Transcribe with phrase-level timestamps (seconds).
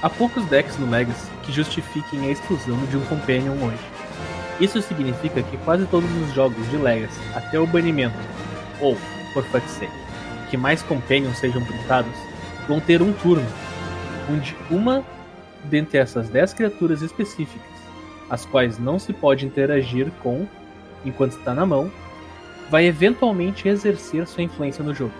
[0.00, 3.82] Há poucos decks no Legacy que justifiquem a exclusão de um Companion hoje.
[4.60, 8.16] Isso significa que quase todos os jogos de Legacy, até o banimento,
[8.80, 8.96] ou,
[9.34, 9.92] por fuck's sake,
[10.50, 12.12] que mais Companions sejam printados,
[12.68, 13.46] vão ter um turno,
[14.30, 15.04] onde uma
[15.64, 17.66] dentre essas 10 criaturas específicas,
[18.30, 20.46] as quais não se pode interagir com
[21.04, 21.90] enquanto está na mão,
[22.70, 25.14] vai eventualmente exercer sua influência no jogo.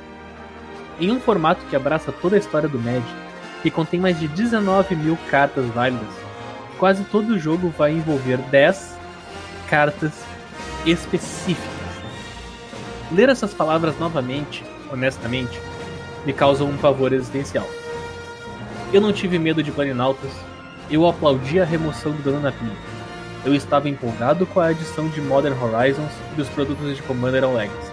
[1.00, 3.27] Em um formato que abraça toda a história do Magic,
[3.62, 6.08] que contém mais de 19 mil cartas válidas,
[6.78, 8.96] quase todo o jogo vai envolver 10
[9.68, 10.12] cartas
[10.86, 11.78] específicas.
[13.10, 15.60] Ler essas palavras novamente, honestamente,
[16.24, 17.66] me causa um pavor existencial.
[18.92, 20.30] Eu não tive medo de Planinautas,
[20.90, 22.76] eu aplaudi a remoção do dano na pilha.
[23.44, 27.92] Eu estava empolgado com a adição de Modern Horizons e dos produtos de Commander Legacy.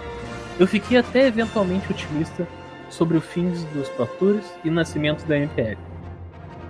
[0.58, 2.46] Eu fiquei até eventualmente otimista
[2.90, 5.78] sobre o fim dos Pro Tours e o nascimento da MPL.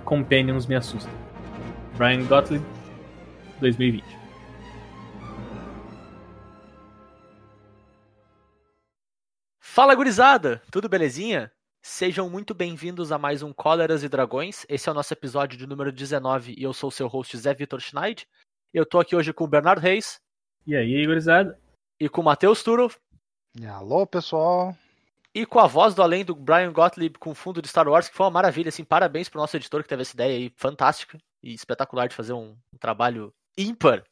[0.03, 1.11] Companions me assusta.
[1.97, 2.63] Brian Gottlieb,
[3.59, 4.05] 2020.
[9.59, 11.51] Fala gurizada, tudo belezinha?
[11.83, 14.65] Sejam muito bem-vindos a mais um Cóleras e Dragões.
[14.67, 17.53] Esse é o nosso episódio de número 19 e eu sou o seu host Zé
[17.53, 18.27] Vitor Schneid.
[18.73, 20.19] Eu tô aqui hoje com o Bernardo Reis.
[20.65, 21.57] E aí, gurizada?
[21.99, 22.91] E com o Matheus Turo.
[23.67, 24.75] Alô, pessoal.
[25.35, 28.15] E com a voz do além do Brian Gottlieb com fundo de Star Wars, que
[28.15, 31.53] foi uma maravilha, assim, parabéns pro nosso editor que teve essa ideia aí fantástica e
[31.53, 34.03] espetacular de fazer um, um trabalho ímpar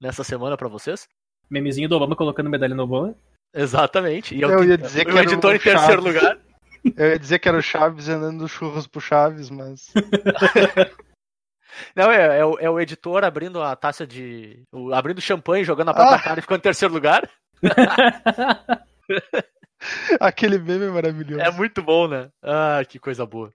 [0.00, 1.08] nessa semana para vocês.
[1.48, 3.14] Memezinho do Obama colocando medalha no Obama.
[3.54, 4.34] Exatamente.
[4.34, 6.38] E eu, eu ia dizer o que editor era em terceiro lugar.
[6.96, 9.92] Eu ia dizer que era o Chaves andando churros pro Chaves, mas.
[11.96, 14.62] Não, é, é, o, é o editor abrindo a taça de.
[14.70, 16.22] o- abrindo champanhe, jogando a própria Ah.
[16.22, 17.28] cara e ficando em terceiro lugar.
[20.20, 21.40] Aquele meme maravilhoso.
[21.40, 22.30] É muito bom, né?
[22.42, 23.52] Ah, que coisa boa.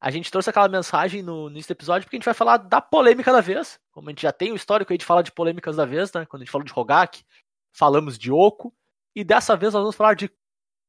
[0.00, 3.32] A gente trouxe aquela mensagem no, nesse episódio porque a gente vai falar da polêmica
[3.32, 3.80] da vez.
[3.90, 6.26] Como a gente já tem o histórico aí de falar de polêmicas da vez, né?
[6.26, 7.24] Quando a gente falou de Rogak,
[7.72, 8.74] falamos de Oco.
[9.14, 10.30] E dessa vez nós vamos falar de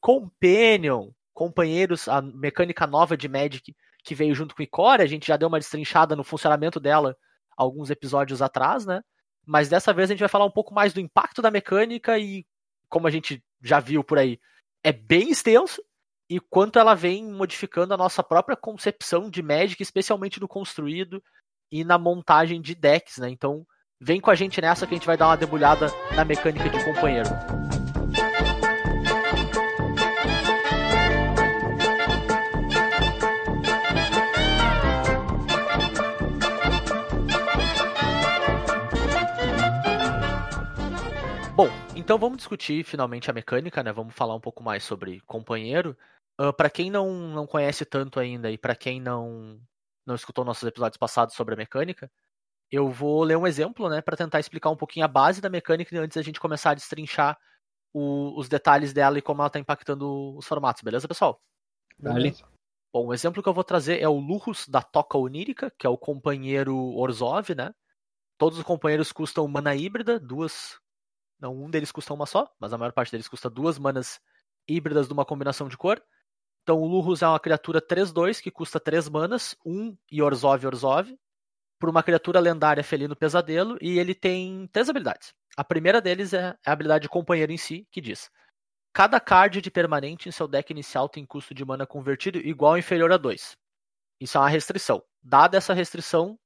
[0.02, 5.04] Companion, companheiros, a mecânica nova de Magic que veio junto com Icora.
[5.04, 7.18] A gente já deu uma destrinchada no funcionamento dela
[7.58, 9.02] alguns episódios atrás, né?
[9.46, 12.46] Mas dessa vez a gente vai falar um pouco mais do impacto da mecânica e,
[12.90, 14.40] como a gente já viu por aí,
[14.86, 15.82] é bem extenso
[16.30, 21.24] e quanto ela vem modificando a nossa própria concepção de Magic, especialmente no construído
[21.72, 23.28] e na montagem de decks, né?
[23.32, 23.66] Então,
[24.00, 26.86] vem com a gente nessa que a gente vai dar uma debulhada na mecânica de
[26.86, 27.30] companheiro.
[42.06, 43.92] Então vamos discutir finalmente a mecânica, né?
[43.92, 45.98] Vamos falar um pouco mais sobre companheiro.
[46.38, 49.60] Para pra quem não, não conhece tanto ainda e pra quem não,
[50.06, 52.12] não escutou nossos episódios passados sobre a mecânica,
[52.72, 56.00] eu vou ler um exemplo, né, para tentar explicar um pouquinho a base da mecânica
[56.00, 57.40] antes da gente começar a destrinchar
[57.92, 61.42] o- os detalhes dela e como ela tá impactando os formatos, beleza, pessoal?
[61.98, 62.36] Dale.
[62.94, 65.90] Bom, o exemplo que eu vou trazer é o Lurrus da Toca Onírica, que é
[65.90, 67.74] o companheiro Orzhov, né?
[68.38, 70.80] Todos os companheiros custam mana híbrida, duas.
[71.40, 74.20] Não, um deles custa uma só, mas a maior parte deles custa duas manas
[74.68, 76.02] híbridas de uma combinação de cor.
[76.64, 81.16] Então o Lurrus é uma criatura 3-2 que custa 3 manas, 1 e Orzhov Orzhov,
[81.80, 85.34] por uma criatura lendária Felino Pesadelo, e ele tem três habilidades.
[85.56, 88.32] A primeira deles é a habilidade de companheiro em si, que diz:
[88.94, 92.78] Cada card de permanente em seu deck inicial tem custo de mana convertido igual ou
[92.78, 93.56] inferior a 2.
[94.20, 95.04] Isso é uma restrição.
[95.22, 96.40] Dada essa restrição,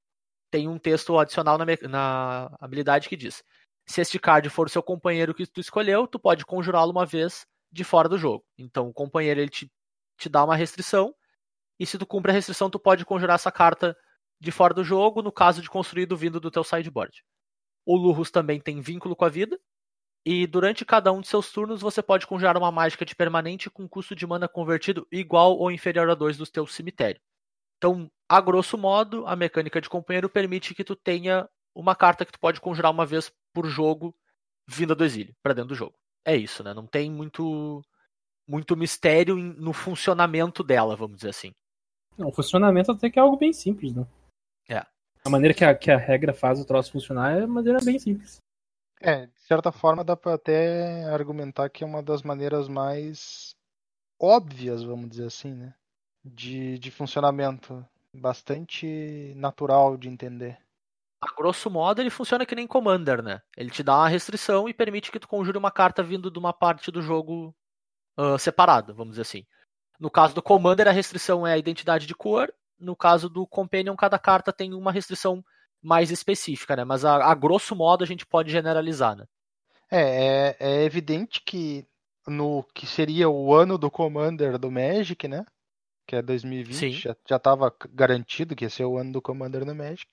[0.51, 3.43] tem um texto adicional na, na habilidade que diz:
[3.89, 7.47] Se este card for o seu companheiro que tu escolheu, tu pode conjurá-lo uma vez
[7.71, 8.45] de fora do jogo.
[8.55, 9.71] Então o companheiro ele te,
[10.15, 11.11] te dá uma restrição,
[11.79, 13.97] e se tu cumpre a restrição, tu pode conjurar essa carta
[14.39, 17.23] de fora do jogo, no caso de construído vindo do teu sideboard.
[17.83, 19.59] O Lurrus também tem vínculo com a vida,
[20.23, 23.89] e durante cada um de seus turnos você pode conjurar uma mágica de permanente com
[23.89, 27.19] custo de mana convertido igual ou inferior a 2 do teu cemitério.
[27.77, 32.31] Então, a grosso modo, a mecânica de companheiro permite que tu tenha uma carta que
[32.31, 34.15] tu pode conjurar uma vez por jogo
[34.67, 35.95] vinda do exílio, para dentro do jogo.
[36.25, 36.73] É isso, né?
[36.73, 37.81] Não tem muito
[38.47, 41.51] muito mistério no funcionamento dela, vamos dizer assim.
[42.17, 44.05] Não, o funcionamento até que é algo bem simples, né?
[44.67, 44.85] É.
[45.23, 47.99] A maneira que a, que a regra faz o troço funcionar é uma maneira bem
[47.99, 48.37] simples.
[49.01, 53.55] É, de certa forma dá pra até argumentar que é uma das maneiras mais
[54.19, 55.73] óbvias, vamos dizer assim, né?
[56.23, 57.85] De, de funcionamento.
[58.13, 60.57] Bastante natural de entender.
[61.21, 63.41] A grosso modo, ele funciona que nem Commander, né?
[63.57, 66.53] Ele te dá uma restrição e permite que tu conjure uma carta vindo de uma
[66.53, 67.53] parte do jogo
[68.19, 69.45] ah, separada, vamos dizer assim.
[69.97, 73.95] No caso do Commander, a restrição é a identidade de cor, no caso do Companion,
[73.95, 75.43] cada carta tem uma restrição
[75.81, 76.83] mais específica, né?
[76.83, 79.25] Mas a, a grosso modo a gente pode generalizar, né?
[79.89, 81.87] É, é, é evidente que
[82.27, 85.45] no que seria o ano do Commander do Magic, né?
[86.05, 86.91] Que é 2020, Sim.
[86.91, 90.09] já, já tava garantido que ia ser o ano do Commander no Magic.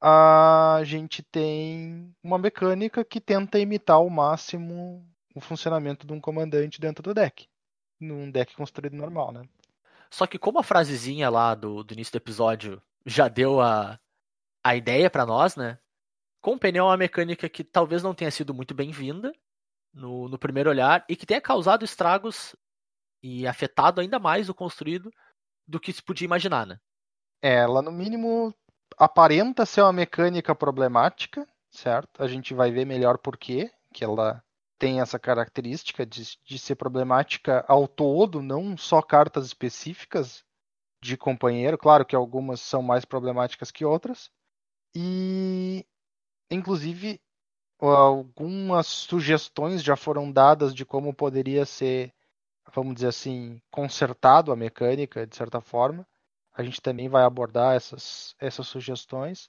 [0.00, 5.04] A gente tem uma mecânica que tenta imitar ao máximo
[5.34, 7.48] o funcionamento de um comandante dentro do deck.
[8.00, 9.42] Num deck construído normal, né?
[10.10, 13.98] Só que como a frasezinha lá do, do início do episódio já deu a,
[14.62, 15.78] a ideia pra nós, né?
[16.40, 19.32] Companion é uma mecânica que talvez não tenha sido muito bem-vinda
[19.92, 22.54] no, no primeiro olhar e que tenha causado estragos
[23.22, 25.10] e afetado ainda mais o construído
[25.66, 26.78] do que se podia imaginar, né?
[27.42, 28.54] É, ela no mínimo
[28.96, 32.22] aparenta ser uma mecânica problemática, certo?
[32.22, 34.42] A gente vai ver melhor por quê, que ela
[34.78, 40.44] tem essa característica de, de ser problemática ao todo, não só cartas específicas
[41.02, 41.76] de companheiro.
[41.76, 44.30] Claro que algumas são mais problemáticas que outras.
[44.94, 45.84] E,
[46.50, 47.20] inclusive,
[47.78, 52.12] algumas sugestões já foram dadas de como poderia ser,
[52.72, 56.06] vamos dizer assim, consertado a mecânica, de certa forma.
[56.58, 59.48] A gente também vai abordar essas, essas sugestões.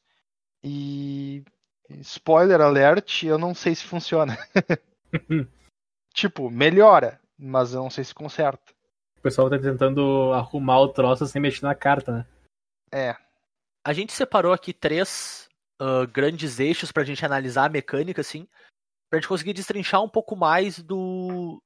[0.63, 1.43] E
[1.89, 4.37] spoiler alert, eu não sei se funciona.
[6.13, 8.71] tipo, melhora, mas eu não sei se conserta.
[9.17, 12.27] O pessoal tá tentando arrumar o troço sem mexer na carta, né?
[12.91, 13.15] É.
[13.83, 15.49] A gente separou aqui três
[15.81, 18.47] uh, grandes eixos pra gente analisar a mecânica, assim,
[19.09, 21.59] pra gente conseguir destrinchar um pouco mais do.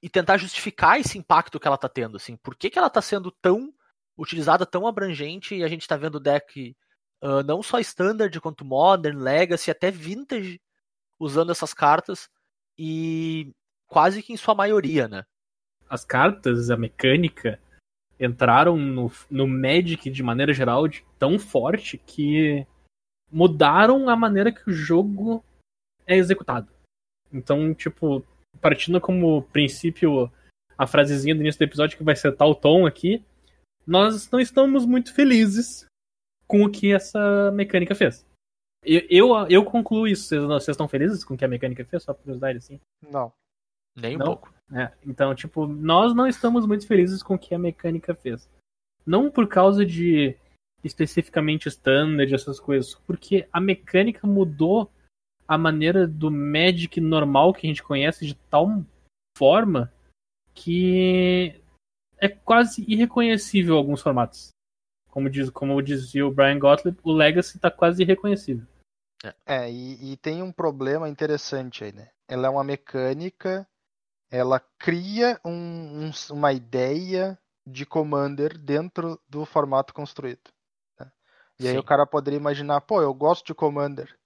[0.00, 2.36] e tentar justificar esse impacto que ela tá tendo, assim.
[2.36, 3.74] Por que, que ela tá sendo tão
[4.16, 6.76] utilizada, tão abrangente, e a gente tá vendo deck
[7.22, 10.60] uh, não só standard quanto modern, legacy, até vintage
[11.18, 12.28] usando essas cartas,
[12.78, 13.52] e
[13.86, 15.24] quase que em sua maioria, né?
[15.88, 17.60] As cartas, a mecânica,
[18.18, 22.66] entraram no, no Magic de maneira geral de tão forte que
[23.30, 25.44] mudaram a maneira que o jogo
[26.06, 26.68] é executado.
[27.32, 28.24] Então, tipo,
[28.60, 30.30] partindo como princípio
[30.78, 33.24] a frasezinha do início do episódio que vai setar o tom aqui,
[33.86, 35.86] nós não estamos muito felizes
[36.46, 38.26] com o que essa mecânica fez.
[38.82, 40.28] Eu, eu, eu concluo isso.
[40.28, 42.02] Vocês, vocês estão felizes com o que a mecânica fez?
[42.02, 42.80] Só por curiosidade, assim.
[43.02, 43.32] Não.
[43.96, 44.26] Nem um Não?
[44.26, 44.54] pouco.
[44.72, 48.48] É, então, tipo, nós não estamos muito felizes com o que a mecânica fez.
[49.04, 50.36] Não por causa de
[50.82, 54.90] especificamente standard, essas coisas, porque a mecânica mudou
[55.48, 58.84] a maneira do Magic normal que a gente conhece de tal
[59.36, 59.92] forma
[60.54, 61.60] que
[62.18, 64.50] é quase irreconhecível alguns formatos.
[65.08, 68.66] Como, diz, como dizia o Brian Gottlieb, o Legacy tá quase irreconhecível.
[69.44, 72.10] É, e, e tem um problema interessante aí, né?
[72.28, 73.66] Ela é uma mecânica,
[74.30, 80.50] ela cria um- um- uma ideia de Commander dentro do formato construído.
[81.00, 81.10] né?
[81.58, 81.78] E aí Sim.
[81.78, 84.16] o cara poderia imaginar, pô, eu gosto de Commander,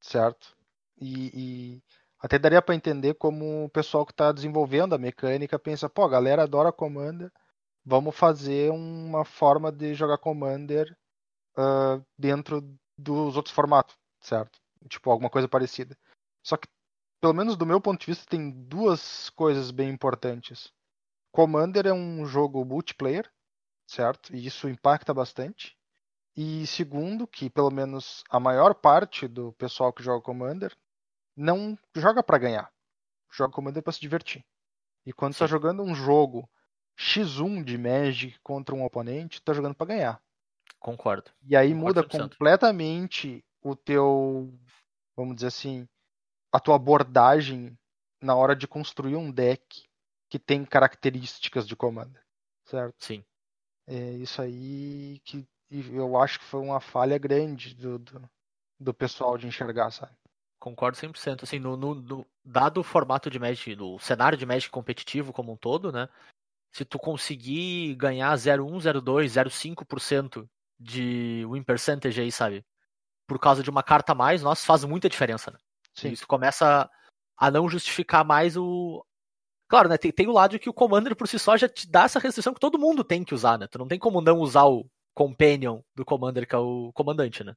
[0.00, 0.56] certo?
[0.98, 1.82] E, e
[2.18, 6.08] até daria para entender como o pessoal que está desenvolvendo a mecânica pensa, pô, a
[6.08, 7.30] galera adora Commander,
[7.84, 10.96] vamos fazer uma forma de jogar Commander
[11.56, 12.62] ah, dentro
[12.98, 14.58] dos outros formatos, certo?
[14.88, 15.96] Tipo, alguma coisa parecida.
[16.42, 16.68] Só que,
[17.20, 20.72] pelo menos do meu ponto de vista, tem duas coisas bem importantes.
[21.32, 23.30] Commander é um jogo multiplayer,
[23.86, 24.34] certo?
[24.34, 25.76] E isso impacta bastante.
[26.36, 30.76] E segundo, que pelo menos a maior parte do pessoal que joga Commander
[31.36, 32.72] não joga para ganhar.
[33.30, 34.44] Joga Commander para se divertir.
[35.04, 35.50] E quando está Sim.
[35.50, 36.48] jogando um jogo
[36.98, 40.22] X1 de Magic contra um oponente, tá jogando para ganhar.
[40.80, 41.30] Concordo.
[41.42, 42.30] E aí Concordo muda 100%.
[42.30, 44.52] completamente o teu,
[45.14, 45.88] vamos dizer assim,
[46.52, 47.78] a tua abordagem
[48.20, 49.84] na hora de construir um deck
[50.28, 52.22] que tem características de Commander,
[52.64, 53.04] certo?
[53.04, 53.24] Sim.
[53.86, 58.30] É isso aí que eu acho que foi uma falha grande do, do,
[58.78, 60.12] do pessoal de enxergar, sabe?
[60.66, 61.44] Concordo 100%.
[61.44, 65.52] Assim, no, no, no- dado o formato de Magic, no cenário de Magic competitivo como
[65.52, 66.08] um todo, né?
[66.74, 70.44] Se tu conseguir ganhar 0,1, 0,2, 0,5%
[70.76, 72.66] de win percentage aí, sabe?
[73.28, 75.58] Por causa de uma carta a mais, nossa, faz muita diferença, né?
[75.94, 76.08] Sim.
[76.08, 76.90] Isso começa
[77.38, 79.06] a não justificar mais o.
[79.68, 79.96] Claro, né?
[79.96, 82.52] Tem, tem o lado que o Commander por si só já te dá essa restrição
[82.52, 83.68] que todo mundo tem que usar, né?
[83.68, 87.54] Tu não tem como não usar o Companion do Commander, que é o comandante, né?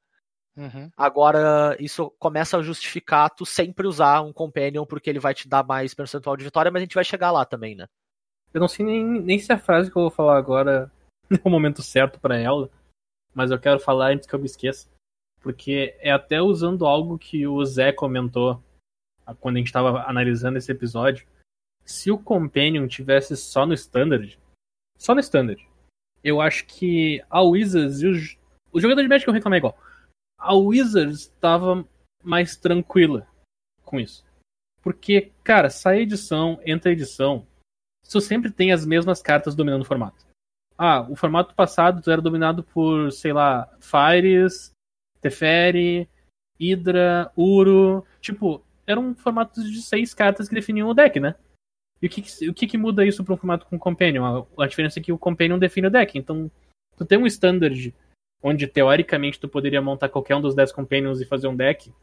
[0.60, 0.92] Uhum.
[0.98, 5.63] Agora, isso começa a justificar tu sempre usar um Companion porque ele vai te dar
[5.63, 7.88] mais percentual de vitória, mas a gente vai chegar lá também, né?
[8.54, 10.92] Eu não sei nem, nem se a frase que eu vou falar agora
[11.32, 12.70] é o momento certo pra ela,
[13.34, 14.89] mas eu quero falar antes que eu me esqueça.
[15.39, 18.62] Porque é até usando algo que o Zé comentou
[19.39, 21.25] quando a gente estava analisando esse episódio.
[21.86, 24.38] Se o Companion tivesse só no Standard,
[24.98, 25.66] só no Standard,
[26.22, 28.38] Eu acho que a Wizards e os,
[28.74, 29.78] o jogador de Magic eu reclamei igual.
[30.39, 31.86] A Wizards estava
[32.24, 33.27] mais tranquila
[33.84, 34.25] com isso.
[34.81, 37.46] Porque, cara, sai edição, entra edição,
[38.10, 40.25] tu sempre tem as mesmas cartas dominando o formato.
[40.77, 44.72] Ah, o formato passado era dominado por, sei lá, Fires,
[45.19, 46.08] Teferi,
[46.60, 48.05] Hydra, Uro.
[48.22, 51.36] Tipo, eram formatos de seis cartas que definiam o deck, né?
[52.01, 54.48] E o que, o que, que muda isso para um formato com Companion?
[54.58, 56.17] A, a, diferença é que o Companion define o deck.
[56.17, 56.50] Então,
[56.96, 57.93] tu tem um standard
[58.41, 61.93] onde teoricamente tu poderia montar qualquer um dos 10 Companions e fazer um deck,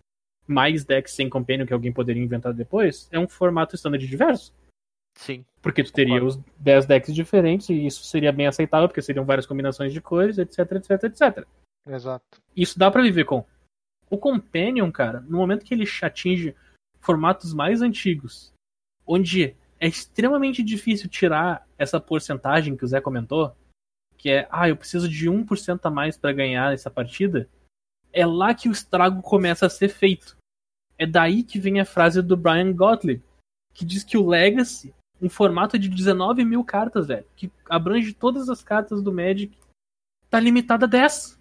[0.46, 4.54] mais decks sem Companion que alguém poderia inventar depois, é um formato standard diverso.
[5.16, 5.44] Sim.
[5.62, 6.44] Porque tu teria Concordo.
[6.44, 10.38] os 10 decks diferentes e isso seria bem aceitável, porque seriam várias combinações de cores,
[10.38, 11.46] etc, etc, etc.
[11.86, 12.40] Exato.
[12.54, 13.44] Isso dá para viver com.
[14.10, 16.54] O Companion, cara, no momento que ele atinge
[17.00, 18.52] formatos mais antigos,
[19.06, 23.54] onde é extremamente difícil tirar essa porcentagem que o Zé comentou,
[24.16, 27.48] que é, ah, eu preciso de 1% a mais para ganhar essa partida,
[28.12, 30.36] é lá que o estrago começa a ser feito.
[30.98, 33.22] É daí que vem a frase do Brian Gottlieb,
[33.74, 38.48] que diz que o Legacy, um formato de 19 mil cartas, velho, que abrange todas
[38.48, 39.56] as cartas do Magic,
[40.30, 41.38] tá limitado a 10.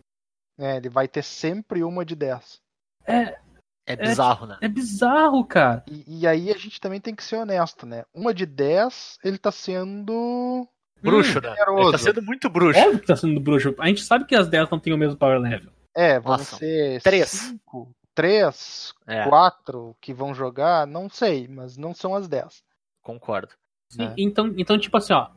[0.58, 2.62] É, ele vai ter sempre uma de 10.
[3.06, 3.40] É,
[3.86, 4.58] é bizarro, é, né?
[4.62, 5.84] É bizarro, cara.
[5.88, 8.04] E, e, aí a gente também tem que ser honesto, né?
[8.14, 10.68] Uma de 10, ele tá sendo.
[11.06, 11.56] Bruxo, hum, né?
[11.82, 12.80] Ele tá sendo muito bruxo.
[12.80, 13.76] Óbvio que tá sendo bruxo.
[13.80, 15.72] A gente sabe que as 10 não têm o mesmo power level.
[15.96, 17.30] É, vão Nossa, ser 3.
[17.30, 18.94] 5, 3,
[19.30, 22.64] 4 que vão jogar, não sei, mas não são as 10.
[23.02, 23.54] Concordo.
[23.92, 24.14] Sim, é.
[24.18, 25.30] então, então, tipo assim, ó.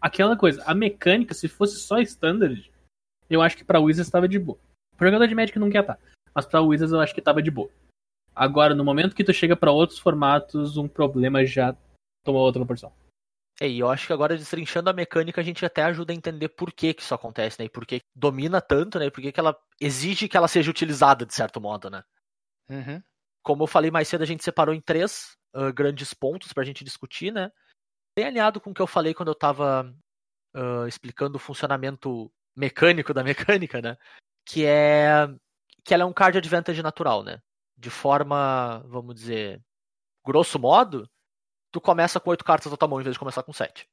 [0.00, 2.70] Aquela coisa, a mecânica, se fosse só standard,
[3.28, 4.58] eu acho que pra Wizards estava de boa.
[4.96, 5.94] Pro jogador de Magic não quer estar.
[5.94, 6.00] Tá.
[6.34, 7.70] Mas pra Wizards eu acho que tava de boa.
[8.34, 11.74] Agora, no momento que tu chega para outros formatos, um problema já
[12.22, 12.92] toma outra proporção.
[13.60, 16.48] É, e eu acho que agora, destrinchando a mecânica, a gente até ajuda a entender
[16.50, 17.66] por que, que isso acontece, né?
[17.66, 19.06] E por que domina tanto, né?
[19.06, 22.02] E por que, que ela exige que ela seja utilizada, de certo modo, né?
[22.68, 23.02] Uhum.
[23.42, 26.84] Como eu falei mais cedo, a gente separou em três uh, grandes pontos pra gente
[26.84, 27.50] discutir, né?
[28.14, 29.94] Bem alinhado com o que eu falei quando eu tava
[30.54, 33.96] uh, explicando o funcionamento mecânico da mecânica, né?
[34.44, 35.28] Que é
[35.84, 37.40] que ela é um card advantage natural, né?
[37.76, 39.62] de forma, vamos dizer,
[40.24, 41.08] grosso modo,
[41.76, 43.86] tu começa com oito cartas da tua mão em vez de começar com sete.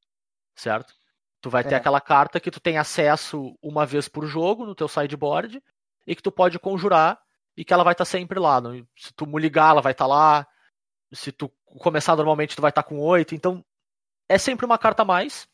[0.55, 0.93] Certo?
[1.41, 1.77] Tu vai ter é.
[1.77, 5.61] aquela carta que tu tem acesso uma vez por jogo no teu sideboard
[6.07, 7.19] e que tu pode conjurar
[7.57, 8.61] e que ela vai estar tá sempre lá.
[8.95, 10.47] Se tu ligar, ela vai estar tá lá.
[11.11, 13.35] Se tu começar normalmente, tu vai estar tá com oito.
[13.35, 13.65] Então,
[14.29, 15.45] é sempre uma carta a mais.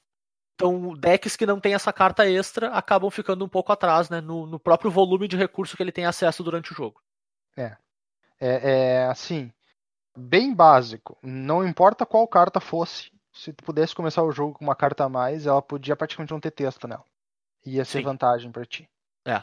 [0.53, 4.21] Então, decks que não tem essa carta extra acabam ficando um pouco atrás, né?
[4.21, 7.01] No, no próprio volume de recurso que ele tem acesso durante o jogo.
[7.57, 7.75] É
[8.39, 9.51] é, é assim,
[10.19, 11.17] bem básico.
[11.23, 15.09] Não importa qual carta fosse, se tu pudesse começar o jogo com uma carta a
[15.09, 17.05] mais, ela podia praticamente não ter texto nela.
[17.65, 18.03] Ia ser Sim.
[18.03, 18.89] vantagem para ti.
[19.25, 19.41] É.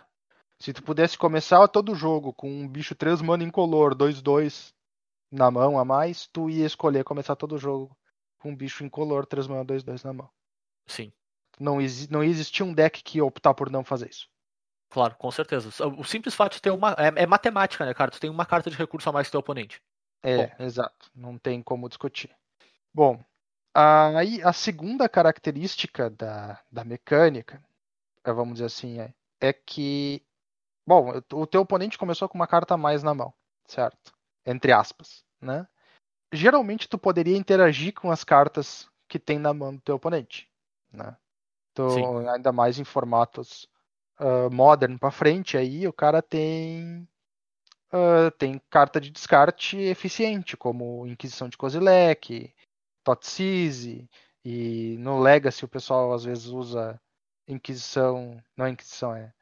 [0.59, 4.73] Se tu pudesse começar todo o jogo com um bicho 3 mana incolor, 2-2
[5.31, 7.97] na mão a mais, tu ia escolher começar todo o jogo
[8.39, 10.31] com um bicho incolor, 3 mana, 2-2 na mão.
[10.87, 11.13] Sim.
[11.59, 14.29] Não, exi não existia um deck que ia optar por não fazer isso.
[14.89, 15.69] Claro, com certeza.
[15.99, 16.93] O simples fato de ter uma.
[16.99, 18.11] É, é, matemática, né, cara?
[18.11, 19.83] Tu tem uma carta de recurso a mais que teu oponente.
[20.23, 20.65] É, Bom.
[20.65, 21.11] exato.
[21.15, 22.35] Não tem como discutir.
[22.93, 23.23] Bom,
[23.75, 27.63] aí a segunda característica da, da mecânica,
[28.25, 30.23] é, vamos dizer assim, é, é que.
[30.87, 33.35] Bom, o teu oponente começou com uma carta a mais na mão,
[33.67, 34.13] certo?
[34.45, 35.67] Entre aspas, né?
[36.33, 40.49] Geralmente tu poderia interagir com as cartas que tem na mão do teu oponente,
[40.93, 41.17] né?
[41.73, 43.69] Então, ainda mais em formatos
[44.19, 47.07] uh, modern para frente, aí o cara tem
[47.97, 52.53] uh, tem carta de descarte eficiente, como Inquisição de Kozilek,
[53.03, 54.09] Totsize,
[54.45, 57.01] e no Legacy o pessoal às vezes usa
[57.49, 59.33] Inquisição, não é Inquisição, é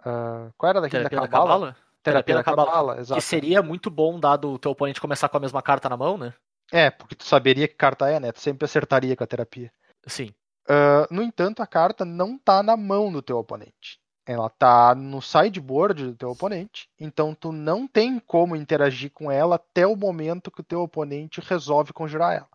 [0.00, 1.70] uh, qual era daquele Terapia da Cabala?
[1.70, 3.20] Da Terapia, da Cabala, exato.
[3.20, 6.16] Que seria muito bom dado o teu oponente começar com a mesma carta na mão,
[6.16, 6.32] né?
[6.72, 8.30] É, porque tu saberia que carta é, né?
[8.30, 9.72] Tu sempre acertaria com a terapia.
[10.06, 10.32] Sim.
[10.68, 15.22] Uh, no entanto, a carta não tá na mão do teu oponente ela tá no
[15.22, 20.50] sideboard do teu oponente, então tu não tem como interagir com ela até o momento
[20.50, 22.48] que o teu oponente resolve conjurar ela,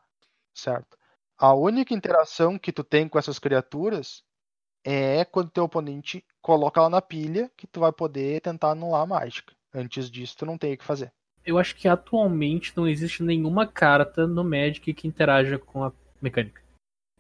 [0.54, 0.98] certo?
[1.38, 4.22] A única interação que tu tem com essas criaturas
[4.84, 9.08] é quando teu oponente coloca ela na pilha, que tu vai poder tentar anular a
[9.08, 9.54] mágica.
[9.74, 11.12] Antes disso, tu não tem o que fazer.
[11.46, 16.62] Eu acho que atualmente não existe nenhuma carta no Magic que interaja com a mecânica.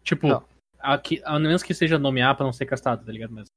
[0.03, 0.43] Tipo, não.
[0.79, 3.31] Aqui, a menos que seja nomear pra não ser castado, tá ligado?
[3.31, 3.48] Mas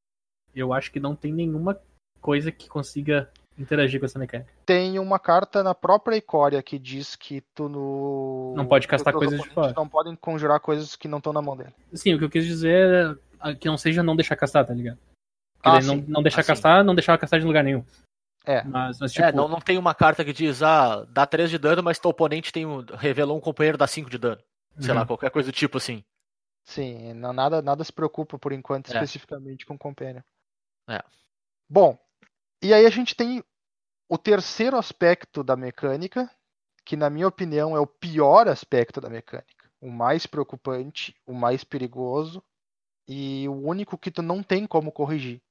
[0.54, 1.78] eu acho que não tem nenhuma
[2.20, 4.50] coisa que consiga interagir com essa mecânica.
[4.66, 8.54] Tem uma carta na própria Icória que diz que tu no.
[8.56, 9.73] Não pode castar coisas de fora.
[9.76, 11.75] Não podem conjurar coisas que não estão na mão dele.
[11.92, 13.54] Sim, o que eu quis dizer é.
[13.54, 14.99] que não seja não deixar castar, tá ligado?
[15.62, 16.49] Ah, não, não deixar Ah, sim.
[16.49, 17.84] castar, não deixar castar de lugar nenhum.
[18.44, 18.62] É.
[18.64, 21.58] Mas, mas tipo, É, não, não tem uma carta que diz, ah, dá 3 de
[21.58, 24.42] dano, mas teu oponente tem um, revelou um companheiro dá 5 de dano.
[24.78, 24.99] Sei uhum.
[24.99, 26.04] lá, qualquer coisa do tipo assim.
[26.64, 28.94] Sim, não, nada, nada se preocupa por enquanto É.
[28.94, 30.20] especificamente com Companion.
[30.88, 31.03] É.
[31.69, 31.99] Bom,
[32.62, 33.43] e aí a gente tem
[34.09, 36.31] o terceiro aspecto da mecânica,
[36.85, 39.67] que na minha opinião é o pior aspecto da mecânica.
[39.81, 42.43] O mais preocupante, o mais perigoso
[43.09, 45.43] e o único que tu não tem como corrigir.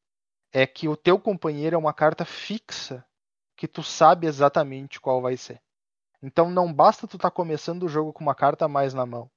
[0.52, 3.06] É que o teu companheiro é uma carta fixa
[3.56, 5.62] que tu sabe exatamente qual vai ser.
[6.22, 9.30] Então não basta tu estar começando o jogo com uma carta a mais na mão.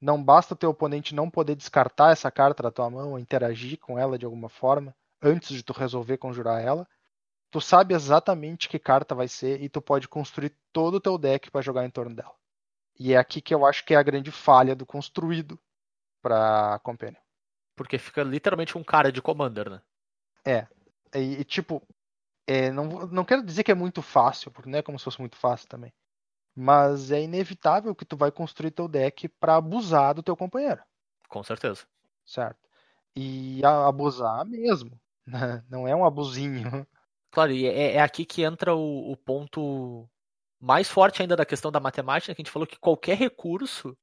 [0.00, 4.18] Não basta teu oponente não poder descartar essa carta da tua mão interagir com ela
[4.18, 6.88] de alguma forma antes de tu resolver conjurar ela.
[7.50, 11.50] Tu sabe exatamente que carta vai ser e tu pode construir todo o teu deck
[11.50, 12.34] para jogar em torno dela.
[12.98, 15.58] E é aqui que eu acho que é a grande falha do construído
[16.22, 17.20] para Companion.
[17.76, 19.82] Porque fica literalmente um cara de Commander, né?
[21.14, 21.82] E, e, tipo,
[22.46, 25.20] é, não, não quero dizer que é muito fácil, porque não é como se fosse
[25.20, 25.92] muito fácil também.
[26.54, 30.82] Mas é inevitável que tu vai construir teu deck para abusar do teu companheiro,
[31.28, 31.86] Com certeza.
[32.26, 32.68] certo?
[33.16, 34.99] E abusar mesmo?
[35.68, 36.86] não é um abusinho.
[37.30, 40.08] Claro, e é, é aqui que entra o, o ponto
[40.60, 43.96] mais forte ainda da questão da matemática, que a gente falou que qualquer recurso,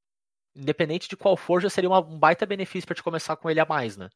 [0.56, 3.60] independente de qual for, já seria uma- um baita benefício pra te começar com ele
[3.62, 4.10] a mais, né?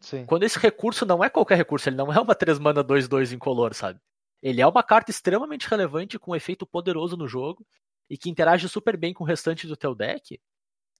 [0.00, 3.32] Sim, Quando esse recurso não é qualquer recurso, ele não é uma 3 mana 2-2
[3.32, 4.00] incolor, sabe?
[4.42, 7.66] Ele é uma carta extremamente relevante, com um efeito poderoso no jogo,
[8.10, 10.40] e que interage super bem com o restante do teu deck.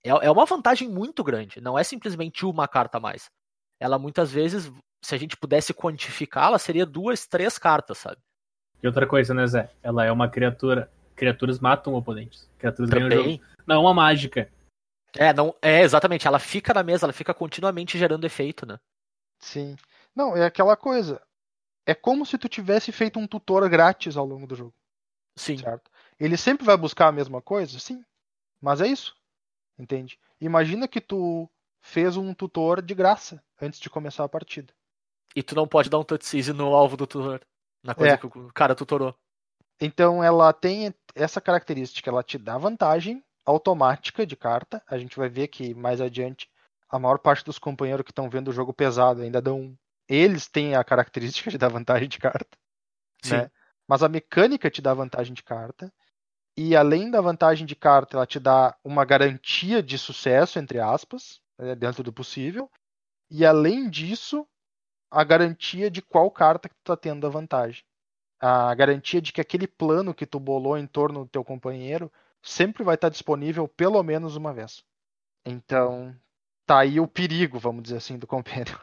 [0.05, 3.31] É, é uma vantagem muito grande, não é simplesmente uma carta a mais.
[3.81, 4.71] Ela muitas vezes,
[5.05, 8.17] se a gente pudesse quantificá-la, seria duas, três cartas, sabe?
[8.83, 9.71] E outra coisa, né, Zé?
[9.83, 10.91] Ela é uma criatura.
[11.15, 12.49] Criaturas matam oponentes.
[12.59, 13.23] Criaturas ganham o jogo.
[13.23, 13.43] Também.
[13.67, 14.51] Não é uma mágica.
[15.17, 18.81] É, não, é, exatamente, ela fica na mesa, ela fica continuamente gerando efeito, né?
[19.39, 19.77] sim.
[20.15, 21.21] Não, é aquela coisa.
[21.87, 24.75] É como se tu tivesse feito um tutor grátis ao longo do jogo.
[25.37, 25.59] Sim.
[25.59, 25.91] certo?
[26.19, 27.79] Ele sempre vai buscar a mesma coisa?
[27.79, 28.05] Sim.
[28.61, 29.15] Mas é isso.
[29.79, 30.19] Entende?
[30.41, 31.51] Imagina que tu
[31.83, 34.73] fez um tutor de graça antes de começar a partida.
[35.35, 37.41] E tu não pode dar um touch no alvo do tutor.
[37.83, 38.17] Na coisa É.
[38.17, 39.15] que o cara tutorou.
[39.81, 44.83] Então ela tem essa característica, ela te dá vantagem automática de carta.
[44.87, 46.49] A gente vai ver que mais adiante
[46.89, 49.77] a maior parte dos companheiros que estão vendo o jogo pesado ainda dão.
[50.09, 52.57] Eles têm a característica de dar vantagem de carta.
[53.23, 53.37] Sim.
[53.37, 53.51] né?
[53.87, 55.93] Mas a mecânica te dá vantagem de carta.
[56.57, 61.41] E além da vantagem de carta, ela te dá uma garantia de sucesso, entre aspas,
[61.59, 62.71] né, dentro do possível.
[63.31, 64.47] E além disso,
[65.15, 67.85] a garantia de qual carta que tu tá tendo a vantagem.
[68.41, 72.83] A garantia de que aquele plano que tu bolou em torno do teu companheiro sempre
[72.83, 74.85] vai estar disponível pelo menos uma vez.
[75.47, 76.15] Então,
[76.67, 78.77] tá aí o perigo, vamos dizer assim, do Companion.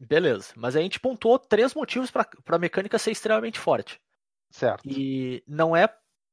[0.00, 0.52] Beleza.
[0.56, 4.00] Mas a gente pontuou três motivos pra, pra mecânica ser extremamente forte.
[4.50, 4.82] Certo.
[4.84, 5.88] E não é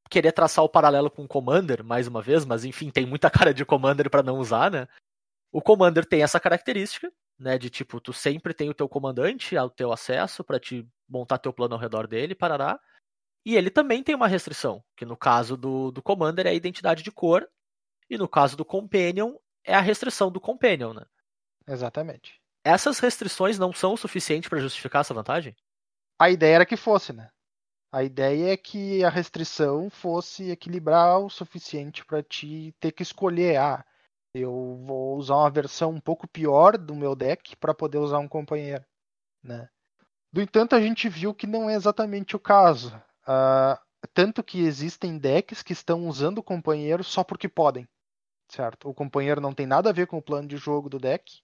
[0.09, 3.53] querer traçar o paralelo com o Commander, mais uma vez, mas enfim, tem muita cara
[3.53, 4.87] de Commander pra não usar, né?
[5.51, 7.57] O Commander tem essa característica, né?
[7.57, 11.53] De tipo, tu sempre tem o teu comandante ao teu acesso pra te montar teu
[11.53, 12.79] plano ao redor dele, parará.
[13.45, 17.01] E ele também tem uma restrição, que no caso do, do Commander é a identidade
[17.01, 17.47] de cor,
[18.09, 21.05] e no caso do Companion é a restrição do Companion, né?
[21.67, 22.41] Exatamente.
[22.63, 25.55] Essas restrições não são o suficiente pra justificar essa vantagem?
[26.19, 27.29] A ideia era que fosse, né?
[27.91, 33.57] A ideia é que a restrição fosse equilibrar o suficiente para te ter que escolher.
[33.57, 33.85] Ah,
[34.33, 38.27] eu vou usar uma versão um pouco pior do meu deck para poder usar um
[38.27, 38.85] companheiro,
[39.43, 39.69] né?
[40.31, 43.01] No entanto, a gente viu que não é exatamente o caso.
[43.25, 43.81] Ah,
[44.13, 47.87] tanto que existem decks que estão usando o companheiro só porque podem,
[48.49, 48.89] certo?
[48.89, 51.41] O companheiro não tem nada a ver com o plano de jogo do deck.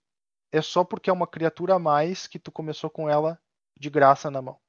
[0.51, 3.39] É só porque é uma criatura a mais que tu começou com ela
[3.79, 4.59] de graça na mão.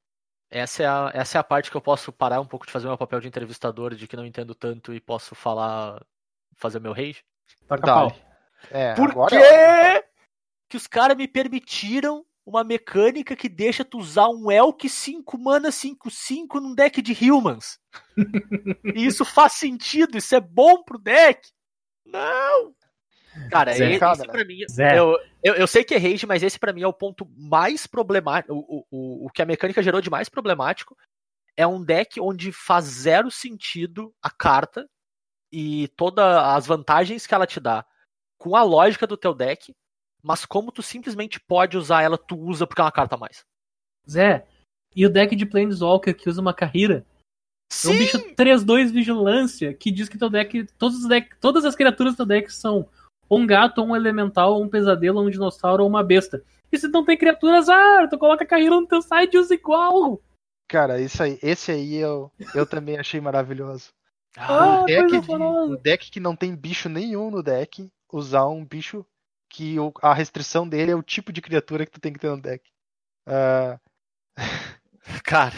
[0.50, 2.86] Essa é, a, essa é a parte que eu posso parar um pouco de fazer
[2.86, 6.04] meu papel de entrevistador, de que não entendo tanto e posso falar,
[6.56, 7.22] fazer meu rage.
[7.68, 8.16] Taca pau.
[8.70, 10.04] É, Por agora que é-
[10.68, 15.70] que os caras me permitiram uma mecânica que deixa tu usar um Elk 5 mana
[15.70, 17.78] 5-5 num deck de humans?
[18.96, 21.40] e isso faz sentido, isso é bom pro deck?
[22.04, 22.74] Não!
[23.50, 23.90] Cara, Zé.
[23.90, 24.32] esse Cada, né?
[24.32, 24.58] pra mim.
[24.70, 24.98] Zé.
[24.98, 27.86] Eu, eu, eu sei que é rage, mas esse pra mim é o ponto mais
[27.86, 28.54] problemático.
[28.54, 30.96] O, o, o que a mecânica gerou de mais problemático
[31.56, 34.88] é um deck onde faz zero sentido a carta
[35.54, 37.86] e todas as vantagens que ela te dá
[38.36, 39.72] com a lógica do teu deck,
[40.20, 43.44] mas como tu simplesmente pode usar ela, tu usa porque é uma carta a mais.
[44.10, 44.46] Zé,
[44.96, 47.06] e o deck de Planeswalker que usa uma carreira?
[47.84, 50.66] É um bicho 3-2 vigilância que diz que teu deck.
[50.76, 52.88] Todos os deck, todas as criaturas do teu deck são
[53.30, 56.42] um gato, um elemental, um pesadelo, um dinossauro ou uma besta.
[56.72, 59.54] E se não tem criaturas, ah, tu coloca a carreira no teu site e usa
[59.54, 60.20] igual.
[60.68, 63.92] Cara, isso aí, esse aí eu, eu também achei maravilhoso.
[64.36, 68.46] Ah, um, deck coisa de- um deck que não tem bicho nenhum no deck, usar
[68.46, 69.04] um bicho
[69.48, 72.30] que o- a restrição dele é o tipo de criatura que tu tem que ter
[72.30, 72.68] no deck.
[73.26, 73.78] Ah,
[75.24, 75.54] Cara,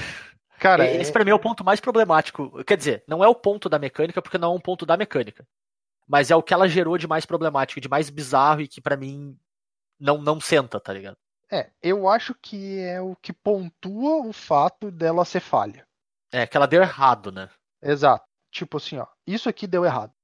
[0.58, 2.62] cara, esse é- pra mim é o ponto mais problemático.
[2.64, 5.46] Quer dizer, não é o ponto da mecânica, porque não é um ponto da mecânica.
[6.06, 8.96] Mas é o que ela gerou de mais problemático, de mais bizarro e que pra
[8.96, 9.36] mim
[9.98, 11.16] não, não senta, tá ligado?
[11.50, 15.86] é, eu acho que é o que pontua o fato dela ser falha.
[16.32, 17.48] É que ela deu errado, né?
[17.80, 18.24] Exato.
[18.56, 20.14] Tipo assim, ó, isso aqui deu errado.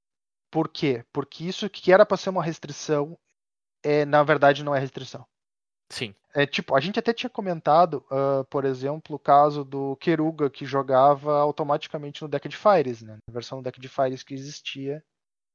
[0.49, 1.05] Por quê?
[1.13, 3.15] Porque isso que era pra ser uma restrição,
[3.83, 5.23] é, na verdade não é restrição.
[5.91, 6.15] Sim.
[6.33, 10.65] É tipo, a gente até tinha comentado, ah, por exemplo, o caso do Keruga que
[10.65, 13.19] jogava automaticamente no deck de Fires, né?
[13.27, 15.03] Na versão do deck de Fires que existia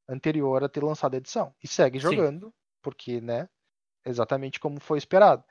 [0.09, 1.53] anterior a ter lançado a edição.
[1.61, 2.11] E segue Sim.
[2.11, 3.49] jogando, porque, né?
[4.07, 5.43] Exatamente como foi esperado.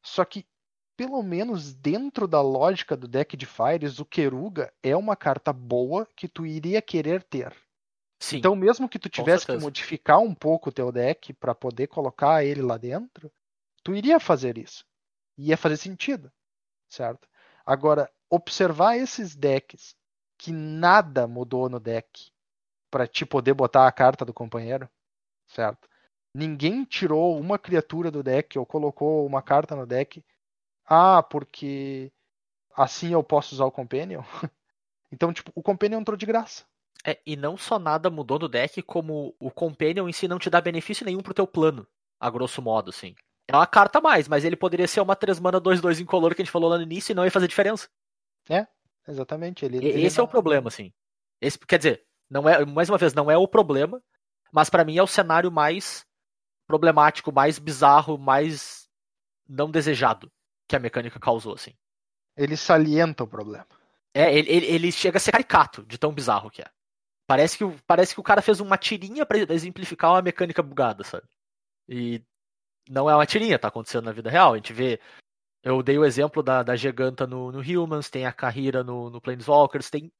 [0.00, 0.46] Só que,
[0.98, 6.04] pelo menos dentro da lógica do deck de Fires, o Keruga é uma carta boa
[6.16, 7.54] que tu iria querer ter.
[8.18, 8.38] Sim.
[8.38, 12.44] Então, mesmo que tu tivesse que modificar um pouco o teu deck para poder colocar
[12.44, 13.30] ele lá dentro,
[13.84, 14.84] tu iria fazer isso.
[15.38, 16.32] Ia fazer sentido,
[16.90, 17.28] certo?
[17.64, 19.94] Agora, observar esses decks
[20.36, 22.32] que nada mudou no deck
[22.90, 24.90] para te poder botar a carta do companheiro,
[25.46, 25.88] certo?
[26.34, 30.24] Ninguém tirou uma criatura do deck ou colocou uma carta no deck.
[30.88, 32.10] Ah, porque
[32.74, 34.22] assim eu posso usar o Companion.
[35.10, 36.66] Então, tipo, o Companion entrou de graça.
[37.02, 40.50] É, e não só nada mudou no deck, como o Companion em si não te
[40.50, 41.86] dá benefício nenhum pro teu plano,
[42.20, 43.14] a grosso modo, assim.
[43.48, 46.42] É uma carta a mais, mas ele poderia ser uma 3 mana 2-2 incolor que
[46.42, 47.88] a gente falou lá no início e não ia fazer diferença.
[49.08, 49.64] Exatamente.
[49.64, 50.92] Ele, ele Esse é o não- problema, assim.
[51.40, 54.02] Esse, quer dizer, não é, mais uma vez, não é o problema,
[54.52, 56.04] mas pra mim é o cenário mais
[56.66, 58.86] problemático, mais bizarro, mais
[59.48, 60.30] não desejado
[60.68, 61.74] que a mecânica causou, assim.
[62.36, 63.66] Ele salienta o problema.
[64.14, 66.66] É, ele, ele, ele chega a ser caricato de tão bizarro que é.
[67.26, 71.04] Parece que, o- parece que o cara fez uma tirinha pra exemplificar uma mecânica bugada,
[71.04, 71.26] sabe?
[71.88, 72.22] E
[72.88, 74.54] não é uma tirinha, tá acontecendo na vida real.
[74.54, 75.00] A gente vê.
[75.62, 79.20] Eu dei o exemplo da, da Giganta no, no Humans, tem a Carrira no, no
[79.20, 80.12] Planeswalkers, tem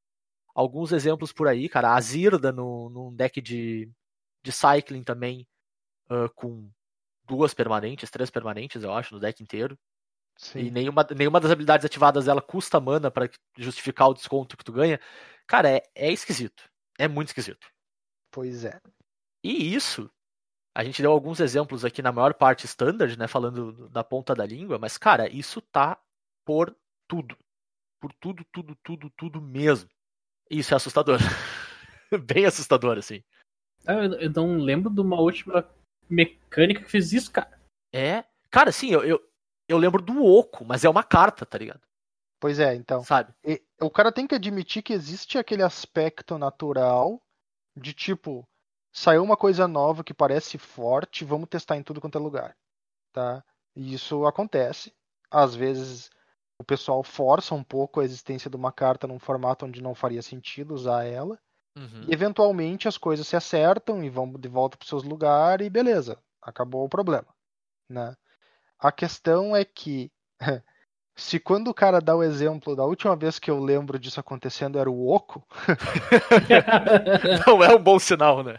[0.55, 1.95] alguns exemplos por aí, cara.
[1.95, 3.91] A Zirda no, num deck de,
[4.45, 5.47] de Cycling também,
[6.11, 6.71] ah, com
[7.25, 9.79] duas permanentes, três permanentes, eu acho, no deck inteiro.
[10.39, 10.71] E Sim.
[10.71, 15.01] nenhuma, nenhuma das habilidades ativadas dela custa mana pra justificar o desconto que tu ganha.
[15.47, 16.71] Cara, é, é esquisito.
[16.97, 17.67] É muito esquisito.
[18.31, 18.81] Pois é.
[19.43, 20.09] E isso,
[20.77, 23.27] a gente deu alguns exemplos aqui na maior parte standard, né?
[23.27, 26.01] Falando da ponta da língua, mas, cara, isso tá
[26.45, 26.77] por
[27.09, 27.37] tudo.
[28.01, 29.91] Por tudo, tudo, tudo, tudo mesmo.
[30.49, 31.19] E isso é assustador.
[32.27, 33.25] Bem assustador, assim.
[33.85, 35.69] Ah, Eu, eu não lembro de uma última
[36.09, 37.61] mecânica que fez isso, cara.
[37.93, 38.25] É.
[38.51, 39.28] Cara, sim, eu, eu,
[39.69, 41.81] eu lembro do Oco, mas é uma carta, tá ligado?
[42.41, 43.03] Pois é, então.
[43.03, 43.35] Sabe?
[43.45, 47.21] E- o cara tem que admitir que existe aquele aspecto natural
[47.77, 48.49] de tipo,
[48.93, 52.57] saiu uma coisa nova que parece forte, vamos testar em tudo quanto é lugar.
[53.13, 53.45] Tá?
[53.77, 54.93] E isso acontece.
[55.31, 56.11] Às vezes
[56.59, 60.23] o pessoal força um pouco a existência de uma carta num formato onde não faria
[60.23, 61.39] sentido usar ela.
[61.77, 62.07] Uhum.
[62.09, 66.19] E eventualmente as coisas se acertam e vão de volta para seus lugares e beleza,
[66.43, 67.29] acabou o problema,
[67.89, 68.17] né?
[68.79, 70.11] A questão é que
[71.17, 74.79] se quando o cara dá o exemplo da última vez que eu lembro disso acontecendo
[74.79, 75.47] era o Oco,
[77.47, 78.59] Não é um bom sinal, né?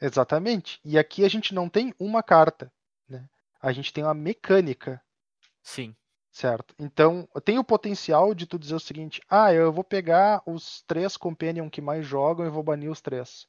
[0.00, 0.80] exatamente.
[0.84, 2.72] E aqui a gente não tem uma carta,
[3.08, 3.26] né?
[3.60, 5.00] A gente tem uma mecânica,
[5.62, 5.94] Sim.
[6.30, 6.74] certo?
[6.78, 11.16] Então tem o potencial de tu dizer o seguinte: ah, eu vou pegar os três
[11.16, 13.46] companion que mais jogam e vou banir os três.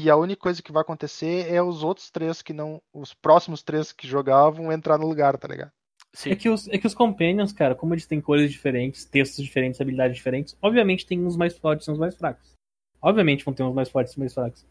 [0.00, 2.80] E a única coisa que vai acontecer é os outros três que não.
[2.94, 5.72] Os próximos três que jogavam entrar no lugar, tá ligado?
[6.12, 6.30] Sim.
[6.30, 9.80] É que, os, é que os Companions, cara, como eles têm cores diferentes, textos diferentes,
[9.80, 12.54] habilidades diferentes, obviamente tem uns mais fortes e uns mais fracos.
[13.02, 14.64] Obviamente vão ter uns mais fortes e mais fracos.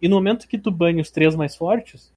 [0.00, 2.10] E no momento que tu bane os três mais fortes,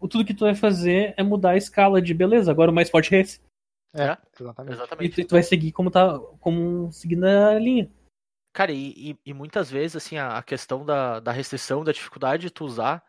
[0.00, 2.50] o tudo que tu vai fazer é mudar a escala de beleza.
[2.50, 3.40] Agora o mais forte é esse.
[3.94, 4.72] É, Exatamente.
[4.72, 5.22] E Exatamente.
[5.22, 6.18] tu, tu vai seguir como tá.
[6.40, 7.90] como seguindo a linha.
[8.56, 12.40] Cara, e, e- e muitas vezes, assim, a, a questão da, da restrição, da dificuldade
[12.44, 13.04] de tu usar,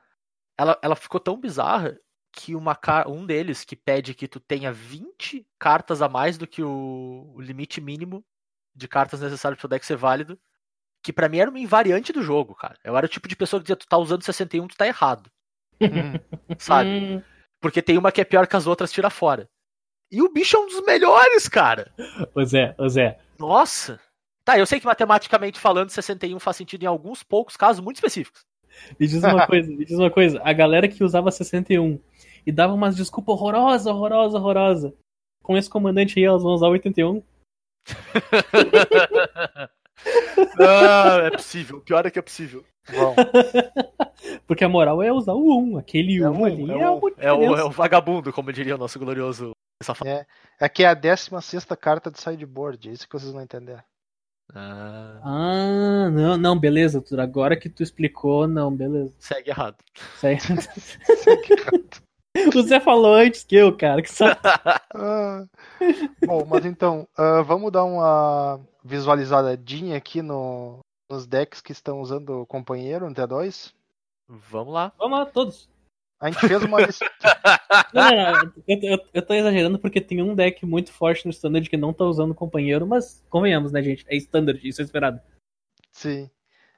[0.58, 1.98] ela, ela ficou tão bizarra
[2.34, 6.62] que uma, um deles que pede que tu tenha 20 cartas a mais do que
[6.62, 8.26] o, o limite mínimo
[8.76, 10.38] de cartas necessárias pro deck ser válido,
[11.02, 12.78] que pra mim era uma invariante do jogo, cara.
[12.84, 15.32] Eu era o tipo de pessoa que dizia, tu tá usando 61, tu tá errado,
[15.82, 16.12] Hum,
[16.60, 16.90] sabe?
[16.90, 17.22] Hum,
[17.62, 19.50] Porque tem uma que é pior que as outras, tira fora.
[20.12, 21.90] E o bicho é um dos melhores, cara!
[22.36, 23.18] Ô Zé, ô Zé.
[23.40, 23.98] Nossa!
[24.48, 28.46] Tá, eu sei que matematicamente falando, 61 faz sentido em alguns poucos casos muito específicos.
[28.98, 30.42] Me diz uma coisa, me diz uma coisa.
[30.42, 32.00] A galera que usava 61
[32.46, 34.94] e dava umas desculpas horrorosa, horrorosa, horrorosa.
[35.44, 37.22] Com esse comandante aí, elas vão usar 81.
[40.58, 41.80] Não, é possível.
[41.80, 42.64] O pior é que é possível.
[42.90, 43.16] Bom,
[44.48, 45.78] Porque a moral é usar o 1.
[45.78, 46.98] Aquele É 1 um, ali é é, um.
[47.00, 49.52] uma É o, é o vagabundo, como diria o nosso glorioso
[49.84, 50.10] safado.
[50.10, 50.26] é,
[50.58, 53.84] aqui é a 16 carta de sideboard, é isso que vocês não entenderam.
[54.54, 57.04] Ah, Ah, não, não, beleza.
[57.20, 59.14] Agora que tu explicou, não, beleza.
[59.20, 59.78] segue errado.
[60.16, 60.38] Isso aí-
[62.56, 64.02] o Zé falou antes que eu, cara.
[64.02, 64.10] Que.
[65.00, 65.46] Ah,
[66.26, 70.80] bom, mas então, ah, vamos dar uma visualizadinha aqui no,
[71.10, 73.74] nos decks que estão usando o companheiro no T2.
[74.28, 74.92] Vamos lá.
[74.98, 75.70] Vamos lá, todos.
[76.20, 77.06] A gente fez uma lista.
[77.94, 81.70] Não, não, eu, eu, eu tô exagerando porque tem um deck muito forte no standard
[81.70, 84.06] que não tá usando companheiro, mas convenhamos, né, gente?
[84.08, 85.22] É standard, isso é esperado.
[85.92, 86.30] Sim.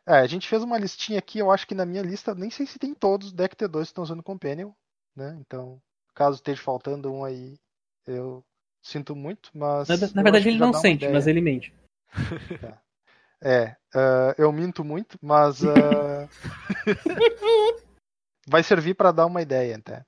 [0.05, 2.65] É, a gente fez uma listinha aqui, eu acho que na minha lista, nem sei
[2.65, 4.71] se tem todos os deck T2 que estão usando Companion,
[5.15, 5.37] né?
[5.39, 5.81] Então,
[6.13, 7.57] caso esteja faltando um aí,
[8.07, 8.43] eu
[8.81, 9.87] sinto muito, mas.
[9.87, 11.13] Na, na verdade, ele não sente, ideia.
[11.13, 11.73] mas ele mente.
[13.41, 16.27] É, ah, eu minto muito, mas ah,
[18.49, 20.03] vai servir para dar uma ideia até.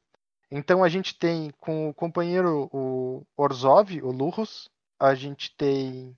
[0.49, 4.67] Então a gente tem com o companheiro o Orzhov, o Lurrus,
[4.99, 6.17] a gente tem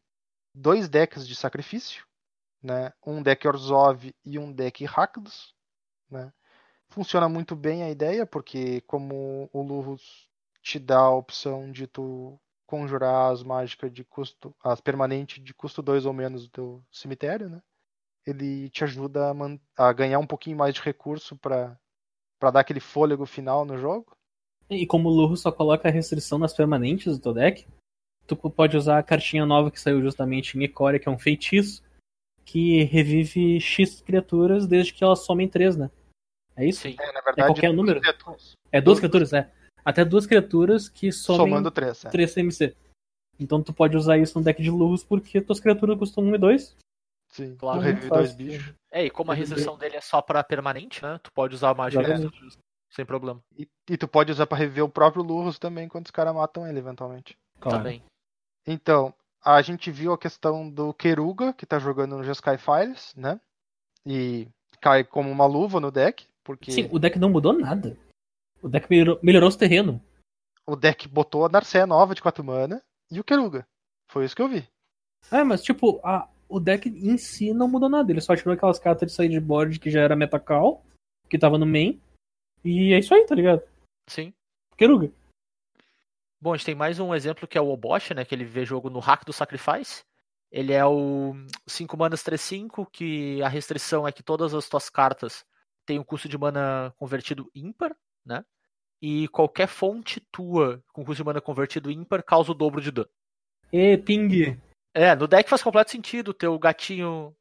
[0.55, 2.05] dois decks de sacrifício,
[2.62, 2.93] né?
[3.05, 5.53] Um deck Orzhov e um deck Rakdos,
[6.09, 6.31] né?
[6.89, 10.29] Funciona muito bem a ideia, porque como o Lurrus
[10.62, 15.81] te dá a opção de tu conjurar as mágicas de custo, as permanentes de custo
[15.81, 17.62] 2 ou menos do cemitério, né?
[18.25, 19.31] Ele te ajuda
[19.77, 21.77] a, a ganhar um pouquinho mais de recurso para
[22.43, 24.17] para dar aquele fôlego final no jogo.
[24.69, 27.65] E como o Lurro só coloca a restrição nas permanentes do teu deck,
[28.27, 31.82] tu pode usar a cartinha nova que saiu justamente em Ikoria, que é um feitiço,
[32.43, 35.91] que revive X criaturas desde que elas somem 3, né?
[36.53, 36.82] É isso?
[36.82, 36.97] Sim.
[36.99, 38.01] É, na qualquer duas número?
[38.01, 39.49] criaturas, É duas criaturas, é.
[39.86, 42.03] Até duas criaturas que somem somando três.
[42.03, 42.10] É.
[42.10, 42.75] 3 CMC.
[43.39, 46.38] Então tu pode usar isso no deck de Lurros porque tuas criaturas custam 1 e
[46.38, 46.75] 2.
[47.33, 47.79] Sim, Claro.
[47.79, 48.75] tu revive dois bichos.
[48.91, 51.19] É, e como a restrição dele é só pra permanente, né?
[51.21, 52.59] Tu pode usar a dos outros
[52.91, 53.43] sem problema.
[53.57, 56.67] E, e tu pode usar para reviver o próprio Lurrus também quando os caras matam
[56.67, 57.35] ele eventualmente.
[57.59, 58.03] Também.
[58.67, 59.11] Então,
[59.43, 63.41] a gente viu a questão do Keruga, que tá jogando no Jeskai Fires, né?
[64.05, 64.47] E
[64.79, 67.97] cai como uma luva no deck, porque Sim, o deck não mudou nada.
[68.61, 69.99] O deck melhorou, melhorou os terrenos.
[70.67, 73.65] o deck botou a Narcé nova de 4 mana e o Keruga.
[74.07, 74.67] Foi isso que eu vi.
[75.31, 78.11] É, mas tipo, a, o deck em si não mudou nada.
[78.11, 80.85] Ele só tirou aquelas cartas de sideboard que já era Metacall,
[81.27, 81.99] que tava no main.
[82.63, 83.63] E é isso aí, tá ligado?
[84.07, 84.31] Sim.
[84.77, 85.11] Keruga.
[86.39, 88.23] Bom, a gente tem mais um exemplo que é o Obosh, né?
[88.23, 90.03] Que ele vê jogo no Hack do Sacrifice.
[90.51, 91.33] Ele é o
[91.65, 95.43] 5 manas 3-5, que a restrição é que todas as tuas cartas
[95.87, 98.45] têm o custo de mana convertido ímpar, né?
[99.01, 103.09] E qualquer fonte tua com custo de mana convertido ímpar causa o dobro de dano.
[103.71, 104.55] E ping.
[104.93, 107.34] É, no deck faz completo sentido ter o gatinho.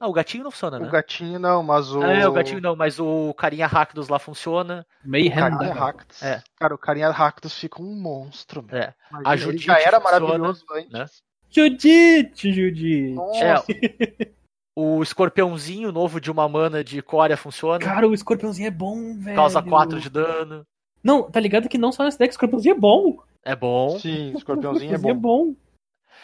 [0.00, 0.86] Ah, o gatinho não funciona, né?
[0.86, 2.02] O gatinho não, mas o.
[2.02, 4.84] É, o gatinho não, mas o carinha Rakdos lá funciona.
[5.04, 5.30] O Mayhem.
[5.30, 5.70] carinha né?
[5.72, 6.22] Rakdos.
[6.22, 6.42] É.
[6.58, 8.76] Cara, o carinha Rakdos fica um monstro, meu.
[8.76, 8.94] É.
[9.10, 10.90] Imagina, A Judite já era funciona, maravilhoso antes.
[10.92, 11.06] né?
[11.50, 13.14] Judite, Judite.
[13.14, 14.28] Nossa, É,
[14.76, 17.78] o escorpiãozinho novo de uma mana de Coria funciona.
[17.78, 19.36] Cara, o escorpiãozinho é bom, velho.
[19.36, 20.66] Causa 4 de dano.
[21.02, 23.16] Não, tá ligado que não só nesse deck, o escorpiãozinho é bom.
[23.44, 23.98] É bom.
[24.00, 25.54] Sim, o escorpiãozinho é O bom.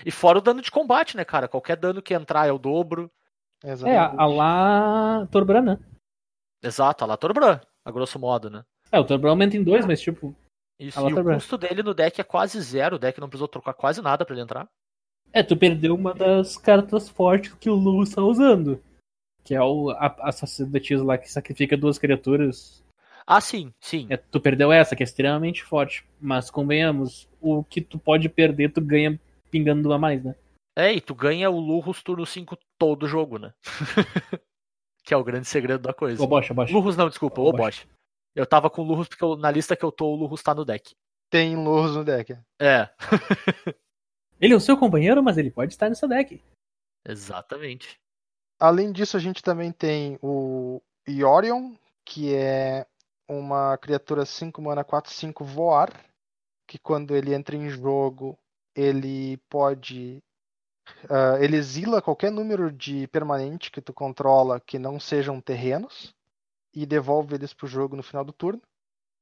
[0.04, 1.48] E fora o dano de combate, né, cara?
[1.48, 3.10] Qualquer dano que entrar é o dobro.
[3.62, 4.18] É, Exatamente.
[4.18, 5.78] a, a lá Torbran, né?
[6.62, 8.64] Exato, a la Torbran, a grosso modo, né?
[8.92, 10.34] É, o Torbran aumenta em dois, mas tipo.
[10.78, 10.98] Isso.
[10.98, 11.34] E o Torbran.
[11.34, 12.96] custo dele no deck é quase zero.
[12.96, 14.68] O deck não precisou trocar quase nada pra ele entrar.
[15.32, 18.82] É, tu perdeu uma das cartas fortes que o Lu está usando.
[19.44, 22.82] Que é o, a, a sacerdotisa lá que sacrifica duas criaturas.
[23.26, 24.06] Ah, sim, sim.
[24.10, 26.04] É, tu perdeu essa, que é extremamente forte.
[26.20, 29.18] Mas convenhamos, o que tu pode perder, tu ganha
[29.50, 30.34] pingando a mais, né?
[30.76, 33.52] É, e tu ganha o Lurrus turno 5 todo jogo, né?
[35.04, 36.22] que é o grande segredo da coisa.
[36.22, 36.72] Ô, bocha, bocha.
[36.72, 37.86] Lurrus não, desculpa, Ô, o Bosch.
[38.34, 40.54] Eu tava com o Lurrus porque eu- na lista que eu tô, o Lurrus tá
[40.54, 40.94] no deck.
[41.28, 42.38] Tem Lurros no deck.
[42.60, 42.88] É,
[44.40, 46.42] Ele é o seu companheiro, mas ele pode estar nessa deck.
[47.06, 47.98] exatamente.
[48.58, 52.86] Além disso, a gente também tem o Yorion, que é
[53.28, 55.90] uma criatura 5 mana 4 5 voar,
[56.68, 58.38] que quando ele entra em jogo,
[58.80, 60.22] ele pode
[61.08, 66.14] ah, ele exila qualquer número de permanente que tu controla que não sejam terrenos
[66.74, 68.62] e devolve eles pro jogo no final do turno,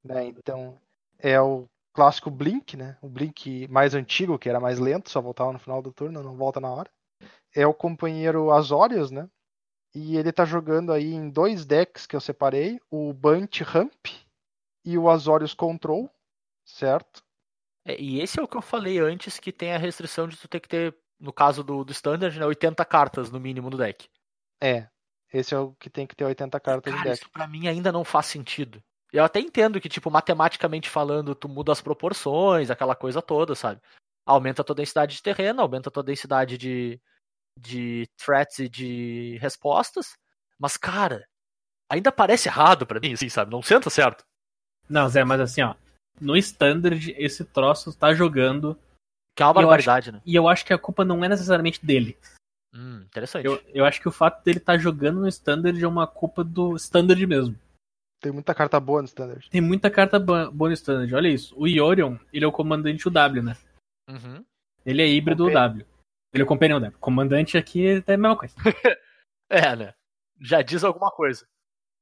[0.05, 0.27] né?
[0.27, 0.79] Então,
[1.18, 2.97] é o clássico Blink, né?
[3.03, 6.37] O Blink mais antigo, que era mais lento, só voltava no final do turno, não
[6.37, 6.90] volta na hora
[7.55, 9.29] é o companheiro Azorius, né?
[9.94, 14.07] E ele tá jogando aí em dois decks que eu separei, o Bunt Ramp
[14.85, 16.11] e o Azorius Control,
[16.64, 17.23] certo?
[17.88, 20.46] É, e esse é o que eu falei antes, que tem a restrição de tu
[20.46, 24.07] ter que ter, no caso do, do Standard, né, 80 cartas no mínimo no deck.
[24.61, 24.87] É,
[25.33, 27.22] esse é o que tem que ter 80 cartas Cara, no deck.
[27.22, 28.83] isso pra mim ainda não faz sentido.
[29.11, 33.81] Eu até entendo que, tipo, matematicamente falando, tu muda as proporções, aquela coisa toda, sabe?
[34.27, 37.01] Aumenta a tua densidade de terreno, aumenta a tua densidade de,
[37.59, 40.18] de threats e de respostas.
[40.59, 41.27] Mas, cara,
[41.88, 43.51] ainda parece errado pra mim, assim, sabe?
[43.51, 44.27] Não senta certo.
[44.87, 45.74] Não, Zé, mas assim, ó.
[46.20, 48.76] No Standard, esse troço tá jogando.
[49.35, 50.22] Que é uma E eu barbaridade, né?
[50.24, 52.16] E eu acho que a culpa não é necessariamente dele.
[52.74, 53.46] Hum, interessante.
[53.46, 56.76] Eu, eu acho que o fato dele tá jogando no Standard é uma culpa do
[56.76, 57.57] Standard mesmo.
[58.20, 59.48] Tem muita carta boa no Standard.
[59.48, 61.14] Tem muita carta boa no Standard.
[61.14, 61.54] Olha isso.
[61.57, 63.57] O Yorion, ele é o comandante UW, né?
[64.09, 64.44] Uhum.
[64.85, 65.68] Ele é híbrido Companion.
[65.68, 65.87] W.
[66.33, 66.98] Ele é o Companion W.
[66.98, 68.54] Comandante aqui é a mesma coisa.
[69.50, 69.94] É, né?
[70.38, 71.48] Já diz alguma coisa.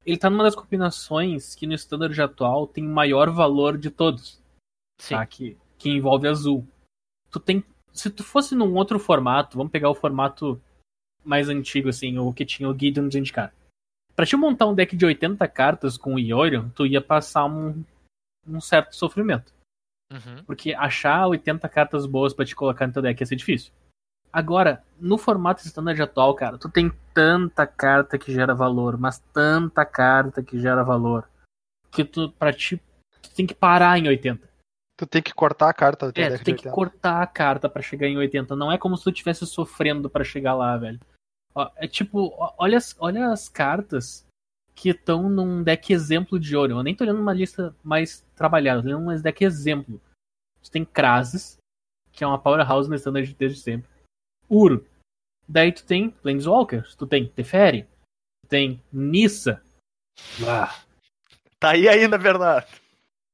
[0.07, 4.41] Ele tá numa das combinações que no Standard atual tem maior valor de todos.
[5.01, 5.17] Sim.
[5.17, 5.27] tá?
[5.27, 6.67] Que, que envolve azul.
[7.31, 7.65] Tu tem.
[7.93, 10.61] Se tu fosse num outro formato, vamos pegar o formato
[11.25, 13.53] mais antigo, assim, o que tinha o Gideon de indicar.
[14.15, 17.85] Pra te montar um deck de 80 cartas com o Iorion, tu ia passar um,
[18.47, 19.53] um certo sofrimento.
[20.13, 20.45] Uhum.
[20.45, 23.73] Porque achar 80 cartas boas pra te colocar no teu deck ia ser difícil.
[24.37, 29.83] Agora, no formato standard atual, cara, tu tem tanta carta que gera valor, mas tanta
[29.87, 31.27] carta que gera valor,
[31.91, 32.79] que tu, pra ti,
[33.23, 34.47] tu tem que parar em 80.
[34.95, 36.71] Tu tem que cortar a carta É, tu tem que 80.
[36.71, 38.55] cortar a carta pra chegar em 80.
[38.55, 41.01] Não é como se tu estivesse sofrendo pra chegar lá, velho.
[41.55, 44.27] Ó, é tipo, ó, olha as, olha as cartas
[44.75, 46.75] que estão num deck exemplo de ouro.
[46.75, 49.99] Eu nem tô olhando uma lista mais trabalhada, tô olhando um deck exemplo.
[50.63, 51.57] Tu tem Krasis,
[52.13, 53.96] que é uma powerhouse no standard desde sempre.
[54.49, 54.87] Uro.
[55.49, 59.63] Daí tu tem Planeswalkers, tu tem Teferi, tu tem Nissa.
[60.47, 60.83] Ah.
[61.59, 62.67] Tá aí ainda, Bernardo.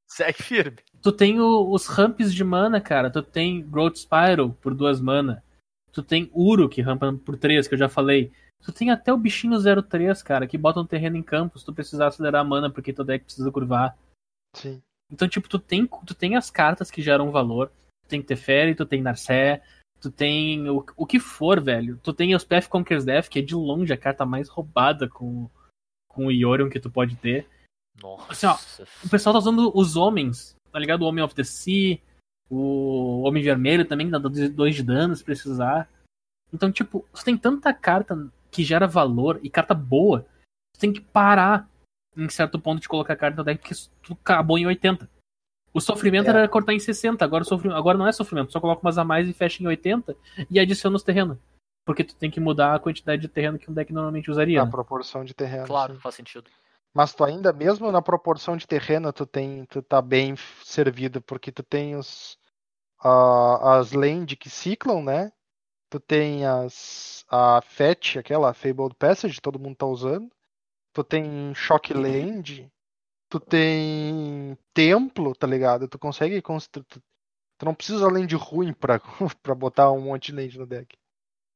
[0.09, 0.77] Segue firme.
[1.01, 3.09] Tu tem o- os ramps de mana, cara.
[3.09, 5.43] Tu tem Growth Spiral por duas mana.
[5.91, 8.31] Tu tem Uro, que rampa por três, que eu já falei.
[8.63, 11.73] Tu tem até o bichinho 03, cara, que bota um terreno em campo se tu
[11.73, 13.97] precisar acelerar a mana porque teu deck precisa curvar.
[14.55, 14.81] Sim.
[15.11, 17.71] Então, tipo, tu tem, tu tem as cartas que geram valor.
[18.03, 19.61] Tu tem Teferi, tu tem Narcé,
[20.03, 21.97] tu tem o, o que for, velho.
[22.03, 25.49] Tu tem os Path Conquers Death, que é de longe a carta mais roubada com,
[26.09, 27.47] com o Yorion que tu pode ter.
[28.01, 28.51] Nossa.
[28.51, 31.03] Assim, O pessoal tá usando os homens, tá ligado?
[31.03, 31.97] O Homem of the Sea,
[32.49, 35.89] o Homem Vermelho também, que dá 2 de dano se precisar.
[36.51, 40.27] Então, tipo, você tem tanta carta que gera valor e carta boa,
[40.75, 41.69] você tem que parar
[42.15, 45.09] em certo ponto de colocar carta no deck porque tu acabou em 80.
[45.73, 46.29] O sofrimento É.
[46.29, 49.03] era cortar em 60, agora, o sofri- agora não é sofrimento, só coloca umas a
[49.03, 50.15] mais e fecha em 80
[50.49, 51.37] e adiciona os terrenos.
[51.85, 54.61] Porque tu tem que mudar a quantidade de terreno que um deck normalmente usaria.
[54.61, 54.71] A né?
[54.71, 55.65] proporção de terreno.
[55.65, 56.49] Claro, faz sentido.
[56.93, 61.51] Mas tu ainda, mesmo na proporção de terreno, tu tem, tu tá bem servido, porque
[61.51, 62.37] tu tem os
[63.03, 65.31] a- as land que ciclam, né?
[65.89, 70.29] Tu tem as a Fetch, aquela Fabled Passage, todo mundo tá usando.
[70.93, 72.71] Tu tem Shock Land.
[73.33, 75.87] Tu tem Templo, tá ligado?
[75.87, 76.85] Tu consegue construir.
[76.85, 77.01] Tu,
[77.65, 78.99] não precisa usar land ruim pra,
[79.41, 80.95] pra botar um monte de land no deck.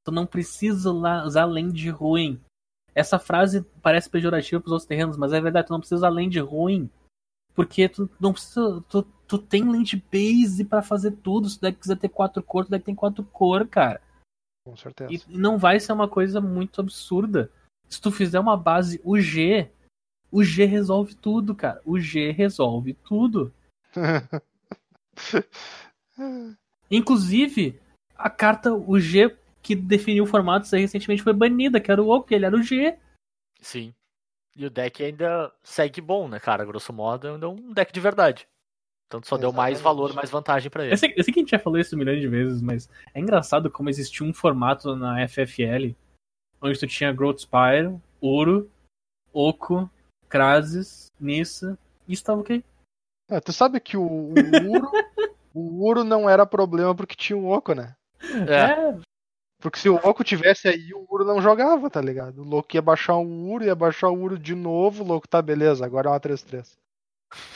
[0.04, 2.42] Tu não precisa usar land ruim.
[2.96, 6.40] Essa frase parece pejorativa pros outros terrenos, mas é verdade, tu não precisa usar land
[6.40, 6.90] ruim.
[7.54, 8.84] Porque tu não precisa.
[8.90, 11.48] Tu, tu tem land base pra fazer tudo.
[11.48, 14.02] Se o deck quiser ter quatro cores, o deck tem quatro cores, cara.
[14.66, 15.14] Com certeza.
[15.14, 17.52] E não vai ser uma coisa muito absurda.
[17.88, 19.70] Se tu fizer uma base UG,
[20.32, 21.82] o G resolve tudo, cara.
[21.86, 23.54] O G resolve tudo.
[26.90, 27.80] Inclusive,
[28.16, 32.08] a carta UG que definiu o formato isso aí recentemente foi banida, que era o
[32.08, 32.98] O, que ele era o G.
[33.60, 33.94] Sim.
[34.56, 36.66] E o deck ainda segue bom, né, cara?
[36.66, 38.48] Grosso modo, ainda é um deck de verdade.
[39.08, 39.84] Então só deu mais Exatamente.
[39.84, 40.94] valor, mais vantagem pra ele.
[40.94, 42.90] Eu sei, eu sei que a gente já falou isso um milhão de vezes, mas
[43.14, 45.96] é engraçado como existia um formato na FFL
[46.62, 48.70] onde tu tinha Growth Spire, Ouro,
[49.32, 49.90] Oco,
[50.30, 52.64] Krasis, Nissa e estava ok.
[53.30, 54.92] É, tu sabe que o, o Uro,
[55.54, 57.96] o Uro não era problema porque tinha o Oco, né?
[58.48, 58.98] É,
[59.60, 62.42] Porque se o Oco tivesse aí, o Uro não jogava, tá ligado?
[62.42, 65.42] O louco ia baixar o Uro, ia baixar o Uro de novo, o louco tá
[65.42, 66.78] beleza, agora é uma 3-3.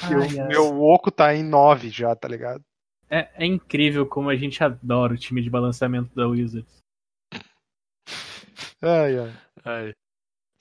[0.09, 0.47] E o Ai, ai.
[0.47, 2.63] meu Oco tá em 9 já, tá ligado?
[3.09, 6.81] É, é incrível como a gente adora o time de balanceamento da Wizards.
[8.81, 9.33] Ai, ai.
[9.63, 9.93] Ai.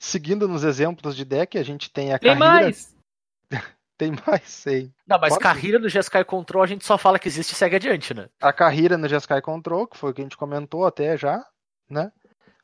[0.01, 2.63] Seguindo nos exemplos de deck, a gente tem a Tem carreira.
[2.63, 2.95] mais!
[3.95, 4.91] Tem mais, sei.
[5.05, 5.43] Não, mas Pode?
[5.43, 8.29] carreira no GSK Control a gente só fala que existe e segue adiante, né?
[8.41, 11.45] A carreira no Jeskai Control, que foi o que a gente comentou até já,
[11.87, 12.11] né?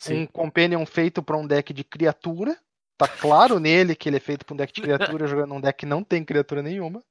[0.10, 2.58] um companion feito para um deck de criatura.
[2.98, 5.78] Tá claro nele que ele é feito para um deck de criatura, jogando um deck
[5.78, 7.04] que não tem criatura nenhuma.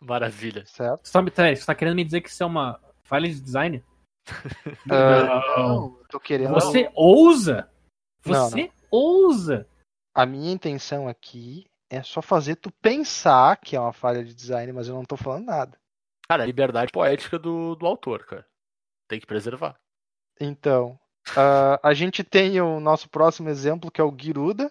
[0.00, 0.64] Maravilha.
[0.66, 1.06] Certo?
[1.06, 3.84] Você tá, você tá querendo me dizer que isso é uma falha de design?
[4.86, 6.52] Uh, não, tô querendo.
[6.54, 7.70] Você ousa?
[8.26, 9.66] Não, Você ousa?
[10.14, 14.72] A minha intenção aqui é só fazer tu pensar que é uma falha de design,
[14.72, 15.78] mas eu não tô falando nada.
[16.28, 18.46] Cara, a liberdade poética do, do autor, cara.
[19.08, 19.76] Tem que preservar.
[20.40, 20.98] Então,
[21.30, 24.70] uh, a gente tem o nosso próximo exemplo, que é o Giruda,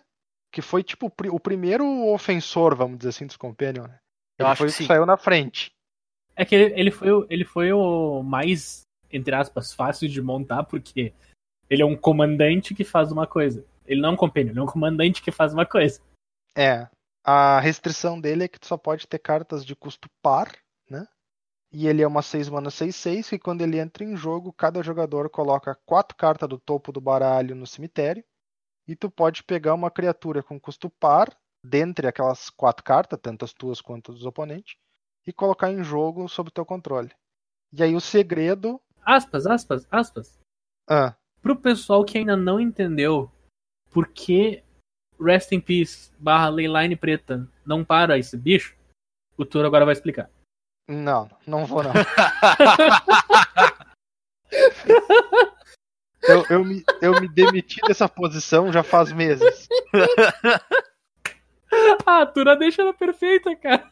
[0.53, 3.83] que foi tipo o primeiro ofensor, vamos dizer assim, dos Companion.
[3.87, 3.97] Né?
[4.37, 4.87] Eu Ele acho foi que o que sim.
[4.87, 5.71] saiu na frente.
[6.35, 10.63] É que ele, ele foi, o- ele foi o mais, entre aspas, fácil de montar,
[10.65, 11.13] porque
[11.69, 13.65] ele é um comandante que faz uma coisa.
[13.85, 16.01] Ele não é um companion, ele é um comandante que faz uma coisa.
[16.55, 16.87] É.
[17.23, 20.51] A restrição dele é que tu só pode ter cartas de custo par,
[20.89, 21.05] né?
[21.71, 25.29] E ele é uma 6 mana 6-6, que quando ele entra em jogo, cada jogador
[25.29, 28.23] coloca quatro cartas do topo do baralho no cemitério.
[28.87, 31.29] E tu pode pegar uma criatura com custo par,
[31.61, 34.77] dentre aquelas quatro cartas, tanto as tuas quanto dos oponentes,
[35.25, 37.11] e colocar em jogo sob teu controle.
[37.73, 38.81] E aí o segredo.
[39.05, 40.39] Aspas, aspas, aspas.
[40.89, 41.13] Ah,
[41.47, 43.31] Pro pessoal que ainda não entendeu
[43.89, 44.61] por que
[45.17, 48.75] Rest in Peace barra Leyline Preta não para esse bicho,
[49.37, 50.29] o Toro agora vai explicar.
[50.89, 51.93] não, não vou não.
[56.23, 59.69] Eu, eu, me, eu me demiti dessa posição já faz meses.
[62.05, 63.89] Ah, a Tura deixa ela perfeita, cara.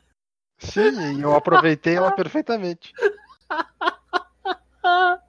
[0.58, 2.92] Sim, eu aproveitei ela perfeitamente.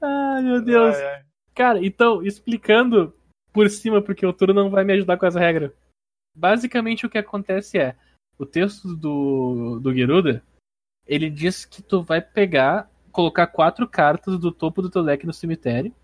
[0.00, 0.96] Ai, meu Deus.
[1.54, 3.14] Cara, então, explicando
[3.52, 5.72] por cima, porque o Turo não vai me ajudar com essa regra.
[6.36, 7.96] Basicamente o que acontece é,
[8.36, 10.42] o texto do, do Geruda,
[11.06, 15.32] ele diz que tu vai pegar, colocar quatro cartas do topo do teu deck no
[15.32, 15.94] cemitério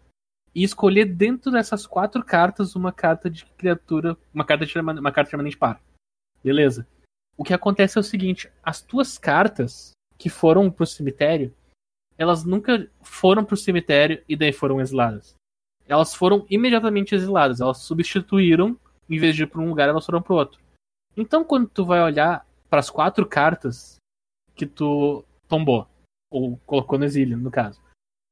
[0.55, 5.31] e escolher dentro dessas quatro cartas uma carta de criatura, uma carta de uma carta
[5.31, 5.81] permanente par.
[6.43, 6.87] Beleza.
[7.37, 11.55] O que acontece é o seguinte, as tuas cartas que foram pro cemitério,
[12.21, 15.35] elas nunca foram pro cemitério e daí foram exiladas.
[15.89, 20.21] Elas foram imediatamente exiladas, elas substituíram, em vez de ir para um lugar, elas foram
[20.21, 20.61] pro outro.
[21.17, 23.97] Então quando tu vai olhar para as quatro cartas
[24.55, 25.89] que tu tombou,
[26.31, 27.81] ou colocou no exílio, no caso,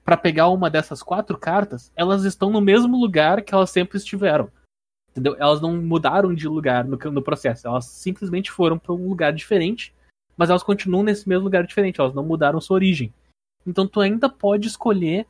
[0.04, 4.52] para pegar uma dessas quatro cartas, elas estão no mesmo lugar que elas sempre estiveram.
[5.10, 5.34] Entendeu?
[5.38, 9.94] Elas não mudaram de lugar no, no processo, elas simplesmente foram para um lugar diferente,
[10.36, 13.14] mas elas continuam nesse mesmo lugar diferente, elas não mudaram sua origem.
[13.66, 15.26] Então tu ainda pode escolher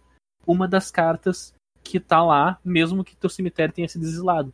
[0.47, 4.53] uma das cartas que tá lá, mesmo que teu cemitério tenha sido exilado.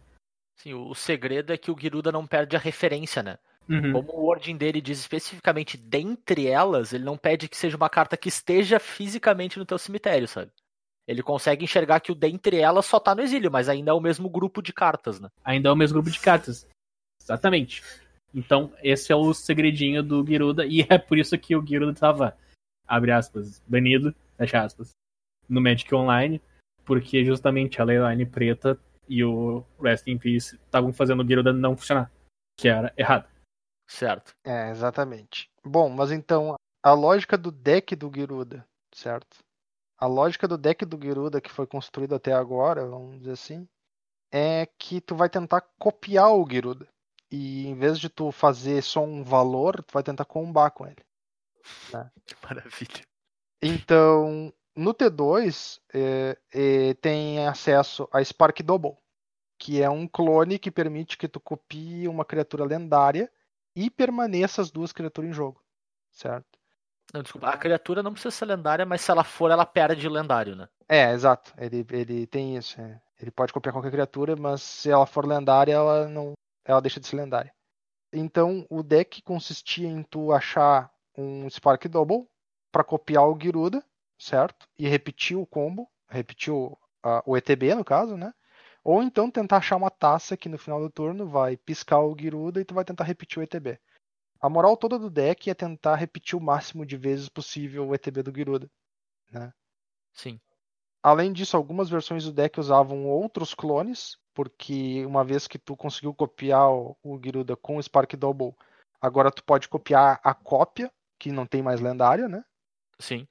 [0.56, 3.38] Sim, o segredo é que o Giruda não perde a referência, né?
[3.68, 3.92] Uhum.
[3.92, 8.16] Como o wording dele diz especificamente dentre elas, ele não pede que seja uma carta
[8.16, 10.50] que esteja fisicamente no teu cemitério, sabe?
[11.06, 14.00] Ele consegue enxergar que o dentre elas só tá no exílio, mas ainda é o
[14.00, 15.28] mesmo grupo de cartas, né?
[15.44, 16.66] Ainda é o mesmo grupo de cartas.
[17.20, 17.82] Exatamente.
[18.34, 22.36] Então, esse é o segredinho do Giruda, e é por isso que o Giruda tava,
[22.86, 24.90] abre aspas, banido, fecha aspas,
[25.48, 26.40] no Magic Online,
[26.84, 28.78] porque justamente a Leyline preta
[29.08, 32.10] e o Rest in Peace estavam fazendo o Giruda não funcionar,
[32.58, 33.28] que era errado.
[33.86, 34.34] Certo.
[34.44, 35.50] É, exatamente.
[35.64, 39.38] Bom, mas então, a lógica do deck do Giruda, certo?
[39.98, 43.68] A lógica do deck do Giruda que foi construído até agora, vamos dizer assim,
[44.32, 46.88] é que tu vai tentar copiar o Giruda.
[47.30, 51.02] E em vez de tu fazer só um valor, tu vai tentar combar com ele.
[52.26, 53.04] Que maravilha.
[53.62, 58.96] Então, no T2, é, é, tem acesso a Spark Double,
[59.58, 63.30] que é um clone que permite que tu copie uma criatura lendária
[63.74, 65.62] e permaneça as duas criaturas em jogo,
[66.10, 66.58] certo?
[67.12, 70.56] Não, desculpa, a criatura não precisa ser lendária, mas se ela for, ela perde lendário,
[70.56, 70.68] né?
[70.88, 71.52] É, exato.
[71.56, 72.80] Ele, ele tem isso.
[72.80, 73.00] é.
[73.20, 76.32] Ele pode copiar qualquer criatura, mas se ela for lendária, ela não,
[76.64, 77.54] ela deixa de ser lendária.
[78.12, 82.26] Então, o deck consistia em tu achar um Spark Double
[82.72, 83.84] para copiar o Giruda,
[84.18, 84.68] certo?
[84.78, 88.32] E repetir o combo, repetir o, a- o ETB no caso, né?
[88.82, 92.60] Ou então tentar achar uma taça que no final do turno vai piscar o Giruda
[92.60, 93.78] e tu vai tentar repetir o ETB.
[94.40, 98.22] A moral toda do deck é tentar repetir o máximo de vezes possível o ETB
[98.22, 98.70] do Giruda.
[100.12, 100.40] Sim.
[101.02, 106.14] Além disso, algumas versões do deck usavam outros clones, porque uma vez que tu conseguiu
[106.14, 108.54] copiar o, o Giruda com o Spark Double,
[109.00, 112.44] agora tu pode copiar a cópia, que não tem mais lendária, né?
[112.98, 113.26] Sim.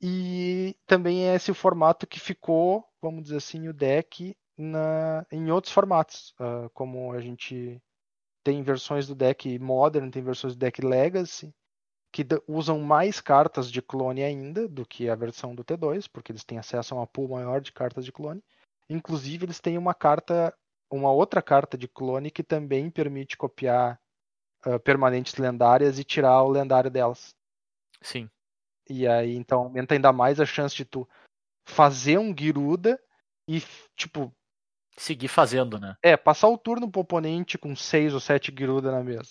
[0.00, 5.50] E também é esse o formato que ficou, vamos dizer assim, o deck na, em
[5.50, 7.80] outros formatos, ah, como a gente
[8.42, 11.54] tem versões do deck Modern, tem versões do deck Legacy,
[12.12, 16.44] que usam mais cartas de clone ainda do que a versão do T2, porque eles
[16.44, 18.42] têm acesso a uma pool maior de cartas de clone.
[18.88, 20.54] Inclusive, eles têm uma carta,
[20.90, 23.98] uma outra carta de clone que também permite copiar
[24.66, 27.34] uh, permanentes lendárias e tirar o lendário delas.
[28.00, 28.28] Sim.
[28.88, 31.08] E aí, então, aumenta ainda mais a chance de tu
[31.64, 33.00] fazer um Giruda
[33.48, 33.62] e,
[33.96, 34.32] tipo.
[34.94, 35.96] Seguir fazendo, né?
[36.02, 39.30] É, passar o turno pro oponente com 6 ou 7 Giruda na mesa.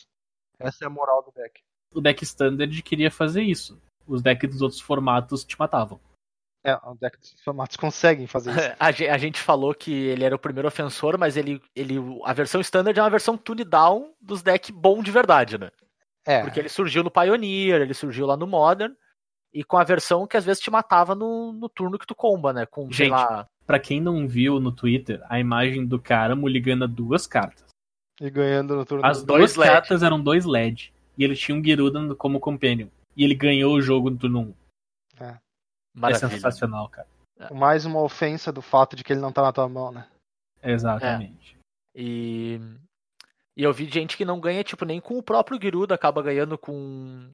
[0.57, 1.61] Essa é a moral do deck.
[1.93, 3.79] O deck standard queria fazer isso.
[4.07, 5.99] Os decks dos outros formatos te matavam.
[6.63, 8.59] É, o deck dos formatos conseguem fazer isso.
[9.09, 12.61] a, a gente falou que ele era o primeiro ofensor, mas ele, ele a versão
[12.61, 15.71] standard é uma versão tune down dos decks bom de verdade, né?
[16.25, 16.41] É.
[16.43, 18.93] Porque ele surgiu no Pioneer, ele surgiu lá no Modern,
[19.53, 22.53] e com a versão que às vezes te matava no, no turno que tu comba,
[22.53, 22.65] né?
[22.65, 23.47] Com, sei Gente, lá.
[23.65, 27.65] Pra quem não viu no Twitter, a imagem do cara muligando duas cartas.
[28.19, 29.71] E ganhando no turno As duas LED.
[29.71, 30.93] cartas eram dois LED.
[31.17, 32.87] E ele tinha um Giruda como companion.
[33.17, 34.53] E ele ganhou o jogo no turno 1.
[35.95, 36.29] É Maravilha.
[36.29, 37.07] sensacional, cara.
[37.51, 40.07] Mais uma ofensa do fato de que ele não tá na tua mão, né?
[40.61, 41.57] Exatamente.
[41.95, 42.59] E,
[43.57, 46.57] e eu vi gente que não ganha, tipo, nem com o próprio Giruda, acaba ganhando
[46.57, 47.29] com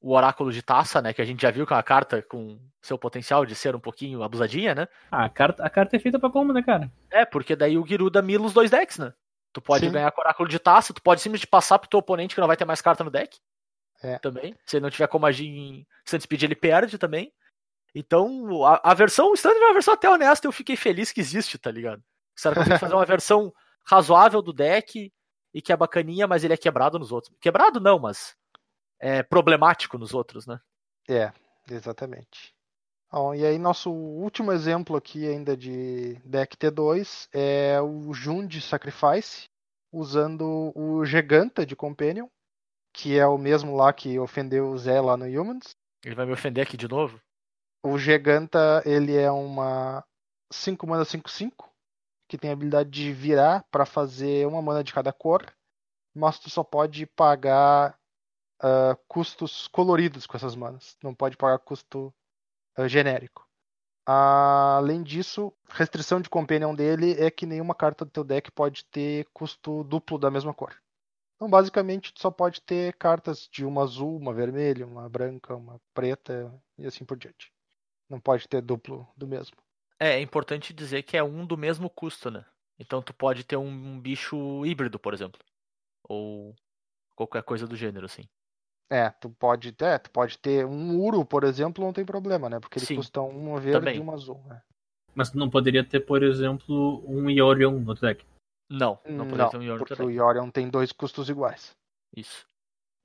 [0.00, 1.12] o Oráculo de Taça, né?
[1.12, 3.80] Que a gente já viu que é uma carta com seu potencial de ser um
[3.80, 4.88] pouquinho abusadinha, né?
[5.10, 6.90] Ah, a carta, a carta é feita pra como, né, cara?
[7.10, 9.12] É, porque daí o Giruda mila os dois decks, né?
[9.52, 9.92] Tu pode Sim.
[9.92, 12.48] ganhar com o Oráculo de Taça, tu pode simplesmente passar pro teu oponente que não
[12.48, 13.38] vai ter mais carta no deck.
[14.02, 14.18] É.
[14.18, 14.56] Também.
[14.66, 17.32] Se ele não tiver como agir em Sand Speed, ele perde também.
[17.94, 21.58] Então, a, a versão standard é uma versão até honesta, eu fiquei feliz que existe,
[21.58, 22.02] tá ligado?
[22.36, 23.52] Os caras conseguem fazer uma versão
[23.84, 25.12] razoável do deck
[25.54, 27.34] e que é bacaninha, mas ele é quebrado nos outros.
[27.40, 28.34] Quebrado não, mas
[28.98, 30.58] é problemático nos outros, né?
[31.08, 31.32] É,
[31.68, 32.54] exatamente.
[33.10, 39.50] Bom, e aí nosso último exemplo aqui ainda de deck T2 é o Jund Sacrifice,
[39.92, 42.26] usando o Giganta de Companion,
[42.90, 45.76] que é o mesmo lá que ofendeu o Zé lá no Humans.
[46.02, 47.20] Ele vai me ofender aqui de novo.
[47.84, 50.04] O Giganta, ele é uma
[50.52, 51.68] 5 mana 5-5,
[52.28, 55.52] que tem a habilidade de virar para fazer uma mana de cada cor,
[56.14, 57.98] mas tu só pode pagar
[58.60, 60.96] ah, custos coloridos com essas manas.
[61.02, 62.14] Não pode pagar custo
[62.76, 63.46] ah, genérico.
[64.06, 69.26] Além disso, restrição de companion dele é que nenhuma carta do teu deck pode ter
[69.32, 70.74] custo duplo da mesma cor.
[71.36, 75.80] Então, basicamente, tu só pode ter cartas de uma azul, uma vermelha, uma branca, uma
[75.92, 77.51] preta e assim por diante.
[78.12, 79.56] Não pode ter duplo do mesmo.
[79.98, 82.44] É, é importante dizer que é um do mesmo custo, né?
[82.78, 85.40] Então tu pode ter um, um bicho híbrido, por exemplo.
[86.04, 86.54] Ou
[87.16, 88.28] qualquer coisa do gênero, assim.
[88.90, 92.60] É, tu pode, é, tu pode ter um Uro, por exemplo, não tem problema, né?
[92.60, 93.96] Porque ele Sim, custa uma verde também.
[93.96, 94.44] e uma azul.
[94.44, 94.60] Né?
[95.14, 98.26] Mas tu não poderia ter, por exemplo, um Yorion no deck.
[98.68, 100.18] Não, não poderia ter um Yorion porque também.
[100.18, 101.74] o Yorion tem dois custos iguais.
[102.14, 102.46] Isso.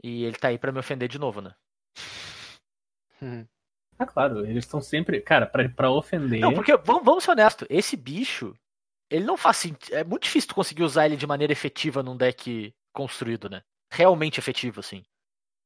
[0.04, 1.56] E ele tá aí pra me ofender de novo, né?
[3.22, 3.48] Uhum.
[4.00, 5.22] Ah, claro, eles estão sempre.
[5.22, 6.40] Cara, pra, pra ofender.
[6.40, 8.54] Não, porque, vamos, vamos ser honestos, esse bicho,
[9.10, 9.94] ele não faz sentido.
[9.96, 13.64] É muito difícil tu conseguir usar ele de maneira efetiva num deck construído, né?
[13.92, 15.04] Realmente efetivo, assim.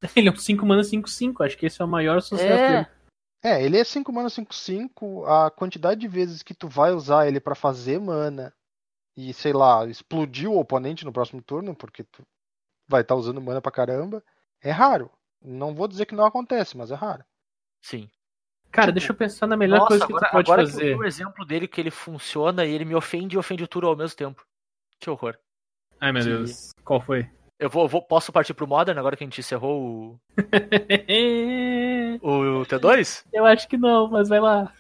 [0.16, 1.46] Ele é um 5 mana 5-5.
[1.46, 2.84] Acho que esse é o maior sucesso É.
[2.84, 2.88] dele.
[3.44, 5.26] É, ele é 5 mana 5-5.
[5.28, 8.54] A quantidade de vezes que tu vai usar ele pra fazer mana
[9.18, 12.24] e, sei lá, explodir o oponente no próximo turno, porque tu
[12.88, 14.24] vai estar usando mana pra caramba,
[14.62, 15.10] é raro.
[15.42, 17.24] Não vou dizer que não acontece, mas é raro.
[17.84, 18.10] Sim.
[18.72, 20.70] Cara, Tipo, deixa eu pensar na melhor Nossa, coisa que agora, tu pode agora que
[20.70, 20.94] eu fazer.
[20.96, 23.88] vi o exemplo dele que ele funciona e ele me ofende e ofende o Turo
[23.88, 24.44] ao mesmo tempo.
[25.00, 25.36] Que horror.
[26.00, 26.72] Ai, meu que- Deus.
[26.84, 27.30] Qual foi?
[27.60, 30.20] Eu vou, vou- posso partir pro Modern agora que a gente encerrou o,
[32.22, 33.26] o T2?
[33.34, 34.72] eu acho que não, mas vai lá.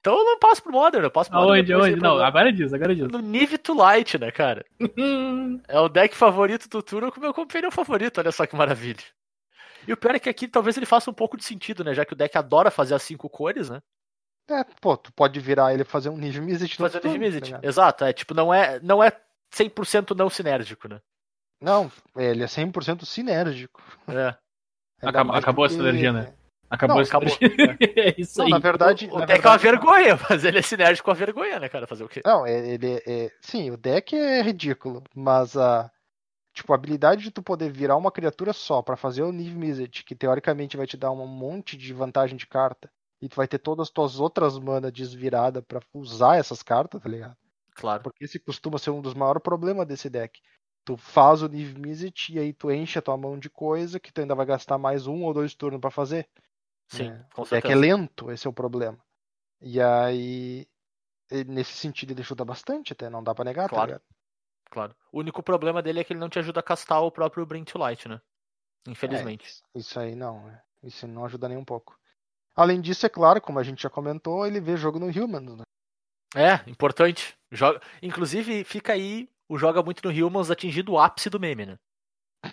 [0.00, 1.58] Então eu não passo pro Modern, eu passo pro Modern.
[1.60, 1.94] Aonde, aonde?
[1.94, 3.08] aí Não, agora diz, agora diz.
[3.08, 4.64] No Nive to Light, né, cara?
[5.68, 9.02] É o deck favorito do Turo com o meu companheiro favorito, olha só que maravilha.
[9.86, 11.94] E o pior é que aqui talvez ele faça um pouco de sentido, né?
[11.94, 13.80] Já que o deck adora fazer as cinco cores, né?
[14.50, 17.16] É, pô, tu pode virar ele e fazer um nível Mizzet no Fazer o turno,
[17.18, 17.60] Nive tá?
[17.62, 19.10] Exato, é tipo, não é, não é
[19.54, 21.00] 100% não sinérgico, né?
[21.62, 23.82] Não, ele é 100% sinérgico.
[24.08, 24.34] É.
[25.02, 26.34] Acabou- acabou a porque- sinergia, né?
[26.68, 27.28] Acabou Não, esse acabou.
[27.96, 28.50] é isso Não, aí.
[28.50, 31.14] na verdade, O na deck é uma verdade, vergonha, mas ele é sinérgico com a
[31.14, 31.86] vergonha, né, cara?
[31.86, 32.20] Fazer o quê?
[32.24, 33.30] Não, é- ele é.
[33.40, 35.90] Sim, o deck é ridículo, mas a.
[36.54, 40.04] Tipo, a habilidade de tu poder virar uma criatura só pra fazer o Niv Mizzet,
[40.04, 42.88] que teoricamente vai te dar um monte de vantagem de carta,
[43.20, 47.08] e tu vai ter todas as tuas outras manas desvirada pra usar essas cartas, tá
[47.08, 47.36] ligado?
[47.74, 48.04] Claro.
[48.04, 50.40] Porque esse costuma ser um dos maiores problemas desse deck.
[50.84, 54.12] Tu faz o Niv Mizzet e aí tu enche a tua mão de coisa que
[54.12, 56.28] tu ainda vai gastar mais um ou dois turnos pra fazer.
[56.88, 57.26] Sim, né?
[57.34, 57.76] com O deck é certeza.
[57.76, 58.98] lento, esse é o problema.
[59.60, 60.66] E aí,
[61.48, 63.80] nesse sentido, ele ajuda bastante até, não dá pra negar, tá Claro.
[63.80, 64.02] ligado?
[64.74, 64.92] Claro.
[65.12, 67.62] O único problema dele é que ele não te ajuda a castar o próprio Bring
[67.62, 68.20] to Light, né?
[68.88, 69.62] Infelizmente.
[69.72, 70.60] É, isso aí não, né?
[70.82, 71.96] isso não ajuda nem um pouco.
[72.56, 75.62] Além disso, é claro, como a gente já comentou, ele vê jogo no Humans, né?
[76.34, 77.38] É, importante.
[77.52, 77.80] Joga...
[78.02, 81.78] Inclusive, fica aí o Joga Muito no Humans atingindo o ápice do meme, né?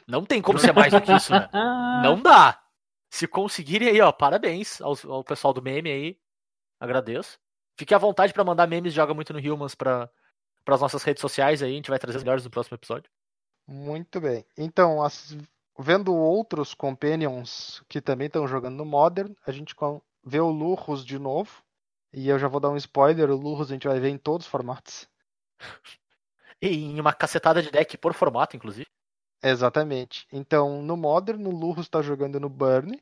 [0.08, 1.50] Não tem como ser mais do que isso, né?
[2.04, 2.62] Não dá.
[3.10, 6.20] Se conseguirem aí, ó, parabéns ao, ao pessoal do meme aí.
[6.80, 7.40] Agradeço.
[7.76, 9.74] Fique à vontade para mandar memes Joga Muito no Humans
[10.64, 11.72] para as nossas redes sociais aí.
[11.72, 13.10] A gente vai trazer os melhores no próximo episódio.
[13.68, 14.46] Muito bem.
[14.58, 15.38] Então, as...
[15.78, 19.76] vendo outros Companions que também estão jogando no Modern, a gente
[20.24, 21.64] vê o Lurros de novo.
[22.14, 24.46] E eu já vou dar um spoiler: o Lurros a gente vai ver em todos
[24.46, 25.08] os formatos.
[26.64, 28.86] E em uma cacetada de deck por formato, inclusive.
[29.42, 30.28] Exatamente.
[30.32, 33.02] Então, no Modern, o Lurros está jogando no Burn,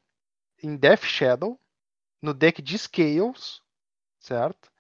[0.64, 1.60] em Death Shadow,
[2.22, 3.62] no deck de Scales,
[4.18, 4.72] certo?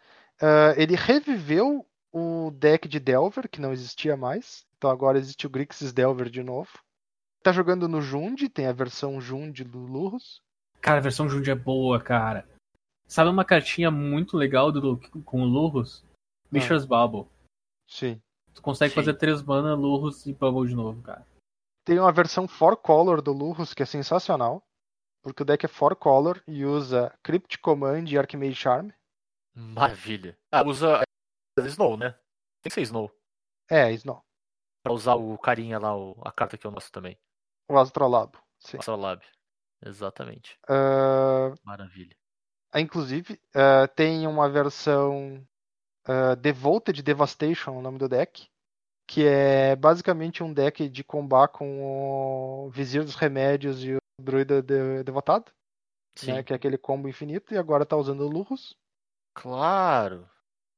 [0.41, 4.65] Uh, ele reviveu o deck de Delver, que não existia mais.
[4.77, 6.69] Então agora existe o Grixis Delver de novo.
[7.41, 10.41] Tá jogando no Jund, tem a versão Jund do Lurros.
[10.81, 12.47] Cara, a versão Jund é boa, cara.
[13.07, 16.05] Sabe uma cartinha muito legal do, com o Lurros?
[16.51, 16.87] Mishra's ah.
[16.87, 17.27] Bubble.
[17.87, 18.21] Sim.
[18.53, 18.95] Tu consegue Sim.
[18.95, 21.25] fazer três mana, Lurros e Bubble de novo, cara.
[21.85, 24.63] Tem uma versão 4 color do Lurros que é sensacional.
[25.21, 28.89] Porque o deck é 4 color e usa Crypt Command e Archmage Charm.
[29.55, 30.37] Maravilha.
[30.51, 31.01] Ah, usa
[31.67, 32.11] Snow, né?
[32.61, 33.11] Tem que ser Snow.
[33.69, 34.23] É, Snow.
[34.83, 37.17] Pra usar o carinha lá, o, a carta que eu nosso também.
[37.69, 38.37] O Astrolab.
[38.59, 38.77] Sim.
[38.77, 39.23] Astrolab.
[39.85, 40.57] Exatamente.
[40.69, 41.55] Uh...
[41.63, 42.15] Maravilha.
[42.71, 45.45] Ah, inclusive, uh, tem uma versão
[46.07, 48.47] uh, Devoted Devastation, o nome do deck,
[49.07, 54.61] que é basicamente um deck de combate com o Vizir dos Remédios e o Druida
[54.61, 55.51] de, Devotado,
[56.23, 58.77] né, que é aquele combo infinito, e agora tá usando o Lurus.
[59.33, 60.29] Claro!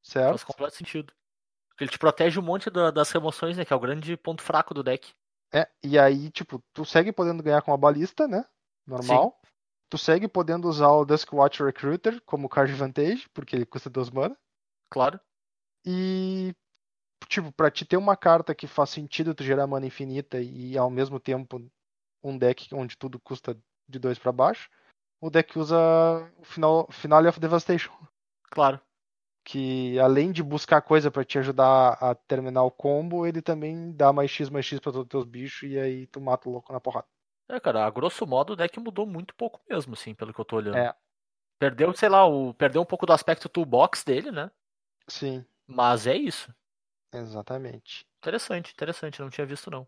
[0.02, 0.30] Certo?
[0.30, 1.14] Faz completo sentido.
[1.70, 4.42] Porque ele te protege um monte da, das remoções, né, que é o grande ponto
[4.42, 5.14] fraco do deck.
[5.54, 8.46] É, e aí, tipo, tu segue podendo ganhar com a balista, né?
[8.88, 9.38] Normal.
[9.44, 9.52] Sim.
[9.90, 14.38] Tu segue podendo usar o Duskwatch Recruiter como card advantage, porque ele custa 2 mana.
[14.90, 15.20] Claro.
[15.86, 16.56] E
[17.28, 20.90] tipo, pra te ter uma carta que faz sentido tu gerar mana infinita e ao
[20.90, 21.62] mesmo tempo
[22.24, 24.70] um deck onde tudo custa de 2 para baixo,
[25.20, 25.78] o deck usa
[26.38, 27.94] o final, Finale of Devastation.
[28.50, 28.80] Claro.
[29.44, 34.14] Que além de buscar coisa para te ajudar a terminar o combo, ele também dá
[34.14, 36.72] mais X mais X pra todos os teus bichos e aí tu mata o louco
[36.72, 37.08] na porrada.
[37.50, 40.46] É, cara, a grosso modo o deck mudou muito pouco mesmo, assim, pelo que eu
[40.46, 40.78] tô olhando.
[40.78, 40.96] É.
[41.60, 44.50] Perdeu, sei lá, o, perdeu um pouco do aspecto toolbox dele, né?
[45.08, 45.46] Sim.
[45.68, 46.54] Mas é isso.
[47.14, 48.08] Exatamente.
[48.20, 49.86] Interessante, interessante, não tinha visto não.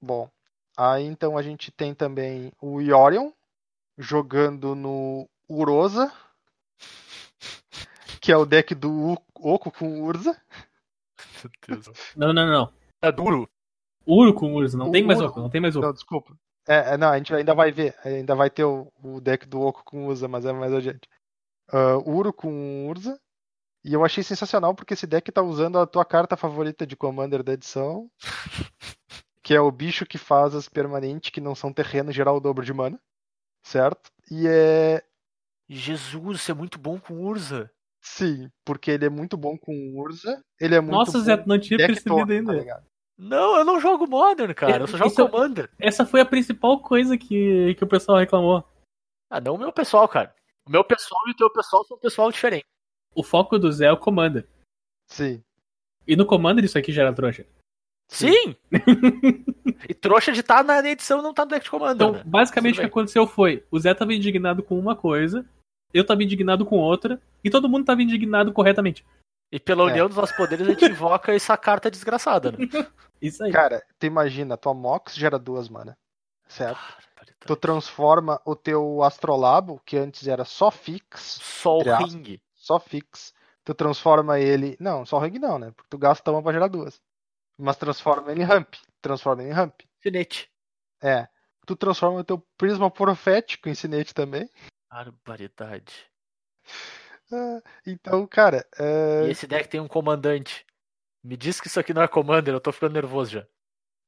[0.00, 0.30] Bom,
[0.76, 3.32] aí então a gente tem também o Yorion
[3.98, 6.12] jogando no Urosa,
[8.22, 10.40] que é o deck do Oco com Urza.
[11.42, 11.50] Meu
[11.82, 11.90] Deus.
[12.16, 12.72] Não, não, não.
[13.02, 13.50] É duro.
[14.06, 15.86] Uro com Urza, não o tem mais Oco, não tem mais Oco.
[15.86, 16.36] Não, desculpa.
[16.66, 17.96] É, é, não, a gente ainda vai ver.
[18.04, 21.08] Ainda vai ter o, o deck do Oco com Urza, mas é mais adiante.
[21.72, 23.20] Uh, Uro com Urza.
[23.84, 27.42] E eu achei sensacional porque esse deck tá usando a tua carta favorita de Commander
[27.42, 28.08] da edição.
[29.42, 32.64] que é o bicho que faz as permanentes que não são terreno gerar o dobro
[32.64, 33.00] de mana.
[33.64, 34.10] Certo?
[34.30, 35.02] E é.
[35.68, 37.70] Jesus, isso é muito bom com Urza.
[38.02, 40.42] Sim, porque ele é muito bom com Urza.
[40.60, 42.64] Ele é muito Nossa, Zé, não tinha percebido todo, ainda.
[42.64, 42.82] Tá
[43.16, 44.82] não, eu não jogo Modern, cara.
[44.82, 45.70] Eu só jogo Isso, Commander.
[45.78, 48.64] Essa foi a principal coisa que, que o pessoal reclamou.
[49.30, 50.34] Ah, não o meu pessoal, cara.
[50.66, 52.66] O meu pessoal e o teu pessoal são um pessoal diferente.
[53.14, 54.48] O foco do Zé é o Commander.
[55.08, 55.42] Sim.
[56.06, 57.46] E no Commander isso aqui já era trouxa.
[58.08, 58.56] Sim!
[59.88, 61.94] e trouxa de estar tá na edição e não tá no deck de Commander.
[61.94, 62.22] Então, né?
[62.26, 65.46] basicamente o que aconteceu foi: o Zé tava indignado com uma coisa,
[65.92, 69.04] eu tava indignado com outra, e todo mundo tava indignado corretamente.
[69.50, 70.08] E pela união é.
[70.08, 72.58] dos nossos poderes a gente invoca essa carta desgraçada, né?
[73.20, 73.52] Isso aí.
[73.52, 75.96] Cara, tu imagina, tua Mox gera duas mana.
[76.48, 76.80] Certo?
[77.46, 81.38] tu transforma o teu Astrolabo, que antes era só fix.
[81.40, 82.40] Só o ring.
[82.54, 83.34] Só fix.
[83.64, 84.76] Tu transforma ele.
[84.80, 85.72] Não, só o ring não, né?
[85.74, 87.00] Porque tu gasta uma pra gerar duas.
[87.58, 88.74] Mas transforma ele em ramp.
[89.00, 89.80] Transforma ele em ramp.
[90.00, 90.50] Sinete.
[91.02, 91.28] É.
[91.66, 94.48] Tu transforma o teu prisma profético em sinete também.
[94.92, 96.06] Barbaridade.
[97.32, 98.68] Ah, então, cara.
[99.26, 100.66] E esse deck tem um comandante.
[101.24, 103.46] Me diz que isso aqui não é commander, eu tô ficando nervoso já.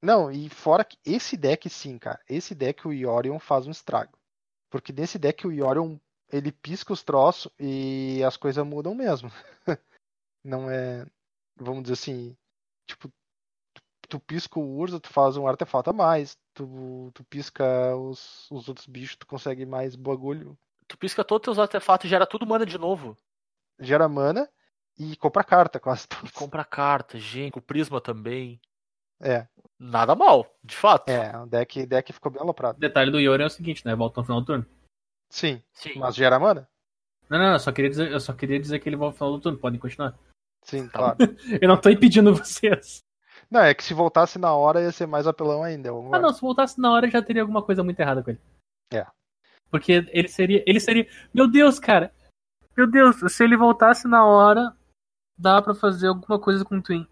[0.03, 2.21] Não, e fora que esse deck sim, cara.
[2.29, 4.19] Esse deck o Yorion faz um estrago.
[4.69, 5.97] Porque nesse deck o Yorion
[6.31, 9.31] ele pisca os troços e as coisas mudam mesmo.
[10.45, 11.07] não é.
[11.57, 12.37] Vamos dizer assim.
[12.87, 13.11] Tipo,
[14.07, 16.37] tu pisca o Urza, tu faz um artefato a mais.
[16.53, 20.59] Tu, tu pisca os, os outros bichos, tu consegue mais bagulho.
[20.89, 23.17] Tu pisca todos os teus artefatos e gera tudo mana de novo.
[23.81, 24.49] Gera mana
[24.99, 26.31] e compra carta quase tudo.
[26.33, 28.61] Compra carta, gente, o prisma também.
[29.21, 29.47] É.
[29.79, 31.09] Nada mal, de fato.
[31.09, 32.77] É, o deck, deck ficou bem aloprado.
[32.77, 33.95] O detalhe do Yori é o seguinte, né?
[33.95, 34.67] Volta no final do turno.
[35.31, 35.99] Sim, Sim.
[35.99, 36.69] mas gera mana?
[37.29, 39.33] Não, não, eu só queria dizer, eu só queria dizer que ele volta no final
[39.33, 40.17] do turno, podem continuar.
[40.63, 41.17] Sim, Tá claro.
[41.61, 43.05] Eu não tô impedindo vocês.
[43.51, 45.91] Não, é que se voltasse na hora ia ser mais apelão ainda.
[46.13, 48.41] Ah, não, se voltasse na hora já teria alguma coisa muito errada com ele.
[48.93, 49.07] É.
[49.71, 50.63] Porque ele seria.
[50.67, 51.07] Ele seria.
[51.33, 52.13] Meu Deus, cara!
[52.77, 54.75] Meu Deus, se ele voltasse na hora,
[55.39, 57.07] dá pra fazer alguma coisa com o Twin.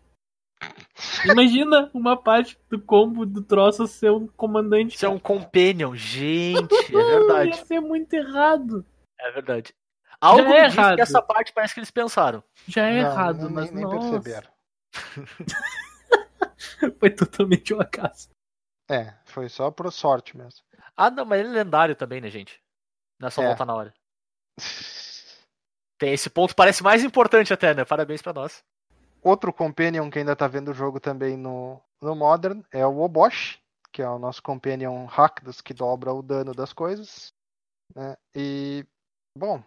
[1.24, 5.04] Imagina uma parte do combo do troço ser um comandante.
[5.04, 7.66] É um companion, gente, é Ia verdade.
[7.66, 8.84] ser muito errado.
[9.18, 9.74] É verdade.
[10.20, 10.96] Algo é me diz errado.
[10.96, 12.42] que essa parte parece que eles pensaram.
[12.68, 14.48] Já é Não, errado, nem, mas nem nossa, perceberam.
[16.98, 18.28] foi totalmente um acaso.
[18.88, 20.60] É, foi só por sorte mesmo.
[20.96, 22.60] Ah, não, mas ele é lendário também, né, gente?
[23.18, 23.46] Não é só É.
[23.46, 23.94] voltar na hora.
[25.98, 27.84] Tem esse ponto, parece mais importante até, né?
[27.84, 28.64] Parabéns pra nós.
[29.22, 33.60] Outro companion que ainda tá vendo o jogo também no, no Modern é o Obosh,
[33.92, 37.32] que é o nosso companion Rakdos, que dobra o dano das coisas.
[37.94, 38.16] Né?
[38.34, 38.84] E,
[39.38, 39.62] bom,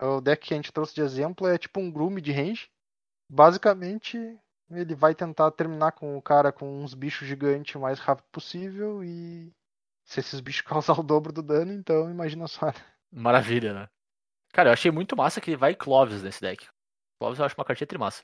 [0.00, 2.68] o deck que a gente trouxe de exemplo é tipo um Groom de range.
[3.30, 4.18] Basicamente,
[4.70, 9.02] ele vai tentar terminar com o cara com uns bichos gigantes o mais rápido possível
[9.02, 9.50] e
[10.04, 12.66] se esses bichos causar o dobro do dano, então imagina só.
[12.66, 12.74] né?
[13.12, 13.88] Maravilha, né?
[14.52, 16.68] Cara, eu achei muito massa que vai Clovis nesse deck.
[17.18, 18.22] Clovis eu acho uma cartinha trimassa.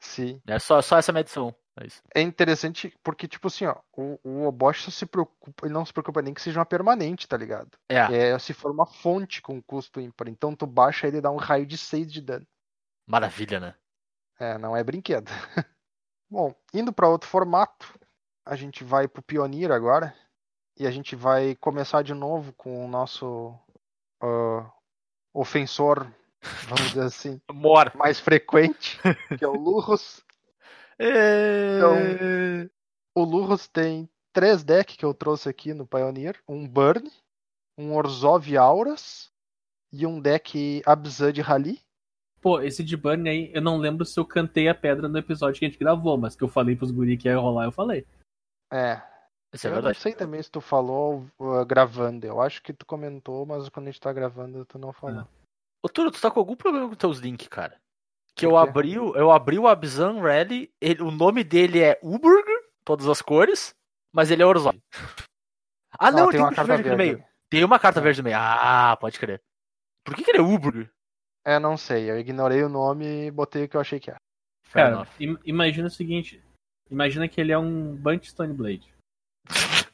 [0.00, 0.40] Sim.
[0.46, 1.54] É só, só essa medição.
[1.80, 2.02] É isso.
[2.14, 5.92] É interessante porque, tipo assim, ó, o, o Obosh só se preocupa, ele não se
[5.92, 7.70] preocupa nem que seja uma permanente, tá ligado?
[7.88, 10.28] É, É se for uma fonte com custo ímpar.
[10.28, 12.46] Então tu baixa ele e dá um raio de 6 de dano.
[13.06, 13.74] maravilha, né?
[14.40, 15.28] É, não é brinquedo.
[16.30, 17.98] Bom, indo para outro formato,
[18.44, 20.14] a gente vai pro Pioneer agora.
[20.78, 23.52] E a gente vai começar de novo com o nosso
[24.22, 24.70] ah,
[25.34, 26.06] ofensor,
[26.68, 27.90] vamos dizer assim, Mor.
[27.96, 28.98] mais frequente,
[29.36, 30.24] que é o Lurros.
[31.00, 31.94] Então...
[33.14, 37.08] O Lurros tem três decks que eu trouxe aqui no Pioneer: um Burn,
[37.76, 39.30] um Orzhov Auras
[39.92, 41.80] e um deck Abzad Rally.
[42.40, 45.58] Pô, esse de Burn aí, eu não lembro se eu cantei a pedra no episódio
[45.58, 48.04] que a gente gravou, mas que eu falei pros guri que ia rolar, eu falei.
[48.72, 49.00] É,
[49.52, 49.98] Isso é eu não verdade.
[50.00, 52.26] sei também se tu falou uh, gravando.
[52.26, 55.26] Eu acho que tu comentou, mas quando a gente tá gravando, tu não falou.
[55.82, 57.80] Ô, Turo, tu tá com algum problema com teus links, cara?
[58.34, 62.46] Que eu abri, o- eu abri o Abzan Rally, ele- o nome dele é Uburg,
[62.84, 63.74] todas as cores,
[64.12, 64.78] mas ele é Orzhov.
[65.98, 67.24] Ah, não, tem, um bicho verde aqui no meio.
[67.50, 68.02] Tem uma carta É.
[68.02, 68.36] verde no meio.
[68.38, 69.40] Ah, pode crer.
[70.04, 70.88] Por que, que ele é Uburg?
[71.44, 72.10] É, não sei.
[72.10, 74.18] Eu ignorei o nome e botei o que eu achei que era.
[74.66, 75.08] Fair Cara,
[75.44, 76.42] imagina o seguinte.
[76.90, 78.94] Imagina que ele é um Bunch Stone Blade.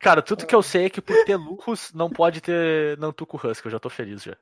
[0.00, 3.64] Cara, tudo que eu sei é que por ter Lucas não pode ter Nantuco Husk,
[3.64, 4.36] eu já tô feliz já.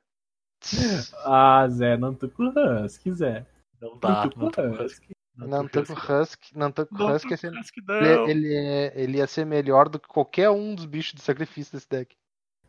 [1.25, 3.45] Ah, Zé, com Husky, Zé.
[3.81, 5.03] Não dá, Nantuco Nantuco Husk.
[5.03, 5.11] Husk.
[5.37, 8.29] Nantuco Husk, Nantuco Husk, esse- Husk ele, não.
[8.29, 11.89] ele, é- ele ia ser melhor do que qualquer um dos bichos de sacrifício desse
[11.89, 12.15] deck.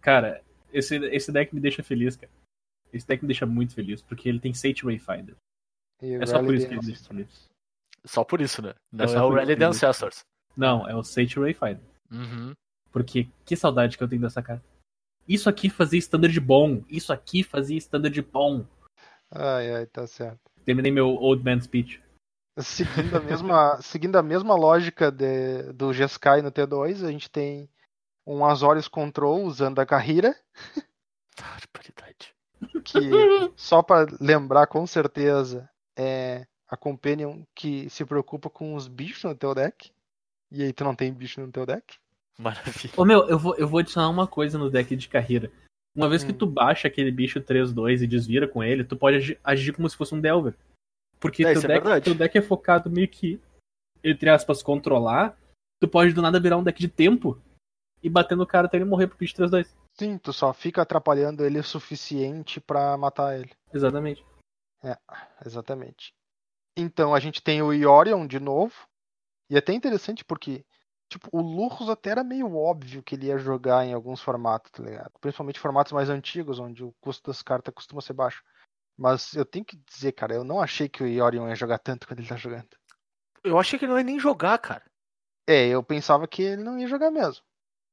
[0.01, 2.33] Cara, esse, esse deck me deixa feliz, cara.
[2.93, 5.37] Esse deck me deixa muito feliz, porque ele tem Sage Wayfinder.
[6.03, 7.49] E É só por isso que ele the deixa feliz.
[8.07, 8.75] Só por isso, né?
[8.93, 10.21] Não é, só o Rally the Ancestors.
[10.57, 11.81] Não, é o Sage Wayfinder.
[12.11, 12.55] Uhum.
[12.93, 14.65] Porque que saudade que eu tenho dessa carta.
[15.29, 16.83] Isso aqui fazia standard bom.
[16.89, 18.65] Isso aqui fazia standard bom.
[19.31, 20.39] Ai, ai, tá certo.
[20.65, 22.01] Terminei meu Old Man Speech.
[22.59, 27.69] Seguindo a mesma, seguindo a mesma lógica de- do Jeskai no T2, a gente tem
[28.27, 30.35] um Azorius Control usando a Carreira,
[31.39, 32.35] Barbaridade.
[32.85, 33.01] que
[33.57, 39.35] só pra lembrar com certeza é a Companion que se preocupa com os bichos no
[39.35, 39.91] teu deck.
[40.51, 41.97] E aí tu não tem bicho no teu deck.
[42.39, 42.93] Maravilha.
[42.97, 45.51] Ô meu, eu vou, eu vou adicionar uma coisa no deck de carreira.
[45.95, 46.37] Uma vez que Hum.
[46.39, 49.97] tu baixa aquele bicho 3-2 e desvira com ele, tu pode agir, agir como se
[49.97, 50.55] fosse um Delver.
[51.19, 52.05] Porque É, teu, é deck, verdade.
[52.05, 53.41] teu deck é focado meio que,
[54.05, 55.37] entre aspas, controlar.
[55.81, 57.41] Tu pode do nada virar um deck de tempo
[58.03, 59.67] e bater no cara até ele morrer pro bicho 3-2.
[59.99, 63.51] Sim, tu só fica atrapalhando ele o suficiente pra matar ele.
[63.73, 64.23] Exatamente.
[65.45, 66.15] Exatamente.
[66.77, 68.75] Então a gente tem o Iorion de novo.
[69.49, 70.65] E é até interessante porque,
[71.09, 74.83] tipo, o Lurros até era meio óbvio que ele ia jogar em alguns formatos, tá
[74.83, 75.13] ligado?
[75.21, 78.43] Principalmente formatos mais antigos, onde o custo das cartas costuma ser baixo.
[78.99, 82.07] Mas eu tenho que dizer, cara, eu não achei que o Iorion ia jogar tanto
[82.07, 82.69] quando ele tá jogando.
[83.45, 84.83] Eu achei que ele não ia nem jogar, cara.
[85.47, 87.45] É, eu pensava que ele não ia jogar mesmo.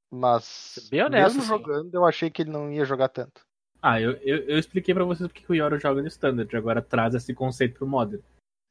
[0.09, 1.47] Mas, Bem honesto, mesmo sim.
[1.47, 3.45] jogando, eu achei que ele não ia jogar tanto.
[3.81, 7.13] Ah, eu, eu, eu expliquei pra vocês porque o Yoro joga no Standard, agora traz
[7.13, 8.21] esse conceito pro Modern.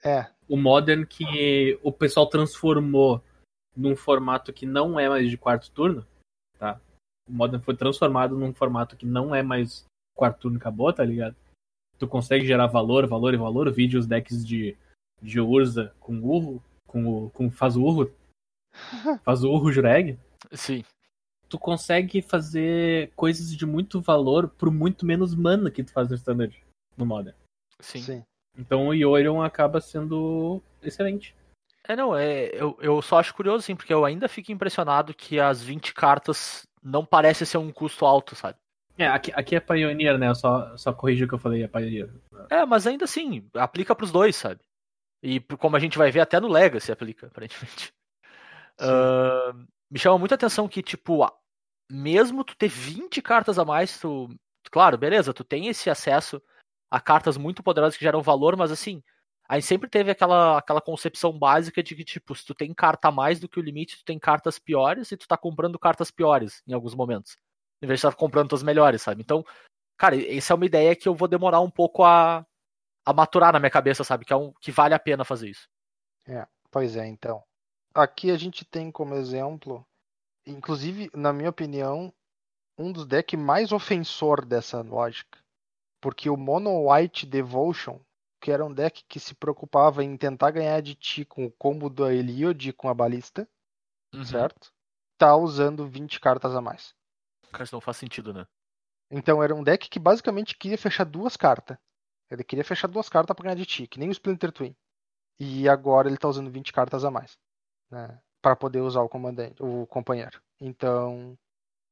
[0.05, 3.23] É, O Modern que o pessoal transformou
[3.77, 6.07] num formato que não é mais de quarto turno,
[6.59, 6.81] tá?
[7.29, 9.85] O Modern foi transformado num formato que não é mais
[10.15, 11.37] quarto turno acabou, tá ligado?
[11.99, 14.77] Tu consegue gerar valor, valor e valor, vídeos decks de,
[15.21, 18.13] de Urza com urro, com o com faz urro,
[19.25, 20.19] faz urro Jureg.
[20.53, 20.85] Sim.
[21.49, 26.17] Tu consegue fazer coisas de muito valor por muito menos mana que tu faz no
[26.17, 26.61] Standard,
[26.97, 27.37] no Modern.
[27.79, 28.03] Sim.
[28.03, 28.25] Sim.
[28.57, 31.35] Então o Yorion acaba sendo excelente.
[31.89, 35.41] É, não, é, eu, eu só acho curioso, assim, porque eu ainda fico impressionado que
[35.41, 38.59] as 20 cartas não parece ser um custo alto, sabe?
[38.97, 40.29] É, aqui, aqui é Pioneer, né?
[40.29, 42.11] Eu só, só corrigi o que eu falei, é Pioneer.
[42.51, 44.61] É, mas ainda assim, aplica pros dois, sabe?
[45.23, 47.93] E como a gente vai ver, até no Legacy aplica, aparentemente.
[48.81, 51.27] Uh, me chama muita atenção que, tipo,
[51.91, 54.29] mesmo tu ter 20 cartas a mais, tu.
[54.71, 56.41] Claro, beleza, tu tem esse acesso
[56.93, 59.03] a cartas muito poderosas que geram valor, mas assim,
[59.49, 63.41] aí sempre teve aquela, aquela concepção básica de que, tipo, se tu tem carta mais
[63.41, 66.75] do que o limite, tu tem cartas piores e tu tá comprando cartas piores em
[66.75, 67.39] alguns momentos.
[67.81, 69.23] Em vez de estar comprando as melhores, sabe?
[69.23, 69.43] Então,
[69.97, 72.45] cara, essa é uma ideia que eu vou demorar um pouco a,
[73.07, 74.27] a maturar na minha cabeça, sabe?
[74.27, 75.67] Que, é um, que vale a pena fazer isso.
[76.27, 77.43] É, pois é, então.
[77.95, 79.83] Aqui a gente tem como exemplo,
[80.47, 82.13] inclusive, na minha opinião,
[82.77, 85.42] um dos decks mais ofensor dessa lógica.
[86.03, 88.01] Porque o Mono White Devotion,
[88.41, 91.89] que era um deck que se preocupava em tentar ganhar de ti com o combo
[91.89, 93.49] da Eliod com a balista,
[94.13, 94.25] Uhum.
[94.25, 94.73] certo?
[95.17, 96.93] Tá usando 20 cartas a mais.
[97.53, 98.45] Cara, isso não faz sentido, né?
[99.11, 101.79] Então era um deck que basicamente queria fechar duas cartas.
[102.29, 104.75] Ele queria fechar duas cartas pra ganhar de ti, que nem o Splinter Twin.
[105.39, 107.39] E agora ele tá usando 20 cartas a mais.
[107.91, 108.21] Né?
[108.41, 110.43] Pra poder usar o comandante, o companheiro.
[110.61, 111.39] Então.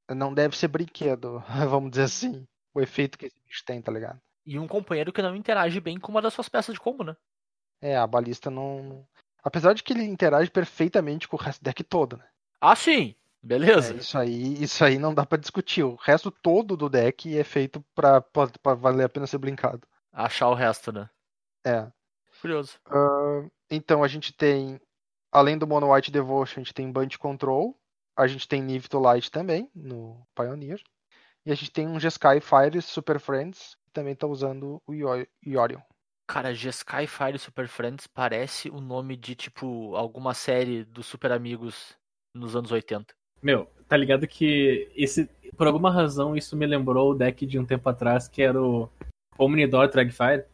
[0.09, 1.39] Não deve ser brinquedo,
[1.71, 2.49] vamos dizer assim.
[2.75, 4.21] O efeito que esse bicho tem, tá ligado?
[4.47, 7.17] E um companheiro que não interage bem com uma das suas peças de combo, né?
[7.81, 9.07] É, a balista não.
[9.43, 12.25] Apesar de que ele interage perfeitamente com o resto do deck todo, né?
[12.61, 13.15] Ah, sim!
[13.43, 13.95] Beleza.
[13.95, 15.83] É, isso aí, isso aí não dá pra discutir.
[15.83, 19.87] O resto todo do deck é feito pra, pra, pra valer a pena ser brincado.
[20.13, 21.09] Achar o resto, né?
[21.65, 21.87] É.
[22.41, 22.79] Curioso.
[22.87, 24.81] Ah, então a gente tem,
[25.33, 27.79] além do Mono White Devotion, a gente tem Band Control,
[28.17, 30.81] a gente tem Niv to Light também, no Pioneer,
[31.47, 35.27] e a gente tem um Jeskai Fire Super Friends, que também tá usando o Yo-
[35.47, 35.81] Yorion.
[36.29, 41.97] Cara, Jeskai Fire Super Friends parece o nome de, tipo, alguma série dos Super Amigos
[42.37, 43.13] nos anos 80.
[43.43, 45.27] Meu, tá ligado que esse,
[45.57, 48.89] por alguma razão isso me lembrou o deck de um tempo atrás que era o
[49.39, 50.45] Omnidor Dragfire.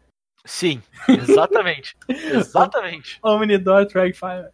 [0.46, 1.96] Sim, exatamente.
[2.08, 3.18] exatamente.
[3.22, 4.50] Omnidor Dragfire.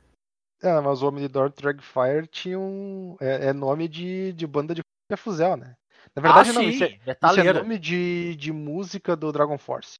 [0.62, 3.16] É, mas o Omnidor Dragfire tinha um.
[3.20, 4.82] É, é nome de, de banda de
[5.16, 5.74] fuzel, né?
[6.14, 9.58] Na verdade, ah, não, sim, isso é, isso é nome de, de música do Dragon
[9.58, 9.98] Force.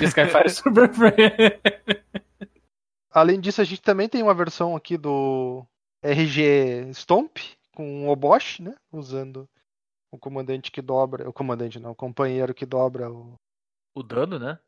[0.00, 1.60] Skyfire Super Friend.
[3.10, 5.64] Além disso, a gente também tem uma versão aqui do
[6.02, 7.38] RG Stomp
[7.74, 8.74] com o Obosh, né?
[8.92, 9.48] Usando
[10.10, 11.28] o comandante que dobra.
[11.28, 13.34] O comandante não, o companheiro que dobra o.
[13.94, 14.58] O dano, né?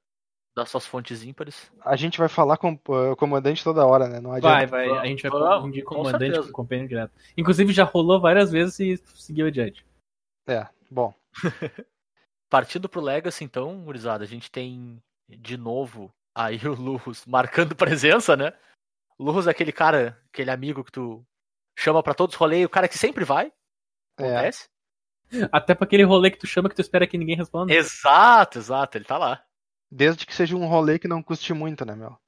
[0.56, 1.70] Das suas fontes ímpares.
[1.84, 4.20] A gente vai falar com eh, o comandante toda hora, né?
[4.20, 4.66] Não adianta.
[4.66, 4.98] Vai, vai.
[4.98, 6.46] A gente vai confundir com comandante certeza.
[6.48, 7.12] com companheiro direto.
[7.36, 9.84] Inclusive já rolou várias vezes e seguiu adiante.
[10.50, 11.14] É, bom.
[12.50, 18.36] Partindo pro Legacy, então, gurizada, a gente tem de novo aí o Lurrus marcando presença,
[18.36, 18.52] né?
[19.18, 21.24] O Lurrus é aquele cara, aquele amigo que tu
[21.78, 23.52] chama pra todos os rolês, o cara que sempre vai.
[24.18, 24.68] É, Acontece?
[25.52, 27.72] Até pra aquele rolê que tu chama que tu espera que ninguém responda.
[27.72, 29.44] Exato, exato, ele tá lá.
[29.88, 32.18] desde que seja um rolê que não custe muito, né, meu?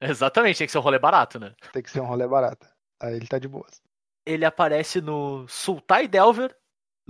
[0.00, 1.54] Exatamente, tem que ser um rolê barato, né?
[1.72, 2.66] Tem que ser um rolê barato.
[3.00, 3.80] Aí ele tá de boas.
[4.26, 6.54] Ele aparece no Sultai Delver,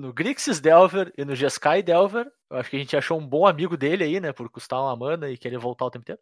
[0.00, 2.30] no Grixis Delver e no Jeskai Delver.
[2.50, 4.32] Eu acho que a gente achou um bom amigo dele aí, né?
[4.32, 6.20] Por custar uma mana e querer voltar o tempo inteiro.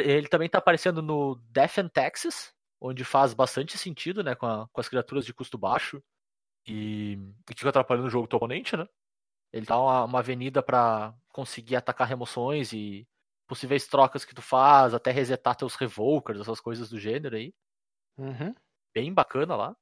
[0.00, 4.34] Ele também tá aparecendo no Death and Taxes, onde faz bastante sentido, né?
[4.34, 6.02] Com, a- com as criaturas de custo baixo
[6.66, 7.18] e,
[7.50, 8.86] e fica atrapalhando o jogo do oponente, né?
[9.52, 13.06] Ele dá uma, uma avenida pra conseguir atacar remoções e
[13.46, 17.54] possíveis trocas que tu faz, até resetar teus revokers, essas coisas do gênero aí
[18.18, 18.54] Uhum.
[18.94, 19.76] bem bacana lá.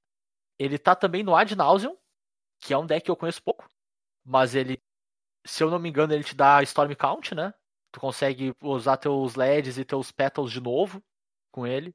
[0.59, 1.97] Ele tá também no Ad Nauseam,
[2.61, 3.69] que é um deck que eu conheço pouco,
[4.25, 4.83] mas ele,
[5.45, 7.53] se eu não me engano, ele te dá Storm Count, né?
[7.93, 11.03] Tu consegue usar teus LEDs e teus Petals de novo
[11.53, 11.95] com ele,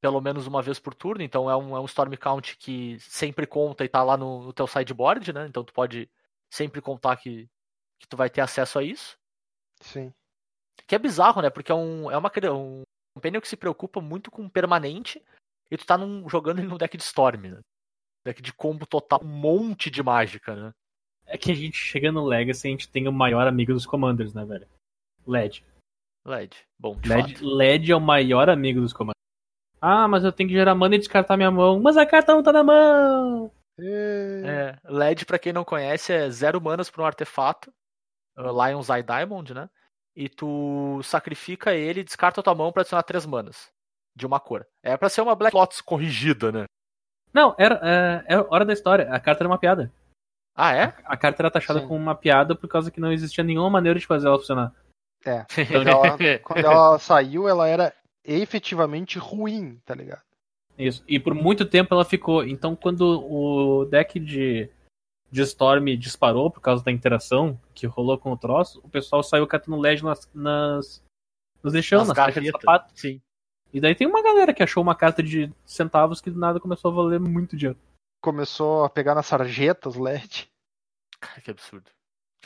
[0.00, 3.46] pelo menos uma vez por turno, então é um, é um Storm Count que sempre
[3.46, 5.46] conta e tá lá no, no teu sideboard, né?
[5.46, 6.10] Então tu pode
[6.50, 7.48] sempre contar que,
[7.98, 9.18] que tu vai ter acesso a isso.
[9.80, 10.12] Sim.
[10.86, 11.50] Que é bizarro, né?
[11.50, 12.82] Porque é, um, é uma, um
[13.14, 15.22] companion que se preocupa muito com permanente
[15.70, 17.60] e tu tá num- jogando ele no deck de Storm, né?
[18.28, 20.72] Deck de combo total, um monte de mágica, né?
[21.26, 23.86] É que a gente chega no Legacy e a gente tem o maior amigo dos
[23.86, 24.66] Commanders, né, velho?
[25.26, 25.64] LED.
[26.26, 26.56] LED.
[26.78, 27.46] Bom, de LED, fato.
[27.56, 29.14] LED é o maior amigo dos Commanders.
[29.80, 31.80] Ah, mas eu tenho que gerar mana e descartar minha mão.
[31.80, 33.50] Mas a carta não tá na mão!
[33.78, 37.70] E- É, LED, pra quem não conhece, é zero manas pra um artefato.
[38.36, 39.70] uh, Lion's Eye Diamond, né?
[40.16, 43.68] E tu sacrifica ele e descarta a tua mão pra adicionar três manas.
[44.16, 44.66] De uma cor.
[44.82, 46.64] É pra ser uma Black Lotus corrigida, né?
[47.32, 49.08] Não, era, é, é hora da história.
[49.10, 49.92] A carta era uma piada.
[50.54, 50.94] Ah, é?
[51.04, 51.86] A carta era taxada Sim.
[51.86, 54.74] como uma piada por causa que não existia nenhuma maneira de fazer ela funcionar.
[55.24, 55.44] É.
[55.70, 60.22] Quando ela, quando ela saiu, ela era efetivamente ruim, tá ligado?
[60.76, 61.02] Isso.
[61.08, 62.44] E por muito tempo ela ficou.
[62.44, 64.70] Então, quando o deck de,
[65.30, 69.46] de Storm disparou por causa da interação que rolou com o troço, o pessoal saiu
[69.46, 71.02] catando LED nas, nas
[71.62, 72.92] nos lixão, nas, nas caixas de sapato.
[72.94, 73.20] Sim.
[73.72, 76.90] E daí tem uma galera que achou uma carta de centavos que do nada começou
[76.90, 77.78] a valer muito dinheiro.
[78.20, 80.50] Começou a pegar nas sarjetas LED.
[81.20, 81.90] Cara, que absurdo.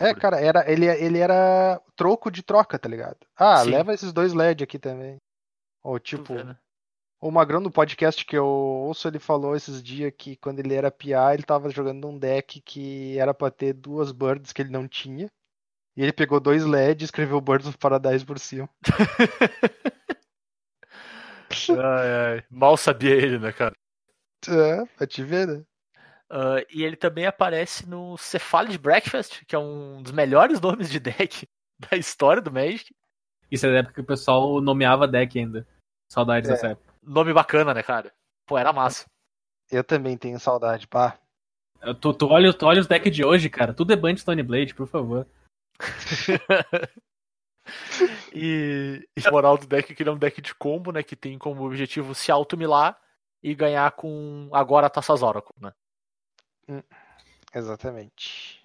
[0.01, 3.19] É, cara, era, ele, ele era troco de troca, tá ligado?
[3.37, 3.71] Ah, Sim.
[3.71, 5.19] leva esses dois LED aqui também.
[5.83, 6.35] Ou tipo,
[7.21, 10.91] o Magrão no podcast que eu ouço, ele falou esses dias que quando ele era
[10.91, 14.89] PA, ele tava jogando um deck que era pra ter duas birds que ele não
[14.89, 15.29] tinha.
[15.97, 18.69] E ele pegou dois LED e escreveu Birds of Paradise por cima.
[21.71, 22.45] ai, ai.
[22.51, 23.75] Mal sabia ele, né, cara?
[24.49, 25.65] É, pra te ver, né?
[26.31, 30.99] Uh, e ele também aparece no Cephalid Breakfast, que é um dos melhores nomes de
[30.99, 31.47] deck
[31.79, 32.95] da história do Magic.
[33.51, 35.67] Isso é da época que o pessoal nomeava deck ainda.
[36.11, 36.53] Saudades é.
[36.53, 36.93] dessa época.
[37.03, 38.13] Nome bacana, né, cara?
[38.47, 39.07] Pô, era massa.
[39.71, 41.19] Eu também tenho saudade, pá.
[42.01, 43.75] Tu, tu, olha, tu olha os decks de hoje, cara.
[43.75, 45.27] Tudo é Band Stone Blade, por favor.
[48.35, 51.03] e, e a moral do deck é que ele é um deck de combo, né?
[51.03, 52.99] Que tem como objetivo se auto-milar
[53.43, 55.73] e ganhar com agora Taças Oracle, né?
[56.69, 56.83] Hum,
[57.55, 58.63] exatamente.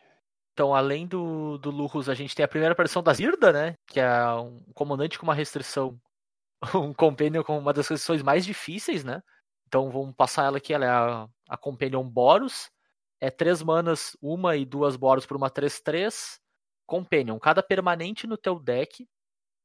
[0.54, 3.76] Então, além do, do Lurus, a gente tem a primeira aparição da Zirda, né?
[3.86, 6.00] Que é um comandante com uma restrição.
[6.74, 9.22] Um Companion com uma das restrições mais difíceis, né?
[9.68, 10.74] Então vamos passar ela aqui.
[10.74, 12.72] Ela é a, a Companion Boros.
[13.22, 16.40] É três manas, uma e duas Boros por uma 3-3.
[16.88, 17.38] Companion.
[17.38, 19.08] Cada permanente no teu deck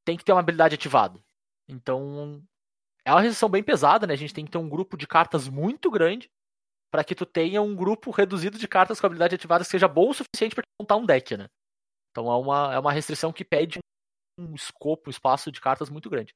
[0.05, 1.19] tem que ter uma habilidade ativada.
[1.67, 2.43] Então,
[3.05, 4.13] é uma restrição bem pesada, né?
[4.13, 6.29] A gente tem que ter um grupo de cartas muito grande
[6.91, 10.09] para que tu tenha um grupo reduzido de cartas com habilidade ativada que seja bom
[10.09, 11.47] o suficiente para montar um deck, né?
[12.11, 13.79] Então é uma, é uma restrição que pede
[14.37, 16.35] um escopo, um espaço de cartas muito grande.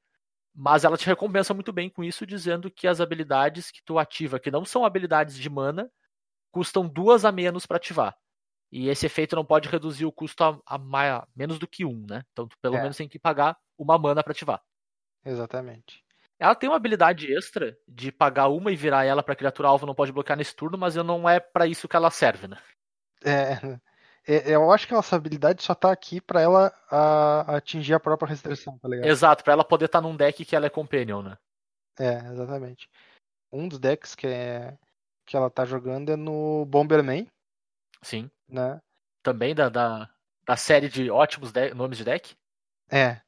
[0.54, 4.40] Mas ela te recompensa muito bem com isso, dizendo que as habilidades que tu ativa,
[4.40, 5.88] que não são habilidades de mana,
[6.50, 8.16] custam duas a menos para ativar.
[8.70, 12.06] E esse efeito não pode reduzir o custo a, a, a menos do que um,
[12.06, 12.22] né?
[12.32, 12.82] Então tu pelo é.
[12.82, 14.62] menos tem que pagar uma mana para ativar.
[15.24, 16.04] Exatamente.
[16.38, 19.94] Ela tem uma habilidade extra de pagar uma e virar ela para criatura alvo não
[19.94, 22.58] pode bloquear nesse turno, mas não é para isso que ela serve, né?
[23.24, 23.54] É,
[24.26, 28.28] é, eu acho que essa habilidade só tá aqui para ela a, atingir a própria
[28.28, 29.06] restrição, tá ligado?
[29.06, 31.36] Exato, para ela poder estar tá num deck que ela é companion, né?
[31.98, 32.88] É, exatamente.
[33.50, 34.78] Um dos decks que, é,
[35.26, 37.26] que ela tá jogando é no Bomberman.
[38.00, 38.80] Sim né?
[39.22, 40.10] Também da, da,
[40.46, 42.36] da série de ótimos de nomes de deck?
[42.90, 43.20] É.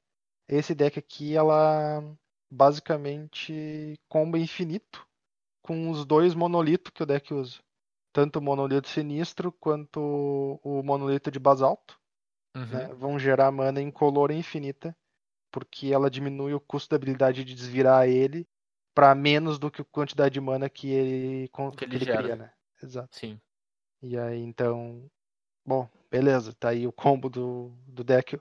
[0.48, 2.02] Esse deck aqui, ela
[2.50, 5.06] basicamente combo infinito
[5.62, 7.60] com os dois monolitos que o deck usa.
[8.12, 10.00] Tanto o monolito sinistro quanto
[10.64, 11.98] o monolito de basalto.
[12.56, 12.66] Uhum.
[12.66, 12.88] Né?
[12.94, 14.96] Vão gerar mana incolor infinita.
[15.52, 18.48] Porque ela diminui o custo da habilidade de desvirar ele
[18.94, 22.36] para menos do que a quantidade de mana que ele, que, que ele, ele cria,
[22.36, 22.52] né?
[22.82, 23.08] Exato.
[23.16, 23.40] Sim.
[24.02, 25.10] E aí, então.
[25.66, 28.40] Bom, beleza, tá aí o combo do, do deck.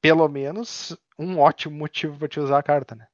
[0.00, 3.06] Pelo menos um ótimo motivo para te usar a carta, né?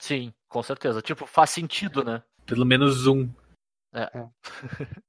[0.00, 1.00] Sim, com certeza.
[1.00, 2.22] Tipo, faz sentido, né?
[2.46, 3.30] Pelo menos um.
[3.92, 4.10] É.
[4.18, 4.28] é.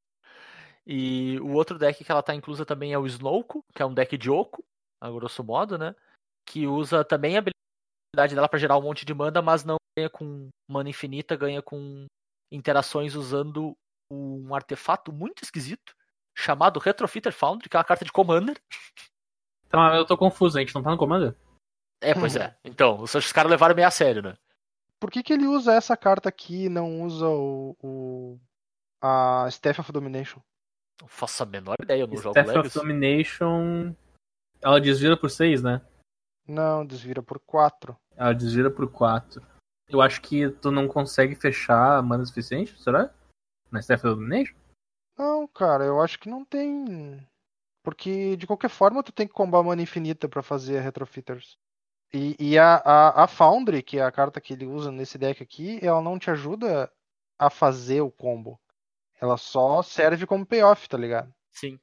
[0.86, 3.94] e o outro deck que ela tá inclusa também é o Snowco, que é um
[3.94, 4.64] deck de Oco,
[5.02, 5.96] a grosso modo, né?
[6.46, 10.10] Que usa também a habilidade dela para gerar um monte de mana, mas não ganha
[10.10, 12.06] com mana infinita, ganha com
[12.52, 13.76] interações usando
[14.12, 15.96] um artefato muito esquisito,
[16.36, 18.62] chamado Retrofitter Foundry, que é uma carta de Commander.
[19.68, 21.36] Então, eu tô confuso, a gente não tá no Commander?
[22.02, 22.56] É, pois é.
[22.64, 24.38] Então, os caras levaram meio a sério, né?
[25.00, 28.40] Por que, que ele usa essa carta aqui e não usa o, o
[29.02, 30.40] a Staff of Domination?
[31.02, 33.94] Não faço a menor ideia, eu não jogo Staff of Domination.
[34.62, 35.82] Ela desvira por 6, né?
[36.48, 37.96] Não, desvira por 4.
[38.16, 39.42] Ela desvira por 4.
[39.88, 43.14] Eu acho que tu não consegue fechar mana suficiente, será?
[43.70, 44.56] Na Staff of Domination?
[45.18, 47.26] Não, cara, eu acho que não tem.
[47.84, 51.58] Porque de qualquer forma tu tem que combar mana infinita para fazer retrofitters.
[52.14, 55.42] E, e a, a, a, Foundry, que é a carta que ele usa nesse deck
[55.42, 56.92] aqui, ela não te ajuda
[57.38, 58.60] a fazer o combo.
[59.20, 61.34] Ela só serve como payoff, tá ligado?
[61.52, 61.80] Sim.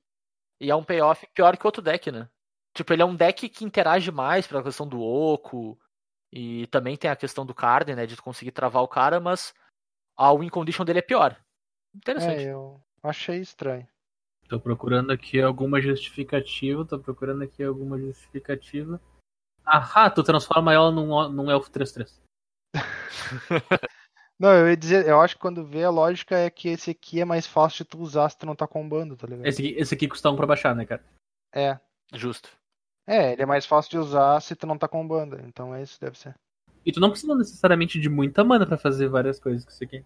[0.61, 2.29] E é um payoff pior que outro deck, né?
[2.75, 5.79] Tipo, ele é um deck que interage mais pela questão do oco.
[6.33, 8.07] E também tem a questão do card, né?
[8.07, 9.53] De conseguir travar o cara, mas
[10.17, 11.39] a win condition dele é pior.
[11.95, 12.45] Interessante.
[12.45, 13.87] É, eu, Achei estranho.
[14.49, 16.85] Tô procurando aqui alguma justificativa.
[16.85, 19.01] Tô procurando aqui alguma justificativa.
[19.65, 22.21] Ah, tu transforma ela num, num elfo 3-3.
[24.39, 27.21] Não, eu ia dizer, eu acho que quando vê a lógica é que esse aqui
[27.21, 29.47] é mais fácil de tu usar se tu não tá combando, tá ligado?
[29.47, 31.05] Esse aqui, esse aqui custa um pra baixar, né, cara?
[31.55, 31.79] É.
[32.13, 32.51] Justo.
[33.07, 35.41] É, ele é mais fácil de usar se tu não tá com banda.
[35.47, 36.35] Então é isso, deve ser.
[36.85, 40.05] E tu não precisa necessariamente de muita mana pra fazer várias coisas que você quer.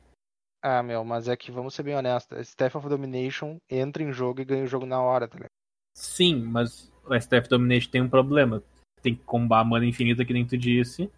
[0.69, 2.49] Ah, meu, mas é que vamos ser bem honestos.
[2.49, 5.53] Staff of Domination entra em jogo e ganha o jogo na hora, tá ligado?
[5.97, 8.61] Sim, mas o STF Domination tem um problema.
[9.01, 11.09] Tem que combar a mana infinita que nem tu disse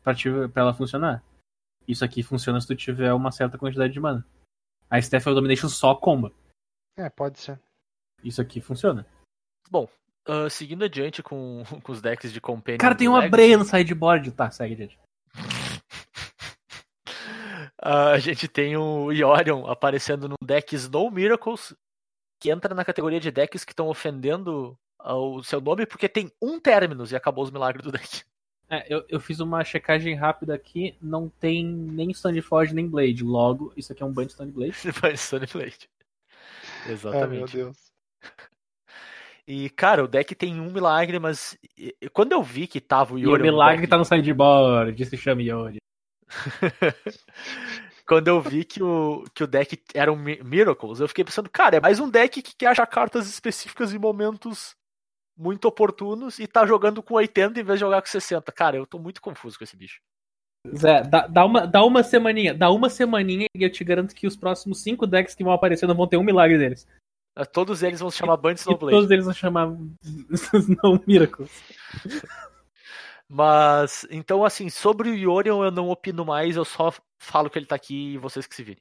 [0.00, 1.24] pra, te, pra ela funcionar.
[1.88, 4.24] Isso aqui funciona se tu tiver uma certa quantidade de mana.
[4.88, 6.32] A Staff of Domination só comba.
[6.96, 7.60] É, pode ser.
[8.22, 9.04] Isso aqui funciona.
[9.68, 9.88] Bom,
[10.24, 12.78] ah, seguindo adiante com, com os decks de Companion.
[12.78, 14.30] Cara, tem uma Legacy, breia no sideboard.
[14.30, 15.03] Tá, segue, gente.
[17.84, 21.74] Ah, a gente tem o Yorion aparecendo no deck Snow Miracles,
[22.40, 26.58] que entra na categoria de decks que estão ofendendo o seu nome porque tem um
[26.58, 28.22] Terminus e acabou os milagres do deck.
[28.70, 30.96] É, eu, eu fiz uma checagem rápida aqui.
[31.00, 33.22] Não tem nem Stoneforge nem Blade.
[33.22, 34.76] Logo, isso aqui é um ban de Sunny Blade.
[36.82, 37.56] Ah, meu Exatamente.
[37.56, 37.76] Deus.
[39.46, 41.58] e, cara, o deck tem um milagre, mas
[42.12, 45.04] quando eu vi que tava o E o milagre deck- tá no sideboard.
[45.04, 45.76] Se chama Yori.
[48.06, 51.48] Quando eu vi que o, que o deck era um Mi- Miracles, eu fiquei pensando,
[51.48, 54.74] cara, é mais um deck que quer achar cartas específicas em momentos
[55.36, 58.52] muito oportunos e tá jogando com 80 em vez de jogar com 60.
[58.52, 60.00] Cara, eu tô muito confuso com esse bicho.
[60.76, 62.54] Zé, dá, dá, uma, dá uma semaninha.
[62.54, 65.86] Dá uma semaninha e eu te garanto que os próximos cinco decks que vão aparecer
[65.86, 66.86] não vão ter um milagre deles.
[67.36, 68.96] Uh, Todos eles vão se chamar Band Snowblade.
[68.96, 69.66] todos eles vão chamar
[70.82, 71.50] não Miracles.
[73.36, 77.66] Mas, então, assim, sobre o Yorion eu não opino mais, eu só falo que ele
[77.66, 78.80] tá aqui e vocês que se virem.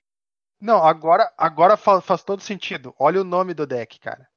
[0.62, 2.94] Não, agora, agora fa- faz todo sentido.
[3.00, 4.30] Olha o nome do deck, cara.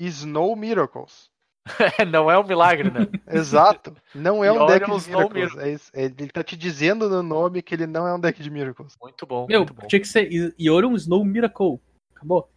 [0.00, 1.28] Snow Miracles.
[2.10, 3.00] não é um milagre, né?
[3.28, 3.94] Exato.
[4.14, 5.62] Não é um deck de Snow Miracles.
[5.62, 5.90] É isso.
[5.92, 8.96] Ele tá te dizendo no nome que ele não é um deck de Miracles.
[9.02, 9.86] Muito bom, Meu, muito bom.
[9.86, 11.78] tinha que ser Yorion Snow Miracle.
[12.16, 12.50] Acabou.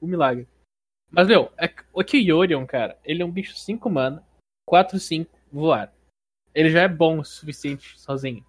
[0.00, 0.46] O milagre.
[1.10, 4.24] Mas, meu, é, que- o que o Yorion, cara, ele é um bicho 5 mana,
[4.64, 5.92] 4, 5, voar.
[6.54, 8.44] Ele já é bom o suficiente sozinho.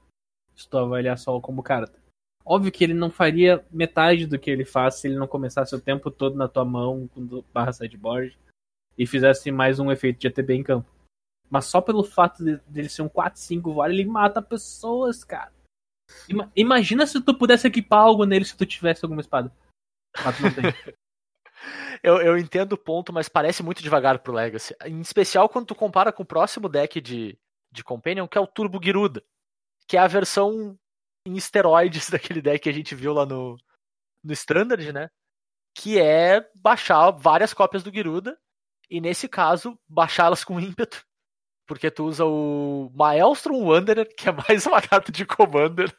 [0.55, 2.01] Se tu avaliar só como carta.
[2.45, 5.79] Óbvio que ele não faria metade do que ele faz se ele não começasse o
[5.81, 8.37] tempo todo na tua mão com barra sideboard
[8.97, 10.89] e fizesse mais um efeito de ATB em campo.
[11.49, 15.53] Mas só pelo fato de- dele ser um 4-5 voar, ele mata pessoas, cara.
[16.27, 19.51] Ima- imagina se tu pudesse equipar algo nele se tu tivesse alguma espada.
[20.23, 20.63] Mas tu não tem.
[22.03, 24.75] Eu, eu entendo o ponto, mas parece muito devagar pro Legacy.
[24.85, 27.37] Em especial quando tu compara com o próximo deck de,
[27.73, 29.23] de Companion, que é o Turbo Giruda.
[29.87, 30.77] Que é a versão
[31.25, 33.57] em esteroides daquele deck que a gente viu lá no,
[34.23, 35.09] no Standard, né?
[35.75, 38.39] Que é baixar várias cópias do Giruda.
[38.89, 41.03] E nesse caso, baixá-las com ímpeto.
[41.65, 45.93] Porque tu usa o Maelstrom Wanderer, que é mais uma carta de Commander.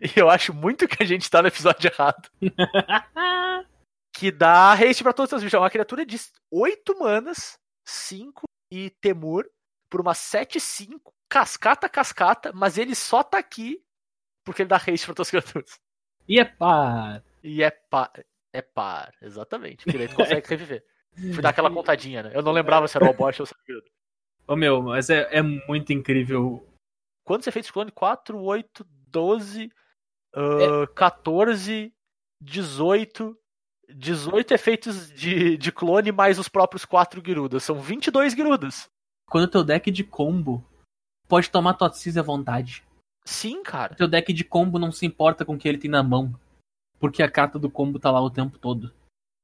[0.00, 2.30] E eu acho muito que a gente tá no episódio errado
[4.16, 5.54] que dá haste pra todos os bichos.
[5.54, 6.18] É uma criatura de
[6.50, 9.46] 8 manas, 5 e temor,
[9.88, 13.82] por uma 7-5, cascata, cascata, mas ele só tá aqui
[14.46, 15.80] porque ele dá haste pra todas as criaturas.
[16.28, 17.22] E é pá.
[17.42, 18.12] E é par.
[18.52, 19.84] É par, exatamente.
[19.84, 20.84] Porque daí tu consegue reviver.
[21.14, 22.32] Fui dar aquela contadinha, né?
[22.32, 24.52] Eu não lembrava se era o bot ou se era o.
[24.52, 26.64] Ô meu, mas é, é muito incrível.
[27.24, 27.90] Quantos efeitos de clone?
[27.90, 29.70] 4, 8, 12,
[30.34, 31.92] ah, 14,
[32.40, 33.38] 18.
[33.88, 37.62] 18 efeitos de, de clone mais os próprios 4 Girudas.
[37.62, 38.90] São 22 Girudas.
[39.28, 40.64] Quando teu deck de combo
[41.28, 42.84] pode tomar Totsis à vontade.
[43.24, 43.94] Sim, cara.
[43.94, 46.38] Teu deck de combo não se importa com o que ele tem na mão.
[46.98, 48.94] Porque a carta do combo tá lá o tempo todo.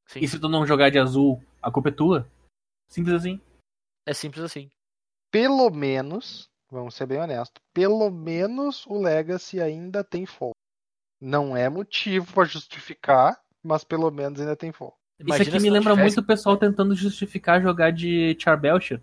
[0.08, 0.20] Sim.
[0.20, 2.30] E se tu não jogar de azul, a culpa é tua.
[2.88, 3.40] Simples assim.
[4.06, 4.70] É simples assim.
[5.30, 10.52] Pelo menos, vamos ser bem honestos, pelo menos o Legacy ainda tem fogo.
[11.20, 14.94] Não é motivo pra justificar, mas pelo menos ainda tem fogo.
[15.20, 19.00] Isso aqui me lembra tivesse- muito o pessoal tentando justificar jogar de Charbelcher.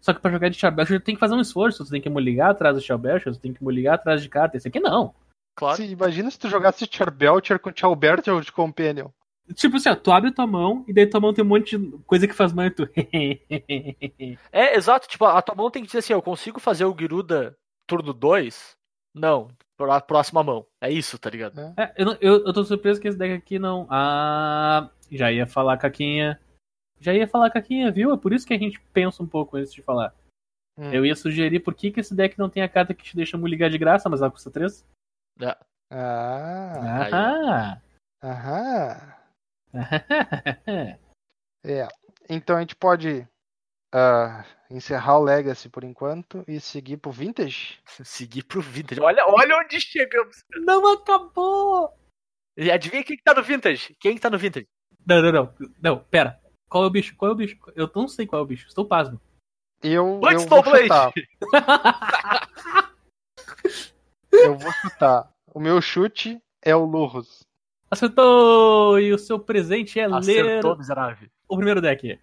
[0.00, 1.84] Só que pra jogar de Charbelcher tu tem que fazer um esforço.
[1.84, 4.56] Tu tem que moligar atrás do Charbelcher, tu tem que moligar atrás de carta.
[4.56, 5.14] Esse aqui não.
[5.54, 5.76] Claro.
[5.76, 9.08] Se, imagina se tu jogasse Charbelcher com Chalberter de Companion.
[9.54, 11.98] Tipo assim, ó, tu abre tua mão e daí tua mão tem um monte de
[12.06, 12.88] coisa que faz mal e tu.
[14.52, 15.08] É, exato.
[15.08, 17.56] Tipo, a tua mão tem que dizer assim: eu consigo fazer o Giruda
[17.86, 18.76] turno 2?
[19.14, 19.48] Não.
[19.76, 20.66] Pra próxima mão.
[20.80, 21.58] É isso, tá ligado?
[21.76, 23.86] É, eu, não- eu, eu tô surpreso que esse deck aqui não.
[23.90, 24.88] Ah.
[25.10, 26.38] Já ia falar caquinha.
[27.00, 28.12] Já ia falar caquinha, viu?
[28.12, 30.14] É por isso que a gente pensa um pouco antes de falar.
[30.76, 30.92] Hum.
[30.92, 33.36] Eu ia sugerir por que, que esse deck não tem a carta que te deixa
[33.36, 34.84] ligar de graça, mas ela custa 3.
[35.40, 35.56] É.
[35.90, 37.82] Ah, Aham.
[38.22, 39.14] aham.
[41.62, 41.86] É.
[42.26, 43.28] Então a gente pode
[43.92, 47.78] ah, encerrar o Legacy por enquanto e seguir pro Vintage?
[48.02, 49.00] Seguir pro Vintage.
[49.00, 50.42] Olha, olha onde chegamos.
[50.64, 51.94] não acabou!
[52.56, 53.94] E adivinha quem que tá no Vintage?
[54.00, 54.66] Quem que tá no Vintage?
[55.06, 55.54] Não, não, não.
[55.82, 56.39] Não, pera.
[56.70, 57.16] Qual é o bicho?
[57.16, 57.58] Qual é o bicho?
[57.74, 58.68] Eu não sei qual é o bicho.
[58.68, 59.20] Estou pasmo.
[59.82, 61.12] Eu, eu Stone vou chutar.
[64.32, 65.32] Eu vou chutar.
[65.52, 67.40] O meu chute é o Lurrus.
[67.90, 68.98] Acertou!
[69.00, 71.28] E o seu presente é ler Acertou, miserável.
[71.48, 72.18] o primeiro deck.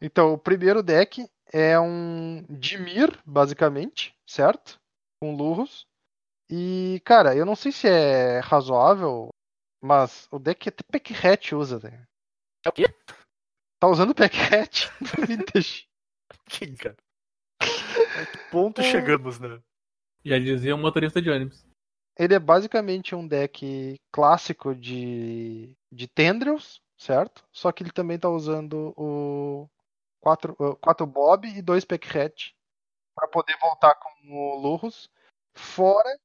[0.00, 4.78] Então, o primeiro deck é um Dimir, basicamente, certo?
[5.20, 5.86] Com Lurrus.
[6.50, 9.30] E, cara, eu não sei se é razoável,
[9.82, 12.04] mas o deck até Pack Hat usa, né?
[12.64, 12.84] É o quê?
[13.78, 15.88] Tá usando Pack Hat no Vintage.
[16.48, 16.96] Quem, cara?
[17.60, 19.60] A que ponto chegamos, né?
[20.24, 21.64] Já dizia um motorista de ônibus.
[22.18, 27.44] Ele é basicamente um deck clássico de, de Tendrils, certo?
[27.52, 29.68] Só que ele também tá usando o
[30.20, 32.56] 4, quatro Bob e dois Pack Hat
[33.14, 35.08] para poder voltar com o Lurrus.
[35.54, 36.18] Fora,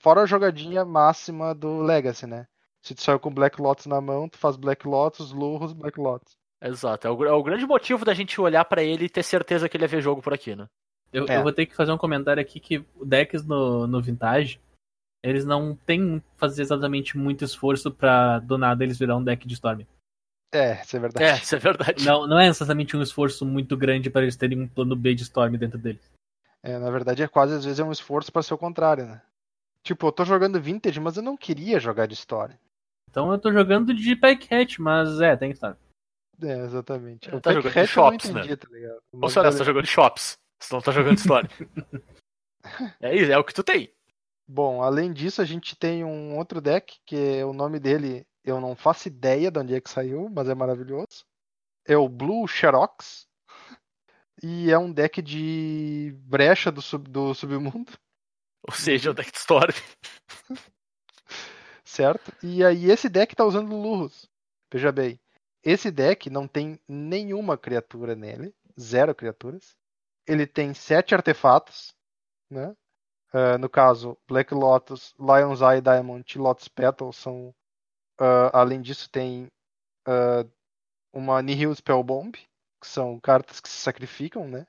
[0.00, 2.46] fora a jogadinha máxima do Legacy, né?
[2.82, 6.36] Se tu saiu com Black Lotus na mão, tu faz Black Lotus, Lurrus, Black Lotus.
[6.64, 7.06] Exato.
[7.06, 9.76] É o, é o grande motivo da gente olhar pra ele e ter certeza que
[9.76, 10.66] ele ia ver jogo por aqui, né?
[11.12, 11.36] Eu, É.
[11.36, 14.58] eu vou ter que fazer um comentário aqui que decks no, no Vintage,
[15.22, 19.46] eles não tem que fazer exatamente muito esforço pra do nada eles virar um deck
[19.46, 19.82] de Storm.
[20.52, 21.24] É, isso é verdade.
[21.24, 22.04] É, isso é verdade.
[22.04, 25.22] Não, não é exatamente um esforço muito grande para eles terem um plano B de
[25.22, 26.12] Storm dentro deles.
[26.62, 29.20] É, na verdade, é quase às vezes é um esforço para ser o contrário, né?
[29.82, 32.54] Tipo, eu tô jogando Vintage, mas eu não queria jogar de Story.
[33.10, 35.76] Então eu tô jogando de Pack Hat, mas é, tem Storm.
[36.42, 37.28] É, exatamente.
[37.28, 38.56] É, tá jogando de shops, entendi, né?
[38.56, 38.68] tá?
[38.68, 39.64] Ou se olha, você tá beleza.
[39.64, 40.38] jogando shops.
[40.60, 41.50] Você não tá jogando história.
[43.00, 43.92] é isso, é o que tu tem.
[44.46, 48.60] Bom, além disso, a gente tem um outro deck, que é o nome dele, eu
[48.60, 51.24] não faço ideia de onde é que saiu, mas é maravilhoso.
[51.86, 53.26] É o Blue Xerox.
[54.42, 57.92] E é um deck de brecha do, sub, do submundo,
[58.68, 59.72] Ou seja, o deck de Storm.
[61.84, 62.32] certo?
[62.42, 64.28] E aí esse deck tá usando Lurrus.
[64.72, 65.18] Veja bem,
[65.64, 69.76] esse deck não tem nenhuma criatura nele, zero criaturas.
[70.26, 71.94] Ele tem sete artefatos,
[72.50, 72.74] né?
[73.32, 77.54] Ah, no caso, Black Lotus, Lion's Eye Diamond e Lotus Petal são.
[78.20, 79.50] ah, além disso, tem
[80.06, 80.46] ah,
[81.12, 84.66] uma Nihil Spellbomb, que são cartas que se sacrificam, né?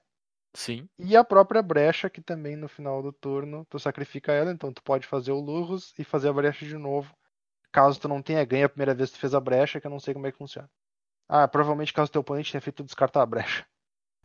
[0.56, 0.90] Sim.
[0.98, 4.82] E a própria brecha, que também no final do turno tu sacrifica ela, então tu
[4.82, 7.14] pode fazer o Lurrus e fazer a brecha de novo.
[7.72, 9.92] Caso tu não tenha ganho a primeira vez que tu fez a brecha, que eu
[9.92, 10.70] não sei como é que funciona.
[11.28, 13.66] Ah, provavelmente caso teu oponente tenha feito descartar a brecha.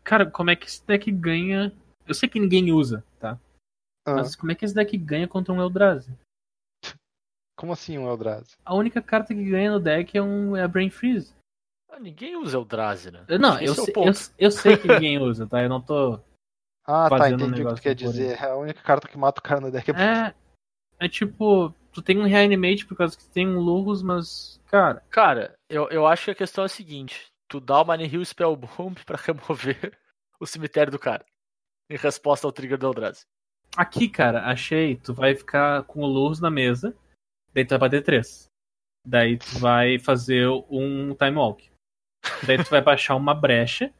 [0.05, 1.73] Cara, como é que esse deck ganha?
[2.07, 3.39] Eu sei que ninguém usa, tá?
[4.07, 6.13] Ah, Mas como é que esse deck ganha contra um Eldrazi?
[7.57, 8.57] como assim um Eldrazi?
[8.65, 11.35] A única carta que ganha no deck é, um, é a Brain Freeze.
[11.91, 13.25] Ah, Ninguém usa Eldrazi, né?
[13.29, 14.07] Eu- Não, eu, é ponto.
[14.09, 15.63] eu, eu sei que ninguém usa, tá?
[15.63, 16.21] Eu não tô.
[16.85, 18.43] Ah, tá, Fazendo um entendi o que tu quer dizer.
[18.43, 19.95] A única carta que mata o cara no deck é.
[19.95, 20.35] É.
[20.99, 24.61] É tipo, tu tem um Reanimate por causa que tem um Lurrus, mas.
[24.67, 28.25] Cara, Cara, eu, eu acho que a questão é a seguinte: tu dá uma Nihil
[28.25, 29.99] Spellbomb pra remover
[30.39, 31.25] o cemitério do cara.
[31.91, 33.25] Em resposta ao trigger do Eldrazi.
[33.77, 36.97] aqui, cara, achei, tu vai ficar com o Lurrus na mesa,
[37.53, 38.47] daí tu vai bater 3.
[39.07, 41.69] Daí tu vai fazer um Time Walk.
[42.47, 43.93] Daí tu vai baixar uma brecha,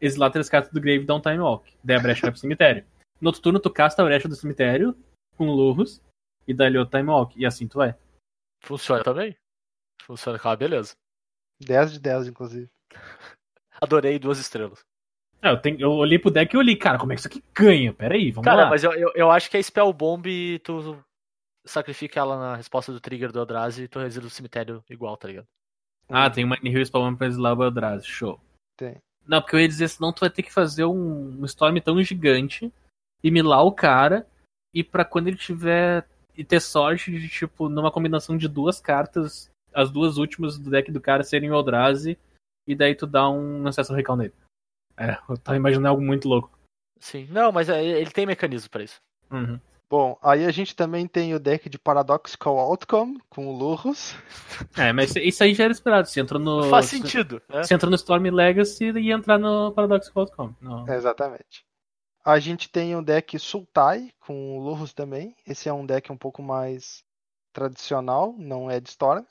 [0.00, 1.74] exilar três cartas do Grave e dar um Time Walk.
[1.82, 2.84] Daí a brecha vai pro cemitério.
[3.20, 4.96] No outro turno tu casta a brecha do cemitério
[5.36, 6.00] com o Lurrus
[6.46, 7.38] e dá-lhe outro Time Walk.
[7.40, 7.94] E assim tu vai.
[8.62, 9.36] Funciona também?
[10.02, 10.94] Funciona com beleza.
[11.60, 12.68] 10 de 10, inclusive.
[13.80, 14.80] Adorei duas estrelas.
[15.42, 17.42] É, eu, tenho- eu olhei pro deck e olhei, cara, como é que isso aqui
[17.54, 17.92] ganha?
[17.92, 18.70] Pera aí, vamos Cara, lá.
[18.70, 20.98] mas eu, eu, eu acho que a Spellbomb tu
[21.66, 25.28] sacrifica ela na resposta do trigger do Eldrazi e tu resila o cemitério igual, tá
[25.28, 25.46] ligado?
[26.08, 28.40] Ah, tem uma Nihil Spawn pra exilar o Eldrazi, show.
[28.76, 28.96] Tem.
[29.26, 32.02] Não, porque eu ia dizer, senão tu vai ter que fazer um, um Storm tão
[32.02, 32.70] gigante
[33.22, 34.26] e milar o cara,
[34.72, 36.06] e pra quando ele tiver.
[36.36, 40.90] E ter sorte de, tipo, numa combinação de duas cartas, as duas últimas do deck
[40.90, 42.18] do cara serem o Eldrazi,
[42.66, 44.32] e daí tu dá um acesso recall nele.
[44.96, 46.50] É, eu tava imaginando algo muito louco.
[46.98, 47.26] Sim.
[47.30, 49.00] Não, mas é- ele tem mecanismo pra isso.
[49.30, 49.58] Uhum.
[49.90, 54.14] Bom, aí a gente também tem o deck de Paradoxical Outcome, com o Lurrus.
[54.78, 56.08] É, mas isso aí já era esperado.
[56.08, 56.64] Você entra no.
[56.70, 57.62] Faz sentido, né?
[57.62, 60.54] Você entra no Storm Legacy e entrar no Paradox.com.
[60.60, 60.88] Não.
[60.88, 61.64] Exatamente.
[62.24, 65.36] A gente tem o deck Sultai, com o Lurrus também.
[65.46, 67.04] Esse é um deck um pouco mais
[67.52, 69.24] tradicional, não é de Storm.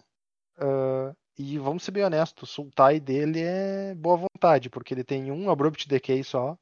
[0.57, 5.31] Ah, e vamos ser bem honestos, o Sultai dele é boa vontade, porque ele tem
[5.31, 6.57] um Abrupt Decay só,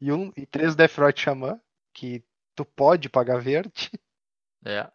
[0.00, 1.60] e, um, e três Deathrite Xamã,
[1.94, 3.90] que tu pode pagar verde.
[4.64, 4.90] É.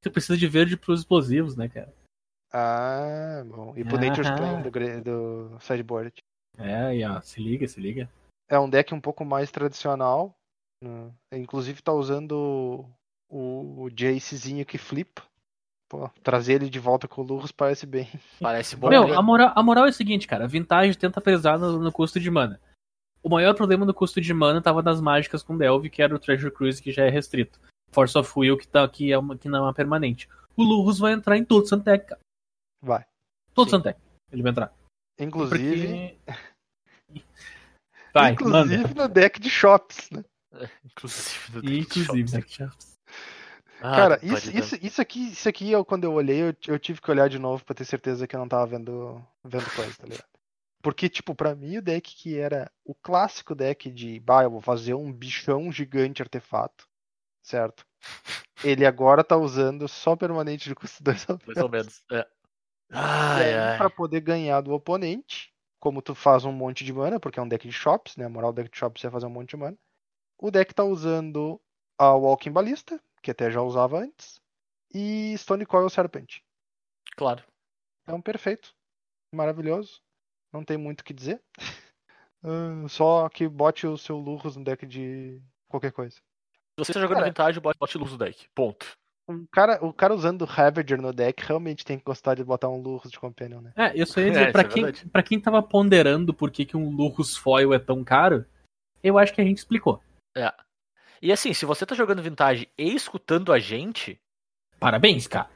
[0.00, 1.94] Tu precisa de verde pros explosivos, né, cara?
[2.52, 3.72] Ah, bom.
[3.76, 4.36] E pro Nature's Aham.
[4.36, 4.70] Plan do,
[5.50, 6.12] do sideboard.
[6.58, 8.10] É, e ó, se liga, se liga.
[8.48, 10.34] É um deck um pouco mais tradicional.
[10.82, 11.12] né?
[11.32, 12.86] Inclusive tá usando
[13.28, 15.22] o, o Jacezinho que flipa.
[15.88, 18.08] Pô, trazer ele de volta com o Lurrus parece bem.
[18.40, 18.88] Parece bom.
[18.88, 19.14] Meu, né?
[19.14, 20.44] a moral, a moral é o seguinte, cara.
[20.44, 22.60] A Vintage tenta pesar no, no custo de mana.
[23.22, 26.18] O maior problema do custo de mana tava nas mágicas com Delve, que era o
[26.18, 27.60] Treasure Cruise, que já é restrito.
[27.90, 30.28] Force of Will, que, tá, que, é uma, que não é permanente.
[30.56, 32.20] O Lurrus vai entrar em todo Santec, cara.
[32.82, 33.04] Vai.
[33.54, 33.70] Todo.
[33.70, 33.98] Santec.
[34.32, 34.74] Ele vai entrar.
[35.18, 37.22] Inclusive, Porque...
[38.14, 39.02] Vai, inclusive manda.
[39.02, 40.24] no deck de shops, né?
[40.84, 42.32] Inclusive no Deck Inclusive, Shops.
[42.32, 42.94] Deck Shops.
[43.80, 44.58] Ah, Cara, isso, dar.
[44.58, 47.38] isso, isso aqui, isso aqui eu, quando eu olhei, eu, eu tive que olhar de
[47.38, 50.24] novo pra ter certeza que eu não tava vendo, vendo coisa, tá ligado?
[50.80, 54.60] Porque, tipo, pra mim o deck que era o clássico deck de, bah, eu vou
[54.60, 56.86] fazer um bichão gigante artefato,
[57.42, 57.84] certo?
[58.62, 62.02] Ele agora tá usando só permanente de custo 2 Mais ou menos.
[62.12, 62.20] É.
[62.20, 62.26] E
[62.92, 63.78] Ai, aí, ai.
[63.78, 65.52] pra poder ganhar do oponente,
[65.84, 68.24] como tu faz um monte de mana, porque é um deck de shops, né?
[68.24, 69.76] A moral do deck de shops é fazer um monte de mana.
[70.38, 71.60] O deck tá usando
[71.98, 74.40] a Walking Ballista, que até já usava antes,
[74.94, 76.40] e Stone Coil Serpent.
[77.14, 77.44] Claro.
[78.02, 78.74] Então, perfeito.
[79.30, 80.00] Maravilhoso.
[80.50, 81.42] Não tem muito o que dizer.
[82.46, 86.16] Ah, Só que bote o seu Lurrus no deck de qualquer coisa.
[86.16, 86.20] Se
[86.76, 87.28] você está jogando Cara.
[87.28, 88.46] vintage, bote, bote luz no deck.
[88.54, 88.98] Ponto.
[89.28, 92.68] Um cara, o cara usando o Ravager no deck realmente tem que gostar de botar
[92.68, 93.72] um Lurrus de Companion, né?
[93.74, 95.08] É, eu só ia É, dizer, isso pra, é quem, verdade.
[95.10, 98.44] pra quem tava ponderando por que, que um Lurrus Foil é tão caro,
[99.02, 100.02] eu acho que a gente explicou.
[100.36, 100.52] É.
[101.22, 104.18] E assim, se você tá jogando vintage e escutando a gente,
[104.78, 105.48] Parabéns, cara.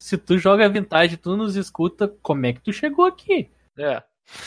[0.00, 3.50] Se tu joga Vintage e tu nos escuta, como é que tu chegou aqui?
[3.76, 4.02] é.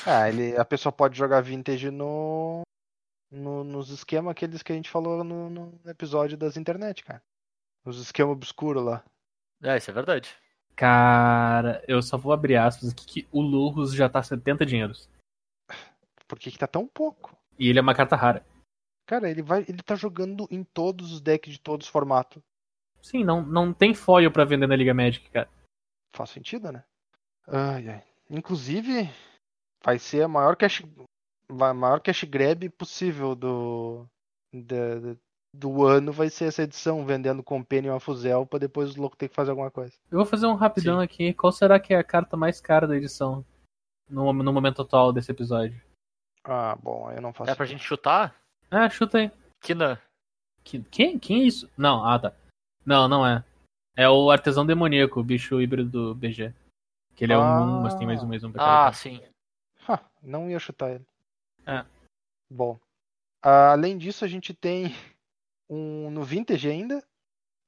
[0.06, 2.62] Ah, ele, a pessoa pode jogar Vintage no,
[3.30, 7.22] no- nos esquemas aqueles que a gente falou no, no episódio das internet, cara.
[7.86, 9.04] Os esquemas obscuros lá.
[9.62, 10.30] É, isso é verdade.
[10.76, 15.10] Cara, eu só vou abrir aspas aqui que o Lurrus já tá 70 dinheiros.
[16.28, 17.38] Por que, que tá tão pouco?
[17.60, 18.46] E ele é uma carta rara.
[19.06, 19.62] Cara, ele vai.
[19.68, 22.42] Ele tá jogando em todos os decks de todos os formatos.
[23.02, 25.50] Sim, não, não tem foil pra vender na Liga Magic, cara.
[26.16, 26.84] Faz sentido, né?
[27.48, 28.04] Ai, ai.
[28.30, 29.10] Inclusive,
[29.84, 30.82] vai ser a maior cash,
[31.50, 34.08] vai- a maior cash grab possível do,
[34.54, 35.16] da-
[35.54, 36.12] do ano.
[36.12, 39.52] Vai ser essa edição, vendendo Companion a Fuzel, pra depois os loucos ter que fazer
[39.52, 39.94] alguma coisa.
[40.10, 41.34] Eu vou fazer um rapidão aqui.
[41.34, 43.46] Qual será que é a carta mais cara da edição?
[44.10, 45.80] No, no momento atual desse episódio.
[46.44, 47.50] Ah, bom, aí eu não faço.
[47.52, 48.36] É pra gente chutar?
[48.70, 49.32] Ah, chuta aí.
[49.62, 49.98] Kinan.
[50.64, 51.70] Que- Quem, quem é isso?
[51.78, 52.34] Não, ah tá.
[52.86, 53.44] Não, não é.
[53.96, 56.54] É o artesão demoníaco, o bicho híbrido do BG.
[57.16, 57.62] Que ele é um Ah.
[57.62, 59.22] 1, mas tem mais um, mais um Ah, sim.
[59.88, 61.06] Ha, não ia chutar ele.
[61.66, 61.86] É.
[62.50, 62.78] Bom.
[63.42, 64.94] ah, além disso, a gente tem
[65.74, 67.04] um no Vintage ainda.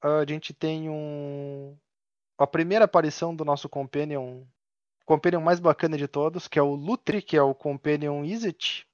[0.02, 1.76] a gente tem um.
[2.38, 4.44] A primeira aparição do nosso Companion.
[5.04, 8.86] Companion mais bacana de todos, que é o Lutri, que é o Companion Izzet,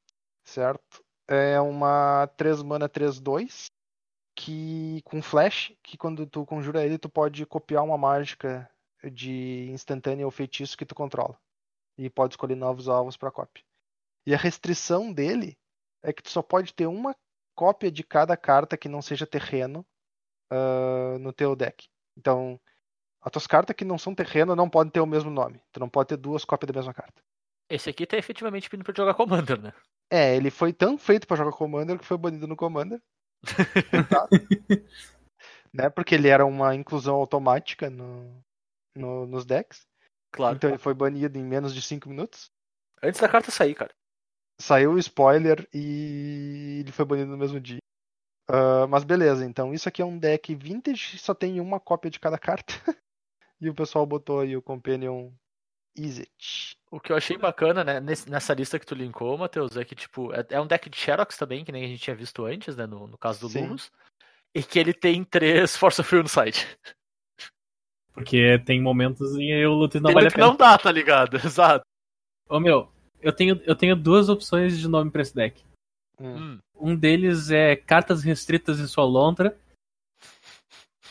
[0.44, 1.02] certo?
[1.26, 3.70] É uma 3 mana 3-2
[4.34, 8.68] que com flash, que quando tu conjura ele, tu pode copiar uma mágica
[9.12, 11.39] de instantânea ou feitiço que tu controla.
[11.98, 13.64] E pode escolher novos alvos para cópia.
[14.26, 15.59] E a restrição dele
[16.02, 17.14] é que tu só pode ter uma
[17.54, 19.84] cópia de cada carta que não seja terreno
[20.50, 21.86] ah, no teu deck.
[22.18, 22.60] Então,
[23.22, 25.60] as tuas cartas que não são terreno não podem ter o mesmo nome.
[25.72, 27.22] Tu não pode ter duas cópias da mesma carta.
[27.70, 29.72] Esse aqui tá efetivamente pedindo pra jogar Commander, né?
[30.12, 33.00] É, ele foi tão feito pra jogar Commander que foi banido no Commander.
[35.72, 35.88] Né?
[35.88, 38.44] Porque ele era uma inclusão automática no,
[38.94, 39.86] no- nos decks.
[40.30, 40.56] Claro.
[40.56, 42.50] Então ele foi banido em menos de 5 minutos.
[43.02, 43.90] Antes da carta sair, cara.
[44.60, 47.78] Saiu o spoiler e ele foi banido no mesmo dia.
[48.48, 52.20] Ah, mas beleza, então isso aqui é um deck vintage, só tem uma cópia de
[52.20, 52.74] cada carta.
[53.60, 55.30] e o pessoal botou aí o Companion
[55.96, 56.76] Izzet.
[56.90, 60.32] O que eu achei bacana, né, nessa lista que tu linkou, Matheus, é que, tipo,
[60.34, 62.86] é, é um deck de Xerox também, que nem a gente tinha visto antes, né,
[62.86, 63.62] no, no caso do Sim.
[63.62, 63.90] Lurus.
[64.54, 66.66] E que ele tem três Force of Will no site.
[68.12, 70.48] Porque tem momentos em que o Lutri não Tem vale a que pena.
[70.48, 71.36] não dá, tá ligado?
[71.42, 71.84] Exato.
[72.48, 72.92] Ô meu,
[73.22, 75.62] eu tenho, eu tenho duas opções de nome pra esse deck.
[76.20, 76.36] Hum.
[76.36, 76.58] Hum.
[76.74, 79.56] Um deles é Cartas Restritas em sua lontra.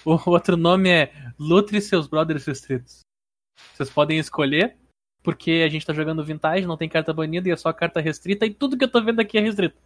[0.05, 3.01] O outro nome é Lutre e seus Brothers Restritos.
[3.73, 4.75] Vocês podem escolher,
[5.23, 8.45] porque a gente tá jogando vintage, não tem carta banida e é só carta restrita,
[8.45, 9.77] e tudo que eu tô vendo aqui é restrito.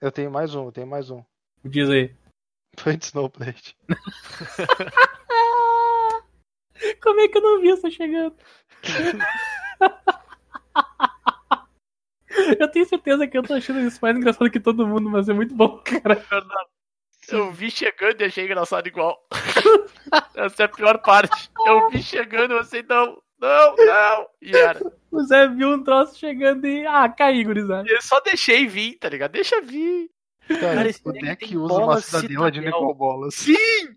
[0.00, 1.22] Eu tenho mais um, eu tenho mais um.
[1.64, 2.14] Diz aí.
[2.76, 3.76] Point Snowblade.
[7.02, 8.36] Como é que eu não vi essa chegando?
[12.58, 15.32] eu tenho certeza que eu tô achando isso mais engraçado que todo mundo, mas é
[15.32, 16.22] muito bom, cara.
[17.28, 19.18] Eu vi chegando e achei engraçado igual.
[20.34, 21.50] Essa é a pior parte.
[21.66, 24.28] Eu vi chegando e você não, não, não.
[24.42, 24.80] E era.
[25.10, 26.86] O Zé viu um troço chegando e.
[26.86, 27.88] Ah, caí, gurizada.
[27.88, 29.32] Eu só deixei vir, tá ligado?
[29.32, 30.10] Deixa vir.
[30.46, 32.80] Cara, o deck usa uma cidadela de citadel.
[32.80, 33.34] Necobolas.
[33.34, 33.96] Sim!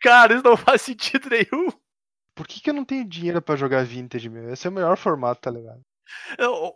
[0.00, 1.72] Cara, isso não faz sentido nenhum.
[2.34, 4.52] Por que, que eu não tenho dinheiro pra jogar Vintage, meu?
[4.52, 5.80] Esse é o melhor formato, tá ligado?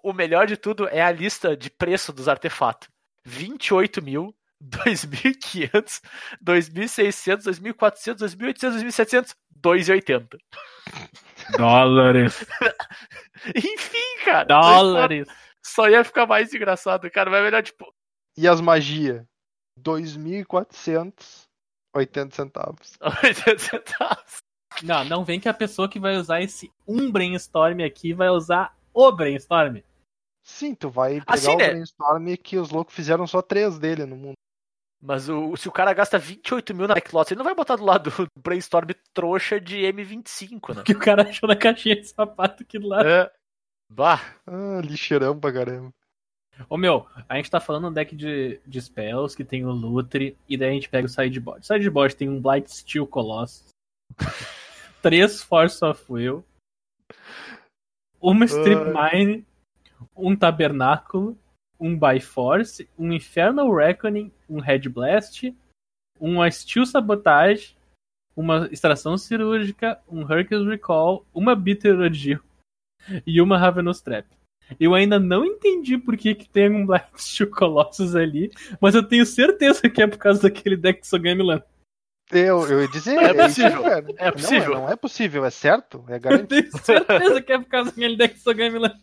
[0.02, 2.88] O, melhor de tudo é a lista de preço dos artefatos.
[3.24, 6.02] 28 mil, 2.500,
[6.44, 10.38] 2.600, 2.400, 2.800, 2.700, 2,80.
[11.56, 12.44] Dólares.
[13.54, 14.44] Enfim, cara.
[14.44, 15.28] Dólares.
[15.64, 17.30] Só ia ficar mais engraçado, cara.
[17.30, 17.94] Vai melhor, tipo.
[18.36, 19.24] E as magias?
[19.80, 22.98] 2.480 centavos.
[23.00, 24.42] 80 centavos.
[24.82, 28.74] Não, não vem que a pessoa que vai usar esse um brainstorm aqui vai usar
[28.92, 29.78] o brainstorm.
[30.44, 31.68] Sim, tu vai pegar Assim, o né?
[31.68, 34.34] brainstorm que os loucos fizeram só três dele no mundo.
[35.00, 37.84] Mas o, se o cara gasta 28 mil na Backlots, ele não vai botar do
[37.84, 40.82] lado do brainstorm trouxa de M25, né?
[40.84, 43.08] Que o cara achou na caixinha de sapato aqui do lado.
[43.08, 43.30] É.
[43.90, 44.20] Bah.
[44.46, 45.92] Ah, lixeirão pra caramba.
[46.68, 50.36] Ô meu, a gente tá falando um deck de, de spells que tem o Lutre,
[50.48, 51.62] e daí a gente pega o sideboard.
[51.62, 53.68] O sideboard tem um Blight Steel Colossus,
[55.02, 56.44] três Force of Will,
[58.22, 59.44] uma Strip Mine,
[60.16, 61.36] um Tabernáculo,
[61.78, 65.52] um Byforce, um Infernal Reckoning, um Red Blast,
[66.20, 67.76] uma Steel Sabotage,
[68.36, 72.40] uma Extração Cirúrgica, um Hercules Recall, uma Bitter Ordeal
[73.26, 74.26] e uma Ravenous Trap.
[74.78, 78.50] Eu ainda não entendi por que, que tem um Black Steel Colossus ali,
[78.80, 81.62] mas eu tenho certeza que é por causa daquele deck de Sogami Lan.
[82.32, 83.82] Eu, eu ia dizer, É é, isso, possível.
[83.82, 84.06] cara.
[84.16, 84.74] É possível.
[84.74, 86.48] Não, não é possível, é certo, é Eu garantido.
[86.48, 88.98] tenho certeza que é por causa daquele deck de Sogami Lan.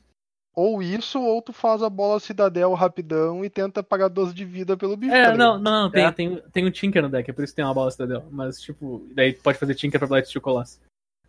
[0.55, 4.75] ou isso, ou tu faz a bola Cidadel rapidão e tenta pagar 12 de vida
[4.75, 5.13] pelo bicho.
[5.13, 6.11] É, tá não, não, não, tem, É.
[6.11, 8.25] tem, tem um Tinker no deck, é por isso que tem uma bola Citadel.
[8.31, 10.79] Mas, tipo, daí tu pode fazer Tinker pra Blight Colossus.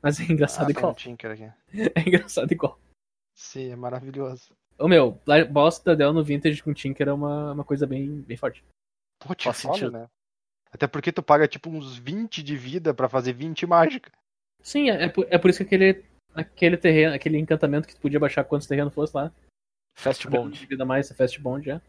[0.02, 0.92] Mas é engraçado Ah, tem igual.
[0.92, 1.50] um Tinker aqui.
[1.94, 2.78] É engraçado igual.
[3.36, 4.52] Sim, é maravilhoso.
[4.78, 5.18] Ô meu,
[5.50, 8.64] bola Citadel no Vintage com Tinker é uma, uma coisa bem, bem forte.
[9.18, 9.92] Pô, te Faz falo, sentido.
[9.92, 10.06] né?
[10.72, 14.12] Até porque tu paga tipo uns 20 de vida pra fazer 20 mágica.
[14.62, 18.00] Sim, é, é por, é por isso que aquele, aquele terreno, aquele encantamento que tu
[18.00, 19.32] podia baixar quantos terrenos fosse lá.
[19.96, 20.58] Fast Bond.
[20.58, 21.82] De vida mais, é Fast Bond já.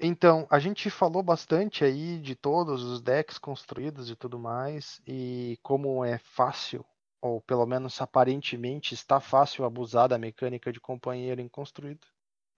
[0.00, 5.58] Então, a gente falou bastante aí de todos os decks construídos e tudo mais, e
[5.62, 6.84] como é fácil,
[7.20, 12.06] ou pelo menos aparentemente está fácil abusar da mecânica de companheiro em construído.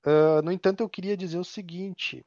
[0.04, 2.24] Ah, no entanto, eu queria dizer o seguinte: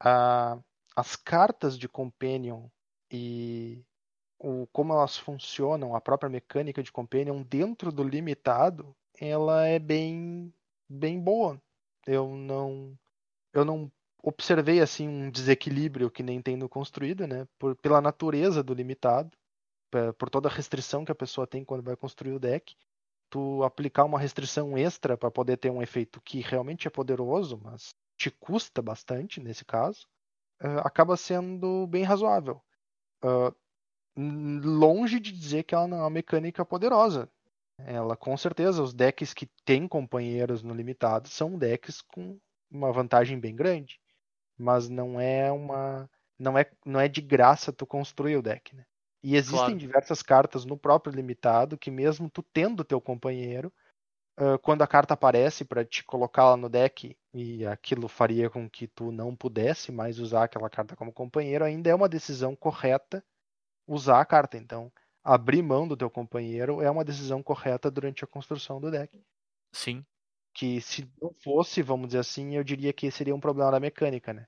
[0.00, 0.58] ah,
[0.96, 2.68] as cartas de Companion
[3.12, 3.84] e
[4.38, 10.52] o, como elas funcionam, a própria mecânica de Companion dentro do limitado, ela é bem,
[10.88, 11.60] bem boa.
[12.06, 12.98] Eu não,
[13.52, 13.92] eu não
[14.22, 17.46] observei assim um desequilíbrio que nem tem no construído, né?
[17.58, 19.30] Por, pela natureza do limitado,
[20.18, 22.74] por toda a restrição que a pessoa tem quando vai construir o deck.
[23.28, 27.94] Tu aplicar uma restrição extra para poder ter um efeito que realmente é poderoso, mas
[28.16, 30.06] te custa bastante nesse caso,
[30.60, 32.62] eh, acaba sendo bem razoável.
[34.16, 37.30] N- longe de dizer que ela não é uma mecânica poderosa.
[37.78, 42.38] Ela, com certeza, os decks que têm companheiros no limitado são decks com
[42.70, 44.00] uma vantagem bem grande.
[44.58, 46.10] Mas não é uma.
[46.38, 48.86] Não é, não é de graça tu construir o deck, né?
[49.22, 49.76] E existem Claro.
[49.76, 53.72] diversas cartas no próprio limitado que, mesmo tu tendo teu companheiro,
[54.36, 58.86] ah, quando a carta aparece para te colocá-la no deck e aquilo faria com que
[58.86, 63.24] tu não pudesse mais usar aquela carta como companheiro, ainda é uma decisão correta
[63.86, 64.58] usar a carta.
[64.58, 64.92] Então,
[65.24, 69.22] abrir mão do teu companheiro é uma decisão correta durante a construção do deck.
[69.72, 70.04] Sim.
[70.54, 74.32] Que se não fosse, vamos dizer assim, eu diria que seria um problema da mecânica,
[74.32, 74.46] né?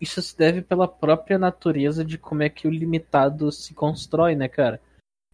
[0.00, 4.48] Isso se deve pela própria natureza de como é que o limitado se constrói, né,
[4.48, 4.80] cara?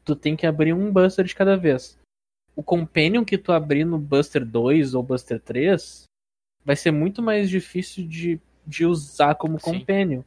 [0.04, 1.98] Tu tem que abrir um Buster de cada vez.
[2.56, 6.04] O Companion que tu abrir no Buster 2 ou Buster 3
[6.64, 9.78] vai ser muito mais difícil de, de usar como Sim.
[9.78, 10.22] Companion.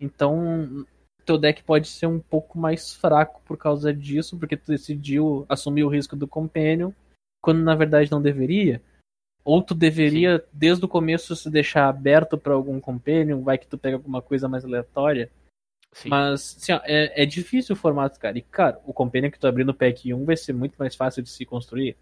[0.00, 0.86] Então,
[1.26, 5.82] teu deck pode ser um pouco mais fraco por causa disso, porque tu decidiu assumir
[5.82, 6.92] o risco do Companion,
[7.42, 8.80] quando na verdade não deveria.
[9.44, 13.76] Ou tu deveria, desde o começo, se deixar aberto pra algum Companion, vai que tu
[13.76, 15.30] pega alguma coisa mais aleatória.
[15.92, 16.08] Sim.
[16.10, 18.36] Mas, assim, ó, é, é difícil o formato, cara.
[18.36, 21.22] E, cara, o Companion que tu abrir no pack 1 vai ser muito mais fácil
[21.22, 21.96] de se construir.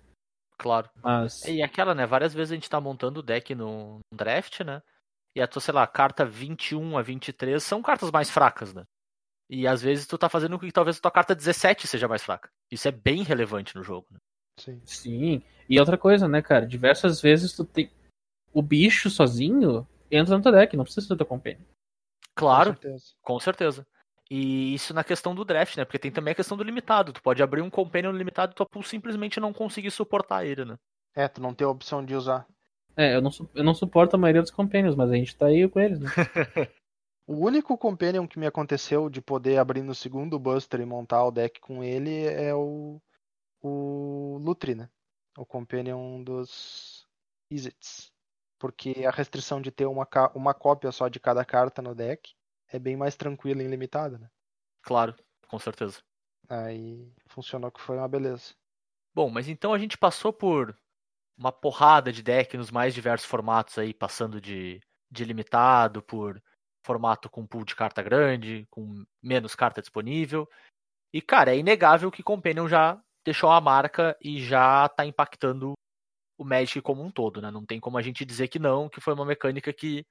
[0.58, 0.88] Claro.
[1.02, 2.06] Mas, E aquela, né?
[2.06, 4.82] Várias vezes a gente tá montando o deck no draft, né?
[5.36, 8.84] E a tua, sei lá, carta 21 a 23 são cartas mais fracas, né?
[9.50, 12.22] E às vezes tu tá fazendo com que talvez a tua carta 17 seja mais
[12.22, 12.48] fraca.
[12.70, 14.18] Isso é bem relevante no jogo, né?
[14.58, 14.80] Sim.
[14.84, 15.42] sim.
[15.68, 16.66] E outra coisa, né, cara?
[16.66, 17.90] Diversas vezes tu tem.
[18.52, 21.64] O bicho sozinho entra no teu deck, não precisa ser teu Companion.
[22.34, 23.14] Claro, Com certeza.
[23.22, 23.86] com certeza.
[24.30, 25.84] E isso na questão do draft, né?
[25.84, 27.12] Porque tem também a questão do limitado.
[27.12, 30.78] Tu pode abrir um companion limitado e tua pool simplesmente não conseguir suportar ele, né?
[31.16, 32.46] É, tu não tem a opção de usar.
[32.96, 35.46] É, eu não, su- eu não suporto a maioria dos Companions, mas a gente tá
[35.46, 36.08] aí com eles, né?
[37.26, 41.30] O único Companion que me aconteceu de poder abrir no segundo Buster e montar o
[41.30, 43.00] deck com ele é o,
[43.62, 44.90] o Lutri, né?
[45.38, 47.06] O Companion dos
[47.50, 48.12] Izzets.
[48.64, 52.32] Porque a restrição de ter uma, uma cópia só de cada carta no deck
[52.72, 54.30] é bem mais tranquila e limitada, né?
[54.80, 55.14] Claro,
[55.46, 56.00] com certeza.
[56.48, 58.54] Aí funcionou que foi uma beleza.
[59.14, 60.74] Bom, mas então a gente passou por
[61.36, 64.80] uma porrada de deck nos mais diversos formatos aí, passando de,
[65.10, 66.42] de limitado por
[66.86, 70.48] formato com pool de carta grande, com menos carta disponível.
[71.12, 75.74] E, cara, é inegável que Companion já deixou a marca e já tá impactando
[76.36, 77.50] o Magic como um todo, né?
[77.50, 80.06] Não tem como a gente dizer que não, que foi uma mecânica que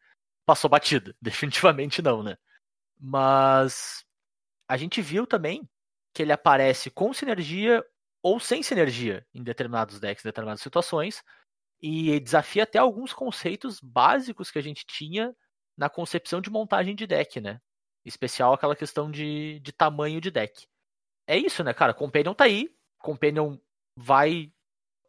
[0.46, 1.16] passou batida.
[1.22, 2.38] Definitivamente não, né?
[3.00, 4.06] Mas
[4.68, 5.68] a gente viu também
[6.14, 7.84] que ele aparece com sinergia
[8.22, 11.22] ou sem sinergia em determinados decks, em determinadas situações,
[11.82, 15.36] e desafia até alguns conceitos básicos que a gente tinha
[15.78, 17.60] na concepção de montagem de deck, né?
[18.06, 20.66] Especial aquela questão de, de tamanho de deck.
[21.28, 21.94] É isso, né, cara?
[21.94, 23.58] Companion tá aí, Companion
[23.98, 24.54] vai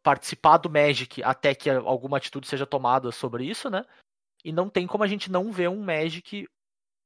[0.05, 3.85] participar do Magic até que alguma atitude seja tomada sobre isso, né?
[4.45, 6.47] E não tem como a gente não ver um Magic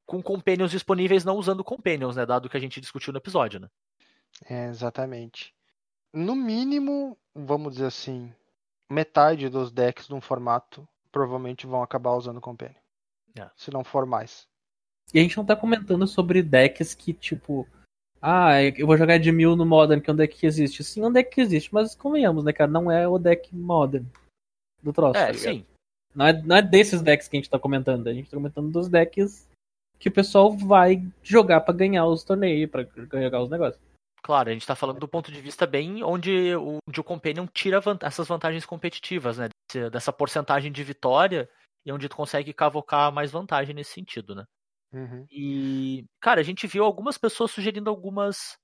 [0.04, 2.26] com Companions disponíveis não usando Companions, né?
[2.26, 3.68] Dado que a gente discutiu no episódio, né?
[4.44, 5.54] É, exatamente.
[6.12, 8.34] No mínimo, vamos dizer assim,
[8.90, 12.80] metade dos decks de um formato provavelmente vão acabar usando Companion.
[13.38, 13.48] É.
[13.54, 14.48] Se não for mais.
[15.14, 17.68] E a gente não tá comentando sobre decks que, tipo.
[18.20, 20.82] Ah, eu vou jogar de mil no Modern, que é um deck que existe.
[20.82, 22.70] Sim, é um deck que existe, mas convenhamos, né, cara?
[22.70, 24.04] Não é o deck Modern
[24.82, 25.14] do troço.
[25.14, 25.52] tá É, ligado?
[25.54, 25.64] sim.
[26.14, 28.08] Não é, não é desses decks que a gente tá comentando.
[28.08, 29.46] A gente tá comentando dos decks
[30.00, 32.82] que o pessoal vai jogar pra ganhar os torneios, pra
[33.22, 33.80] jogar os negócios.
[34.22, 37.46] Claro, a gente tá falando do ponto de vista bem onde o, onde o Companion
[37.46, 39.48] tira essas vantagens competitivas, né?
[39.70, 41.48] Desse- Dessa porcentagem de vitória
[41.86, 44.44] e onde tu consegue cavocar mais vantagem nesse sentido, né?
[44.92, 45.28] Uhum.
[45.30, 48.56] E, cara, a gente viu algumas pessoas sugerindo algumas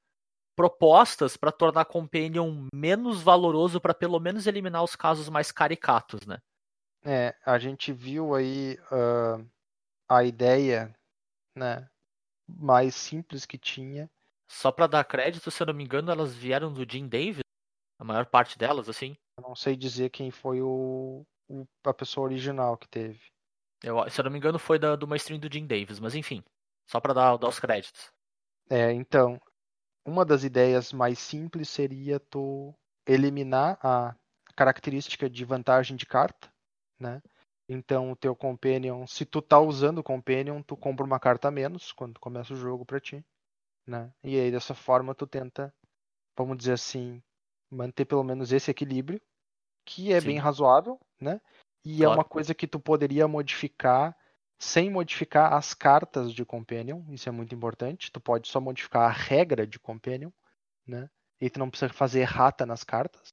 [0.57, 6.39] propostas pra tornar Companion menos valoroso pra pelo menos eliminar os casos mais caricatos, né?
[7.05, 9.45] É, a gente viu aí ah,
[10.09, 10.95] a ideia,
[11.57, 11.89] né,
[12.49, 14.11] mais simples que tinha.
[14.49, 17.43] Só pra dar crédito, se eu não me engano, elas vieram do Jim Davis,
[18.01, 19.17] a maior parte delas, assim.
[19.39, 23.21] Eu não sei dizer quem foi o, o- a pessoa original que teve.
[23.85, 26.15] Eu, se eu não me engano, foi da, de uma stream do Jim Davis, mas
[26.15, 26.43] enfim,
[26.87, 28.11] só pra dar, dar os créditos.
[28.71, 29.39] É, então,
[30.07, 32.75] uma das ideias mais simples seria tu
[33.07, 34.17] eliminar a
[34.57, 36.51] característica de vantagem de carta,
[36.99, 37.23] né?
[37.69, 41.51] Então, o teu companion, se tu tá usando o companion, tu compra uma carta a
[41.51, 43.23] menos quando começa o jogo pra ti,
[43.87, 44.11] né?
[44.23, 45.75] E aí dessa forma tu tenta,
[46.37, 47.23] vamos dizer assim,
[47.71, 49.21] manter pelo menos esse equilíbrio,
[49.85, 50.43] que é bem Sim.
[50.43, 51.41] razoável, né?
[51.85, 52.21] E é Claro.
[52.21, 54.17] uma coisa que tu poderia modificar
[54.59, 58.11] sem modificar as cartas de Companion, isso é muito importante.
[58.11, 60.31] Tu pode só modificar a regra de Companion,
[60.87, 61.11] né?
[61.41, 63.29] E tu não precisa fazer errata nas cartas.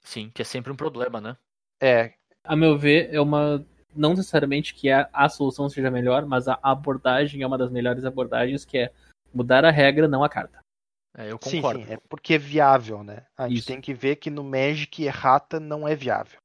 [0.00, 1.36] Sim, que é sempre um problema, né?
[1.80, 2.14] É,
[2.44, 3.64] A meu ver, é uma.
[3.94, 8.04] Não necessariamente que a, a solução seja melhor, mas a abordagem é uma das melhores
[8.04, 8.92] abordagens, que é
[9.34, 10.60] mudar a regra, não a carta.
[11.14, 11.84] É, eu sim, concordo.
[11.84, 13.26] sim, é porque é viável, né?
[13.36, 13.66] A gente Isso.
[13.66, 16.41] tem que ver que no Magic errata não é viável.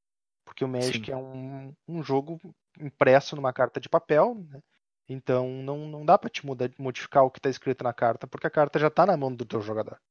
[0.58, 1.12] Porque o Magic Sim.
[1.12, 2.40] é um, um jogo
[2.80, 4.60] impresso numa carta de papel, né?
[5.08, 8.48] Então não, não dá pra te mudar, modificar o que tá escrito na carta, porque
[8.48, 10.02] a carta já tá na mão do teu jogador.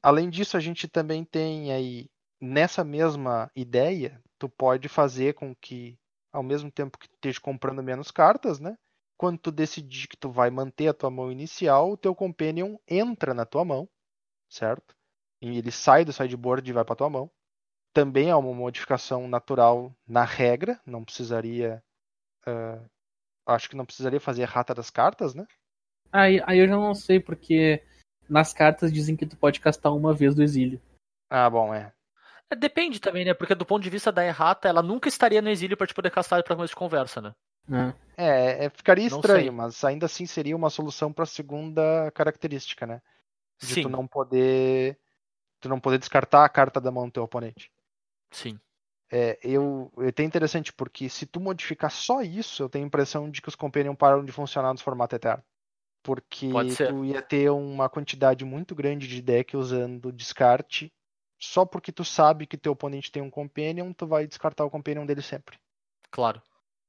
[0.00, 2.06] Além disso, a gente também tem aí,
[2.40, 5.98] nessa mesma ideia, tu pode fazer com que,
[6.32, 8.78] ao mesmo tempo que tu esteja comprando menos cartas, né?
[9.16, 13.34] Quando tu decidir que tu vai manter a tua mão inicial, o teu companion entra
[13.34, 13.88] na tua mão,
[14.48, 14.94] certo?
[15.42, 17.28] E ele sai do sideboard e vai para tua mão.
[17.92, 21.82] Também é uma modificação natural na regra, não precisaria.
[22.46, 22.84] ah,
[23.46, 25.46] acho que não precisaria fazer errata das cartas, né?
[26.12, 27.82] Aí, aí eu já não sei, porque
[28.28, 30.80] nas cartas dizem que tu pode castar uma vez do exílio.
[31.30, 31.92] Ah, bom, é.
[32.50, 33.34] É, depende também, né?
[33.34, 36.10] Porque do ponto de vista da errata, ela nunca estaria no exílio pra te poder
[36.10, 37.34] castar pra começo de conversa, né?
[37.68, 37.94] né?
[38.16, 39.50] É, é, ficaria Não estranho, sei.
[39.50, 43.00] mas ainda assim seria uma solução para a segunda característica, né?
[43.60, 44.98] De Sim, tu não poder.
[45.60, 47.70] Tu não poder descartar a carta da mão do teu oponente.
[48.30, 48.58] Sim.
[49.10, 53.30] É, eu, é até interessante, porque se tu modificar só isso, eu tenho a impressão
[53.30, 55.42] de que os Companion param de funcionar no formato eterno.
[56.02, 60.92] Porque tu ia ter uma quantidade muito grande de deck usando descarte.
[61.40, 65.06] Só porque tu sabe que teu oponente tem um Companion, tu vai descartar o Companion
[65.06, 65.58] dele sempre.
[66.10, 66.42] Claro.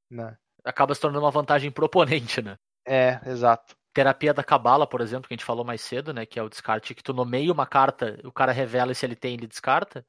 [0.09, 0.37] Né?
[0.63, 2.57] Acaba se tornando uma vantagem pro oponente, né?
[2.85, 3.75] É, exato.
[3.93, 6.25] Terapia da Cabala, por exemplo, que a gente falou mais cedo, né?
[6.25, 9.15] Que é o descarte que tu nomeia uma carta, o cara revela e se ele
[9.15, 10.05] tem, ele descarta.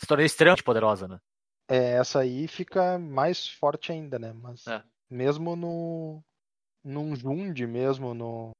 [0.00, 1.18] Se torna extremamente poderosa, né?
[1.68, 4.32] É, essa aí fica mais forte ainda, né?
[4.32, 4.82] Mas É.
[5.10, 6.22] mesmo no
[6.82, 8.50] num Jund mesmo no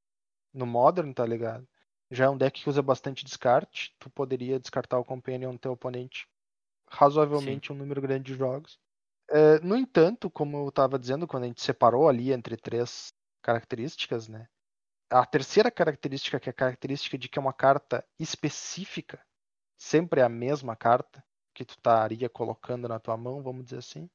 [0.53, 1.67] no Modern, tá ligado?
[2.11, 5.73] Já é um deck que usa bastante descarte, tu poderia descartar o Companion do teu
[5.73, 6.27] oponente
[6.91, 8.79] razoavelmente um número grande de jogos.
[9.31, 13.13] É, no entanto, como eu estava dizendo, quando a gente separou ali entre três
[13.43, 14.47] características, né?
[15.09, 19.25] A terceira característica, que é a característica de que é uma carta específica,
[19.79, 21.25] sempre é a mesma carta
[21.55, 24.09] que tu estaria colocando na tua mão, vamos dizer assim.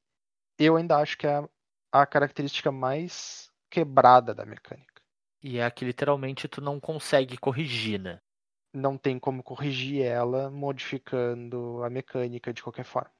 [0.57, 1.49] Eu ainda acho que é a,
[1.91, 5.01] a característica mais quebrada da mecânica.
[5.41, 8.19] E é a que literalmente tu não consegue corrigir, né?
[8.73, 13.11] Não tem como corrigir ela modificando a mecânica de qualquer forma.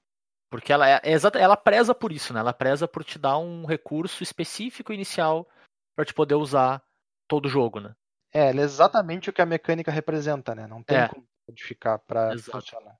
[0.49, 2.39] Porque ela é, é exata, ela preza por isso, né?
[2.39, 5.47] Ela preza por te dar um recurso específico inicial
[5.95, 6.83] para te poder usar
[7.27, 7.95] todo o jogo, né?
[8.33, 10.67] É, ela é exatamente o que a mecânica representa, né?
[10.67, 11.07] Não tem É.
[11.07, 12.97] como modificar para funcionar.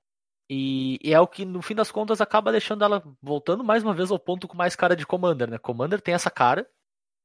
[0.48, 3.94] E, e é o que, no fim das contas, acaba deixando ela voltando mais uma
[3.94, 5.58] vez ao ponto com mais cara de Commander, né?
[5.58, 6.68] Commander tem essa cara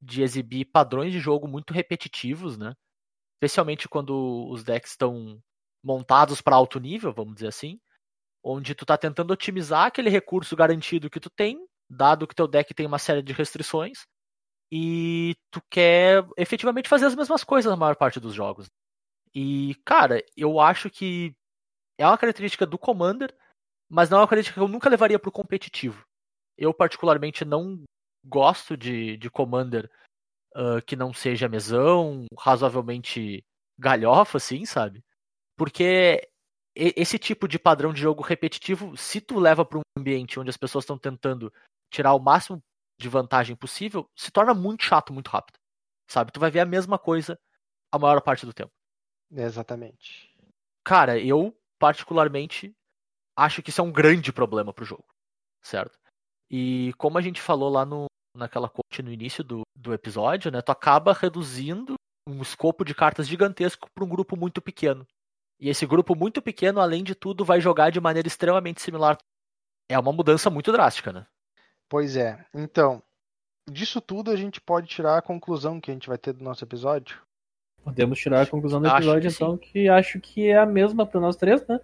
[0.00, 2.74] de exibir padrões de jogo muito repetitivos, né?
[3.36, 5.40] Especialmente quando os decks estão
[5.84, 7.80] montados para alto nível, vamos dizer assim,
[8.42, 11.58] onde tu tá tentando otimizar aquele recurso garantido que tu tem,
[11.88, 14.04] dado que teu deck tem uma série de restrições,
[14.72, 18.68] e tu quer efetivamente fazer as mesmas coisas na maior parte dos jogos.
[19.34, 21.34] E, cara, eu acho que
[22.02, 23.34] é uma característica do Commander,
[23.88, 26.04] mas não é uma característica que eu nunca levaria pro competitivo.
[26.56, 27.82] Eu, particularmente, não
[28.24, 29.90] gosto de, de Commander
[30.54, 33.44] ah, que não seja mesão, razoavelmente
[33.78, 35.02] galhofa, assim, sabe?
[35.56, 36.28] Porque
[36.74, 40.56] esse tipo de padrão de jogo repetitivo, se tu leva para um ambiente onde as
[40.56, 41.52] pessoas estão tentando
[41.90, 42.62] tirar o máximo
[42.98, 45.58] de vantagem possível, se torna muito chato muito rápido.
[46.08, 46.32] Sabe?
[46.32, 47.38] Tu vai ver a mesma coisa
[47.90, 48.72] a maior parte do tempo.
[49.30, 50.34] Exatamente.
[50.84, 52.72] Cara, eu particularmente
[53.36, 55.08] acho que isso é um grande problema pro jogo,
[55.60, 55.98] certo?
[56.48, 58.06] E como a gente falou lá no,
[58.36, 60.62] naquela coach no início do, do episódio, né?
[60.62, 61.94] Tu acaba reduzindo
[62.28, 65.04] um escopo de cartas gigantesco para um grupo muito pequeno.
[65.58, 69.18] E esse grupo muito pequeno, além de tudo, vai jogar de maneira extremamente similar.
[69.90, 71.26] É uma mudança muito drástica, né?
[71.88, 72.46] Pois é.
[72.54, 73.02] Então,
[73.68, 76.62] disso tudo a gente pode tirar a conclusão que a gente vai ter do nosso
[76.62, 77.20] episódio.
[77.84, 81.20] Podemos tirar a conclusão do episódio, que então, que acho que é a mesma para
[81.20, 81.80] nós três, né?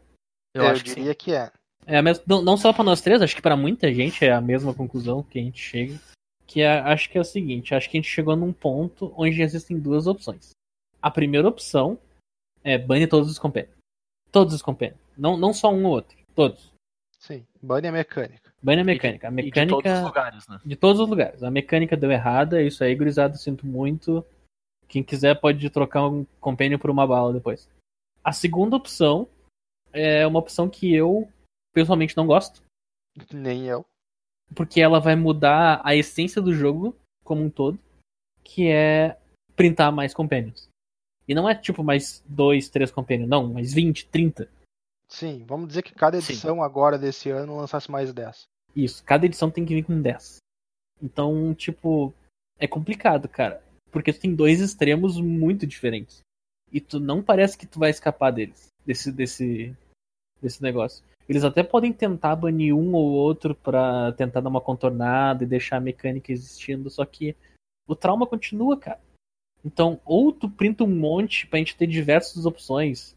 [0.55, 0.97] Eu É, acho que sim.
[0.97, 1.51] diria que é.
[1.87, 4.33] É a mesma, não, não só para nós três, acho que para muita gente é
[4.33, 5.99] a mesma conclusão que a gente chega.
[6.47, 9.43] Que é, acho que é o seguinte, acho que a gente chegou num ponto onde
[9.43, 10.51] existem duas opções.
[11.03, 11.99] A primeira opção
[12.65, 13.75] é bane todos os companions.
[14.31, 14.99] Todos os companions.
[15.17, 16.17] Não, não só um ou outro.
[16.35, 16.73] Todos.
[17.19, 17.45] Sim.
[17.63, 18.51] Bane a mecânica.
[18.63, 19.29] Bane a E de- mecânica.
[19.29, 19.77] A E de mecânica.
[19.83, 20.61] todos os lugares, né?
[20.65, 21.43] De todos os lugares.
[21.43, 24.25] A mecânica deu errada, isso aí, gurizada, sinto muito.
[24.89, 27.69] Quem quiser pode trocar um companion por uma bala depois.
[28.25, 29.29] A segunda opção
[29.93, 31.29] é uma opção que eu
[31.73, 32.63] pessoalmente não gosto,
[33.33, 33.85] Nem eu.
[34.55, 37.79] porque ela vai mudar a essência do jogo como um todo,
[38.43, 39.19] que é
[39.55, 40.69] printar mais companions.
[41.27, 44.49] E não é tipo mais dois, três companions, não, mais 20, 30.
[45.09, 46.33] Sim, vamos dizer que cada Sim.
[46.33, 48.47] edição agora desse ano lançasse mais 10.
[48.75, 50.39] Isso, cada edição tem que vir com 10.
[51.03, 52.13] Então, tipo,
[52.59, 53.63] é complicado, cara.
[53.91, 56.21] Porque tu tem dois extremos muito diferentes.
[56.73, 58.67] E tu não parece que tu vai escapar deles.
[58.85, 59.77] Desse, desse,
[60.41, 61.05] desse negócio.
[61.29, 65.77] Eles até podem tentar banir um ou outro pra tentar dar uma contornada e deixar
[65.77, 67.37] a mecânica existindo, só que
[67.87, 69.01] o trauma continua, cara.
[69.63, 73.15] Então, ou tu printa um monte pra gente ter diversas opções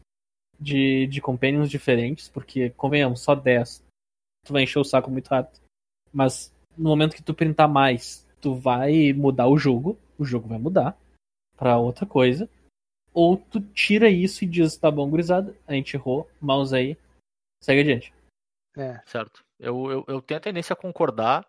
[0.60, 3.82] de, de companions diferentes, porque, convenhamos, só 10
[4.44, 5.60] tu vai encher o saco muito rápido.
[6.12, 10.58] Mas no momento que tu printar mais, tu vai mudar o jogo, o jogo vai
[10.58, 10.96] mudar
[11.56, 12.48] pra outra coisa.
[13.12, 16.96] Ou tu tira isso e diz, tá bom, gurizada, a gente errou, mouse aí,
[17.60, 18.14] segue adiante.
[18.76, 19.00] É.
[19.04, 19.44] Certo.
[19.58, 21.46] Eu, eu, eu tenho a tendência a concordar,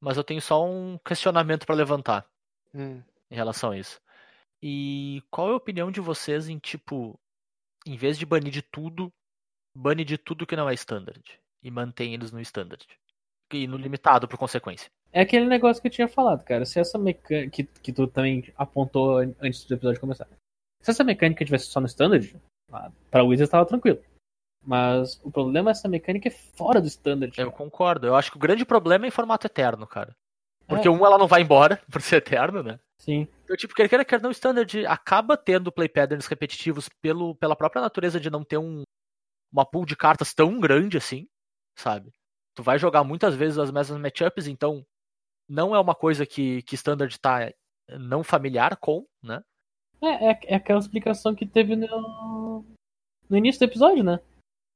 [0.00, 2.26] mas eu tenho só um questionamento para levantar
[2.74, 3.02] Hum.
[3.30, 4.00] em relação a isso.
[4.62, 7.18] E qual é a opinião de vocês em, tipo,
[7.86, 9.12] em vez de banir de tudo,
[9.76, 11.22] bane de tudo que não é standard
[11.62, 12.86] e mantém eles no standard?
[13.52, 14.90] E no limitado, por consequência.
[15.12, 16.64] É aquele negócio que eu tinha falado, cara.
[16.64, 17.50] Se essa mecânica.
[17.50, 20.26] Que, que tu também apontou an- antes do episódio começar.
[20.80, 22.34] Se essa mecânica tivesse só no standard,
[22.72, 24.00] ah, pra Wizards tava tranquilo.
[24.64, 27.38] Mas o problema é essa mecânica é fora do standard.
[27.38, 28.06] Eu concordo.
[28.06, 30.14] Eu acho que o grande problema é em formato eterno, cara.
[30.66, 30.90] Porque É.
[30.90, 32.78] um, ela não vai embora por ser eterno, né?
[32.98, 33.26] Sim.
[33.44, 37.56] Então, tipo, quer queira, quer não, o standard acaba tendo play patterns repetitivos pelo, pela
[37.56, 38.84] própria natureza de não ter um,
[39.52, 41.26] uma pool de cartas tão grande assim,
[41.76, 42.12] sabe?
[42.54, 44.84] Tu vai jogar muitas vezes as mesmas matchups, então
[45.48, 47.52] não é uma coisa que, que standard tá
[47.98, 49.42] não familiar com, né?
[50.00, 52.64] É, é, é aquela explicação que teve no,
[53.28, 54.20] no início do episódio, né?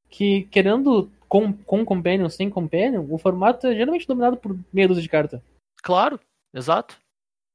[0.09, 5.03] Que querendo com, com Companion, sem Companion, o formato é geralmente dominado por meia dúzia
[5.03, 5.43] de carta.
[5.83, 6.21] Claro,
[6.55, 6.97] exato.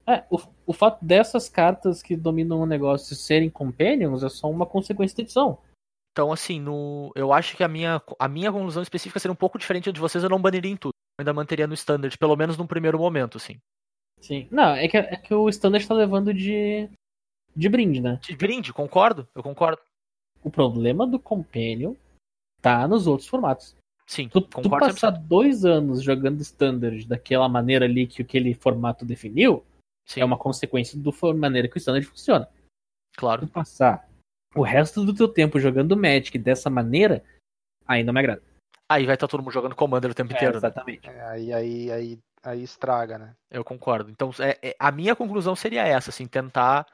[0.06, 4.66] É, o, o fato dessas cartas que dominam o negócio serem Companions é só uma
[4.66, 5.58] consequência da edição.
[6.12, 9.58] Então, assim, no, eu acho que a minha, a minha conclusão específica seria um pouco
[9.58, 10.91] diferente de vocês, eu não baniria em tudo.
[11.22, 13.60] Ainda manteria no standard, pelo menos num primeiro momento, assim.
[14.20, 14.48] Sim.
[14.52, 16.90] Não, é que, é que o standard tá levando de.
[17.56, 18.20] de brinde, né?
[18.22, 19.82] De brinde, concordo, eu concordo.
[20.44, 21.96] O problema do Companion
[22.62, 23.76] tá nos outros formatos.
[24.08, 25.28] Sim, Tu, tu concordo passar 100%.
[25.28, 29.64] dois anos jogando standard daquela maneira ali que aquele formato definiu,
[30.06, 32.50] Sim, é uma consequência da maneira que o standard funciona.
[33.16, 33.48] claro.
[33.48, 34.10] Tu passar
[34.54, 37.24] o resto do teu tempo jogando Magic dessa maneira,
[37.88, 38.44] aí não me agrada.
[38.92, 40.54] Aí vai estar todo mundo jogando Commander o tempo inteiro.
[40.54, 40.58] né?
[40.58, 41.10] exatamente.
[41.10, 43.34] É, aí, aí, aí, aí estraga, né?
[43.50, 44.10] Eu concordo.
[44.10, 46.86] Então, é- é- a minha conclusão seria essa, assim, tentar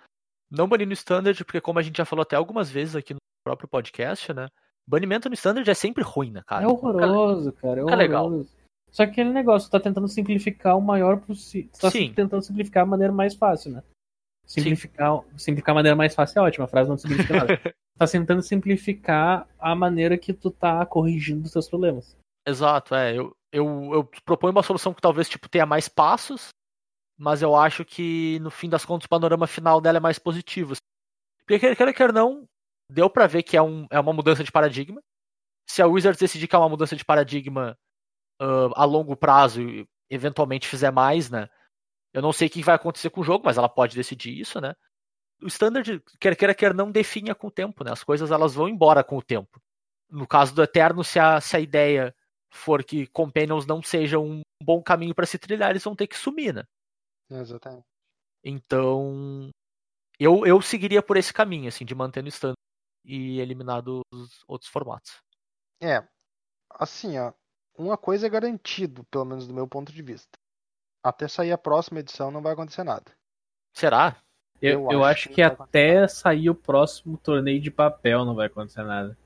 [0.52, 3.19] não banir no standard, porque como a gente já falou até algumas vezes aqui no
[3.45, 4.48] próprio podcast, né?
[4.88, 6.64] Banimento no standard é sempre ruim, né, cara?
[6.64, 7.82] É horroroso, cara.
[7.82, 8.26] É é legal.
[8.26, 8.49] horroroso.
[8.90, 11.69] Só que aquele negócio, tá tentando simplificar o maior possível.
[11.80, 12.14] Tá Sim.
[12.14, 13.84] tentando simplificar a maneira mais fácil, né?
[14.45, 17.48] Simplificar, simplificar a maneira mais fácil é ótima, a frase não simplifica nada.
[17.98, 22.15] tá tentando simplificar a maneira que tu tá corrigindo os teus problemas.
[22.48, 23.18] Exato, é.
[23.18, 26.49] Eu, eu, eu proponho uma solução que talvez tipo, tenha mais passos,
[27.18, 30.74] mas eu acho que no fim das contas o panorama final dela é mais positivo.
[31.40, 32.45] Porque quer quer, não,
[32.91, 35.02] deu pra ver que é, um, é uma mudança de paradigma.
[35.69, 37.78] Se a Wizards decidir que é uma mudança de paradigma
[38.40, 41.49] ah, a longo prazo e eventualmente fizer mais, né?
[42.14, 44.61] Eu não sei o que vai acontecer com o jogo, mas ela pode decidir isso,
[44.61, 44.74] né?
[45.41, 47.91] O standard, quer queira, quer não, definha com o tempo, né?
[47.91, 49.61] As coisas elas vão embora com o tempo.
[50.09, 52.15] No caso do Eterno, se a, se a ideia
[52.49, 56.18] for que Companions não sejam um bom caminho para se trilhar, eles vão ter que
[56.18, 56.64] sumir, né?
[57.30, 57.85] Exatamente.
[58.43, 59.51] Então,
[60.19, 62.57] eu, eu seguiria por esse caminho, assim, de manter no standard
[63.05, 64.03] e eliminar dos
[64.47, 65.22] outros formatos.
[65.81, 66.07] É,
[66.69, 67.34] assim, ó,
[67.77, 70.38] uma coisa é garantido, pelo menos do meu ponto de vista.
[71.03, 73.15] Até sair a próxima edição não vai acontecer nada.
[73.73, 74.22] Será?
[74.61, 78.47] Eu, Eu eu acho acho que até sair o próximo torneio de papel não vai
[78.47, 79.17] acontecer nada.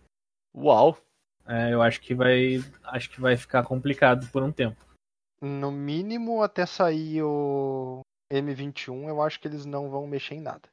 [0.56, 0.98] Uau!
[1.46, 2.64] É, eu acho que vai.
[2.84, 4.78] Acho que vai ficar complicado por um tempo.
[5.42, 8.02] No mínimo, até sair o
[8.32, 10.70] M21, eu acho que eles não vão mexer em nada.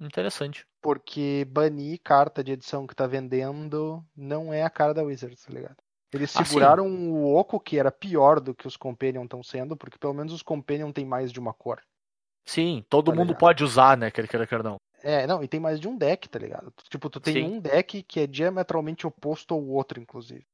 [0.00, 0.64] Interessante.
[0.80, 5.52] Porque banir carta de edição que tá vendendo não é a cara da Wizards, tá
[5.52, 5.76] ligado?
[6.12, 9.98] Eles Ah, seguraram o Oco, que era pior do que os Companion estão sendo, porque
[9.98, 11.82] pelo menos os Companion tem mais de uma cor.
[12.48, 13.40] Sim, todo Tá mundo ligado.
[13.40, 14.10] pode usar, né?
[14.10, 14.76] Quer queira, quer não.
[15.02, 16.72] É, não, e tem mais de um deck, tá ligado?
[16.88, 17.42] Tipo, tu tem Sim.
[17.44, 20.46] um deck que é diametralmente oposto ao outro, inclusive.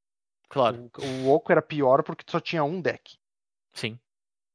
[0.48, 3.16] Claro, O, o Oco era pior porque tu só tinha um deck.
[3.72, 3.96] sim.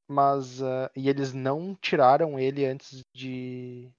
[0.05, 0.61] Mas.
[0.61, 3.89] ah, e eles não tiraram ele antes de.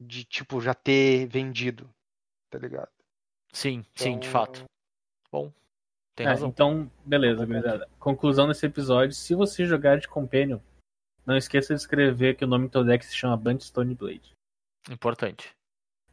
[0.00, 1.88] De, tipo, já ter vendido.
[2.50, 2.90] Tá ligado?
[3.52, 4.64] Sim, sim, de Então, fato.
[5.30, 5.52] Bom,
[6.16, 6.48] tem É, razão.
[6.48, 7.88] então, beleza, gurizada.
[7.98, 10.58] Conclusão desse episódio: se você jogar de Companion,
[11.28, 14.32] não esqueça de escrever que o nome do teu deck se chama Bluntstone Blade.
[14.90, 15.50] Importante.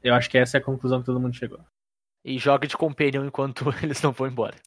[0.03, 1.61] Eu acho que essa é a conclusão que todo mundo chegou.
[2.25, 4.57] E joga de Companion enquanto eles não vão embora.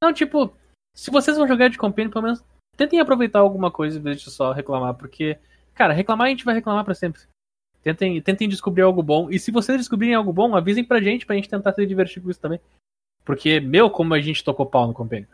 [0.00, 0.56] Não, tipo,
[0.94, 2.44] se vocês vão jogar de Companion, pelo menos
[2.76, 5.36] tentem aproveitar alguma coisa em vez de só reclamar, porque,
[5.74, 7.20] cara, reclamar a gente vai reclamar pra sempre.
[7.82, 9.28] Tentem, tentem descobrir algo bom.
[9.30, 12.30] E se vocês descobrirem algo bom, avisem pra gente, pra gente tentar se divertir com
[12.30, 12.60] isso também.
[13.24, 15.26] Porque, meu, como a gente tocou pau no Companion.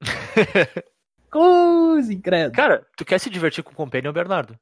[1.30, 2.52] Coisa incrédula.
[2.54, 4.56] Cara, tu quer se divertir com o Companion, Bernardo?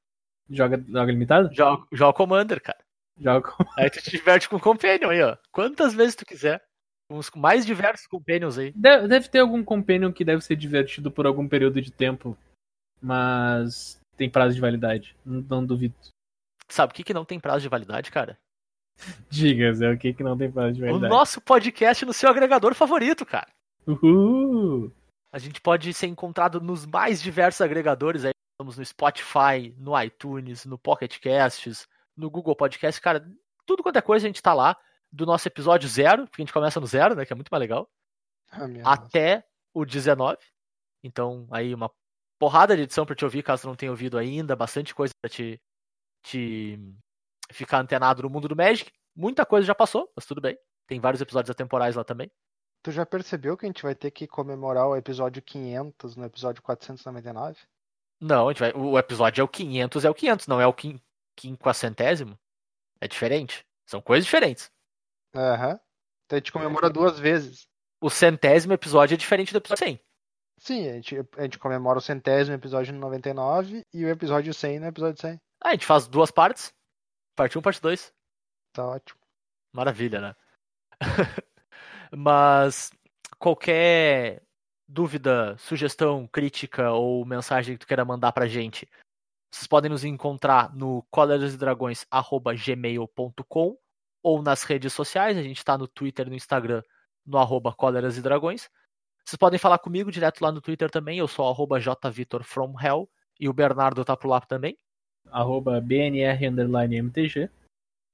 [0.51, 1.51] Joga, joga limitado?
[1.55, 2.79] Joga, joga Commander, cara.
[3.19, 3.65] Joga com...
[3.77, 5.37] Aí tu te diverte com o Companion aí, ó.
[5.53, 6.63] Quantas vezes tu quiser.
[7.11, 8.71] Com os mais diversos Companions aí.
[8.77, 12.37] Deve, deve ter algum Companion que deve ser divertido por algum período de tempo.
[13.01, 15.17] Mas tem prazo de validade.
[15.25, 15.95] Não, não duvido.
[16.69, 18.39] Sabe o que, que não tem prazo de validade, cara?
[19.31, 21.09] Diga, Zé, o que, que não tem prazo de O validade?
[21.11, 23.49] nosso podcast no seu agregador favorito, cara.
[23.87, 24.93] Uhul!
[25.33, 28.33] A gente pode ser encontrado nos mais diversos agregadores aí.
[28.53, 31.87] Estamos no Spotify, no iTunes, no Pocket Casts,
[32.17, 33.25] no Google Podcast, cara,
[33.65, 34.77] tudo quanto é coisa a gente tá lá.
[35.11, 37.25] Do nosso episódio zero, porque a gente começa no zero, né?
[37.25, 37.89] Que é muito mais legal.
[38.51, 39.03] Ah, minha nossa.
[39.03, 40.39] até o 19.
[41.03, 41.91] Então, aí uma
[42.39, 45.61] porrada de edição pra te ouvir, caso não tenha ouvido ainda, bastante coisa pra te,
[46.23, 46.79] te
[47.51, 48.93] ficar antenado no mundo do Magic.
[49.17, 50.59] Muita coisa já passou, mas tudo bem.
[50.87, 52.31] Tem vários episódios atemporais lá também.
[52.89, 56.63] Tu já percebeu que a gente vai ter que comemorar o episódio 500 no episódio
[56.63, 57.59] 499?
[58.19, 60.73] Não, a gente vai, o episódio é o 500, é o 500, não é o
[60.73, 60.99] quin-
[61.37, 62.39] quinquacentésimo.
[62.99, 63.63] É diferente.
[63.85, 64.73] São coisas diferentes.
[65.35, 65.79] Aham.
[66.25, 67.69] Então a gente comemora duas vezes.
[68.01, 70.01] O centésimo episódio é diferente do episódio 100.
[70.59, 74.81] Sim, a gente, a gente comemora o centésimo episódio no 99 e o episódio 100
[74.81, 75.39] no episódio 100.
[75.63, 76.73] Ah, a gente faz duas partes.
[77.37, 78.15] Parte 1, parte 2.
[78.73, 79.21] Tá ótimo.
[79.75, 80.37] Maravilha, né?
[82.15, 82.91] Mas
[83.39, 84.43] qualquer
[84.87, 88.87] dúvida, sugestão, crítica ou mensagem que tu queira mandar pra gente,
[89.51, 93.79] vocês podem nos encontrar no colerasdragões@gmail.com
[94.23, 96.83] ou nas redes sociais, a gente tá no Twitter e no Instagram
[97.29, 98.69] no arroba Coleras e Dragões.
[99.25, 101.19] Vocês podem falar comigo direto lá no Twitter também.
[101.19, 103.09] Eu sou arroba jvitorfromhell
[103.39, 104.77] e o Bernardo tá por lá também.
[105.31, 107.51] Arroba BNR_MTG.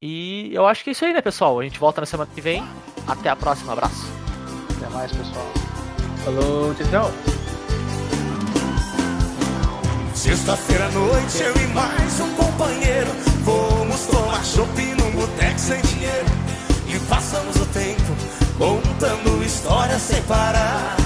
[0.07, 1.59] E eu acho que é isso aí, né, pessoal?
[1.59, 2.63] A gente volta na semana que vem.
[3.09, 3.73] Até a próxima.
[3.73, 4.07] Abraço.
[4.77, 5.47] Até mais, pessoal.
[6.23, 7.11] Falou, tchau, tchau.
[10.15, 13.11] Sexta-feira à noite, eu e mais um companheiro
[13.45, 16.27] Fomos tomar shopping num boteco sem dinheiro
[16.87, 18.15] E passamos o tempo
[18.57, 20.97] contando histórias sem parar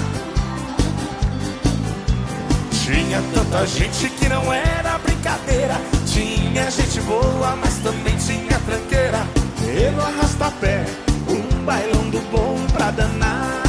[2.71, 9.25] Tinha tanta gente que não era brincadeira Tinha gente boa, mas também tinha tranqueira
[9.59, 10.85] Pelo arrasta-pé,
[11.27, 13.63] um bailão do bom pra danar.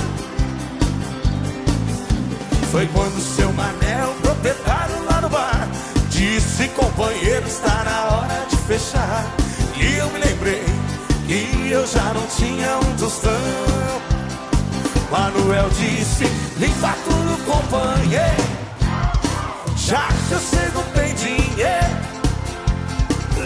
[2.70, 5.68] Foi quando seu Manel, proprietário lá no bar
[6.08, 9.26] Disse, companheiro, está na hora de fechar.
[9.76, 10.64] E eu me lembrei
[11.26, 13.32] que eu já não tinha um tostão.
[15.10, 16.24] Manuel disse,
[16.58, 18.60] limpa tudo, companheiro
[19.90, 21.96] já que você não tem dinheiro,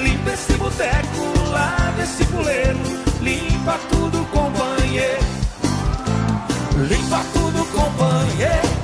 [0.03, 1.04] limpa esse boteco,
[1.55, 2.79] lava esse puleiro,
[3.23, 5.23] limpa tudo, companheiro.
[6.89, 8.75] Limpa tudo, companheiro.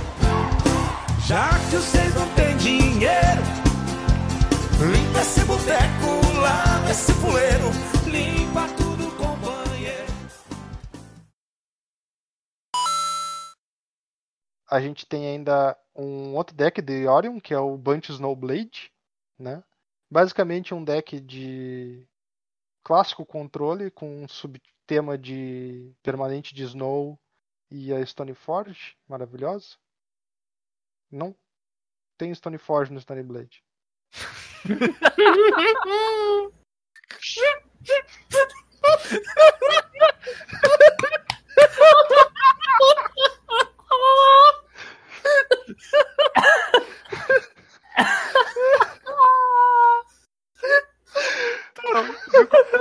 [1.27, 3.43] Já que vocês não têm dinheiro,
[4.81, 7.71] limpa esse boteco, lava esse puleiro,
[8.07, 10.13] limpa tudo, companheiro.
[14.71, 18.93] A gente tem ainda um outro deck de Orion, que é o Bunch Snowblade,
[19.37, 19.63] né?
[20.09, 22.09] Basicamente um deck de
[22.83, 27.19] clássico controle com um subtema de permanente de Snow
[27.71, 29.77] e a Stoneforge, maravilhosa.
[31.11, 31.35] Não
[32.19, 33.63] tem Stoneforge no Stoneblade.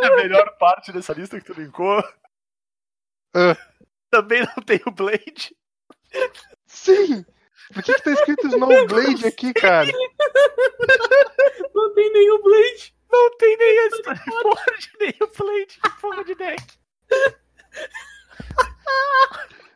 [0.06, 2.04] a melhor parte dessa lista que tu linkou
[3.36, 3.56] Ah.
[4.10, 5.56] também não tem o Blade.
[6.66, 7.26] Sim!
[7.74, 9.88] Por que, que tá escrito Snowblade aqui, cara?
[11.76, 12.96] Não tem nem o Blade.
[13.12, 16.64] Não tem nem a Stoneforge, nem o Blade de porra de deck.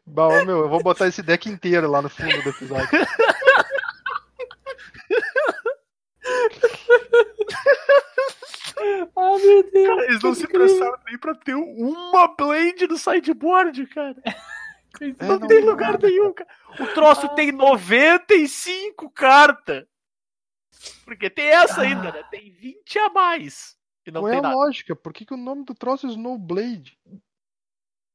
[0.05, 2.89] Bah, ô, meu, eu vou botar esse deck inteiro lá no fundo do episódio.
[9.15, 9.87] Ah, meu Deus.
[9.87, 14.15] Cara, eles não se prestaram nem pra ter uma Blade no sideboard, cara.
[15.01, 16.47] É, Não, não tem lugar nada, nenhum, cara.
[16.79, 19.85] O troço tem 95 cartas.
[21.03, 22.23] Porque tem essa ainda, né?
[22.29, 23.75] Tem 20 a mais.
[24.05, 24.55] E não Qual é tem a nada.
[24.55, 24.95] lógica?
[24.95, 26.95] Por que, que o nome do troço é Snowblade?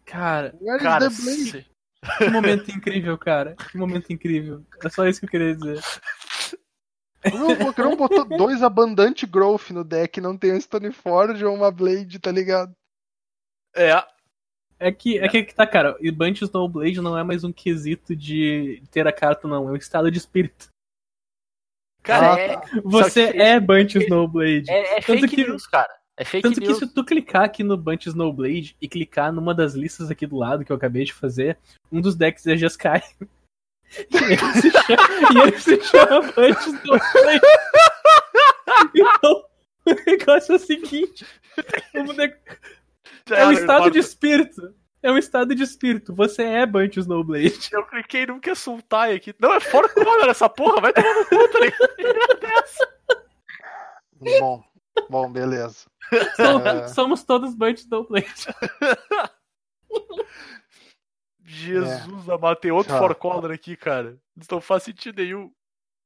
[0.04, 1.50] Cara, Where is Cara, the blade?
[1.50, 1.66] se-
[2.18, 3.56] que momento incrível, cara.
[3.56, 4.64] Que momento incrível.
[4.84, 5.82] É só isso que eu queria dizer.
[7.26, 12.18] O Boquerão botou dois Abundant Growth no deck, não tem um Stoneforge ou uma Blade,
[12.18, 12.72] tá ligado?
[13.74, 13.90] é,
[14.78, 15.96] É que, é que que tá, cara.
[16.00, 19.68] E Bunch Snowblade não é mais um quesito de ter a carta, não.
[19.68, 20.68] É um estado de espírito.
[22.02, 24.70] cara, Ah, é, Você que- é Bunch Snowblade.
[24.70, 25.92] é, é Tanto fake que- news, cara.
[26.16, 26.78] É fake Tanto que news.
[26.78, 30.64] se tu clicar aqui no Bunch Snowblade e clicar numa das listas aqui do lado
[30.64, 31.58] que eu acabei de fazer,
[31.92, 33.02] um dos decks é Jeskai.
[34.10, 37.40] E ele se chama, e ele se chama Bunch Snowblade.
[38.94, 39.44] Então,
[39.86, 41.26] o negócio é o seguinte:
[43.30, 44.74] é um estado de espírito.
[45.02, 46.12] É um estado de espírito.
[46.14, 47.68] Você é Bunch Snowblade.
[47.72, 49.34] Eu cliquei num que é Sultai aqui.
[49.38, 52.40] Não, é fora corner essa porra, vai tomar no cu, tá ligado?
[52.40, 52.88] Dessa.
[54.40, 54.62] Bom,
[55.08, 55.86] bom, beleza.
[56.36, 56.88] Som- É.
[56.88, 58.28] Somos todos Bunch Snowblade.
[61.48, 64.18] Jesus amado, tem outro for corner aqui, cara.
[64.50, 65.50] Não faz sentido nenhum.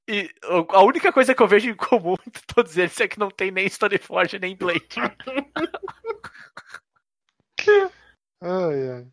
[0.08, 0.30] E
[0.70, 3.50] a única coisa que eu vejo em comum entre todos eles é que não tem
[3.50, 4.86] nem Stoneforge nem Blade.
[8.40, 9.06] Ai, ai.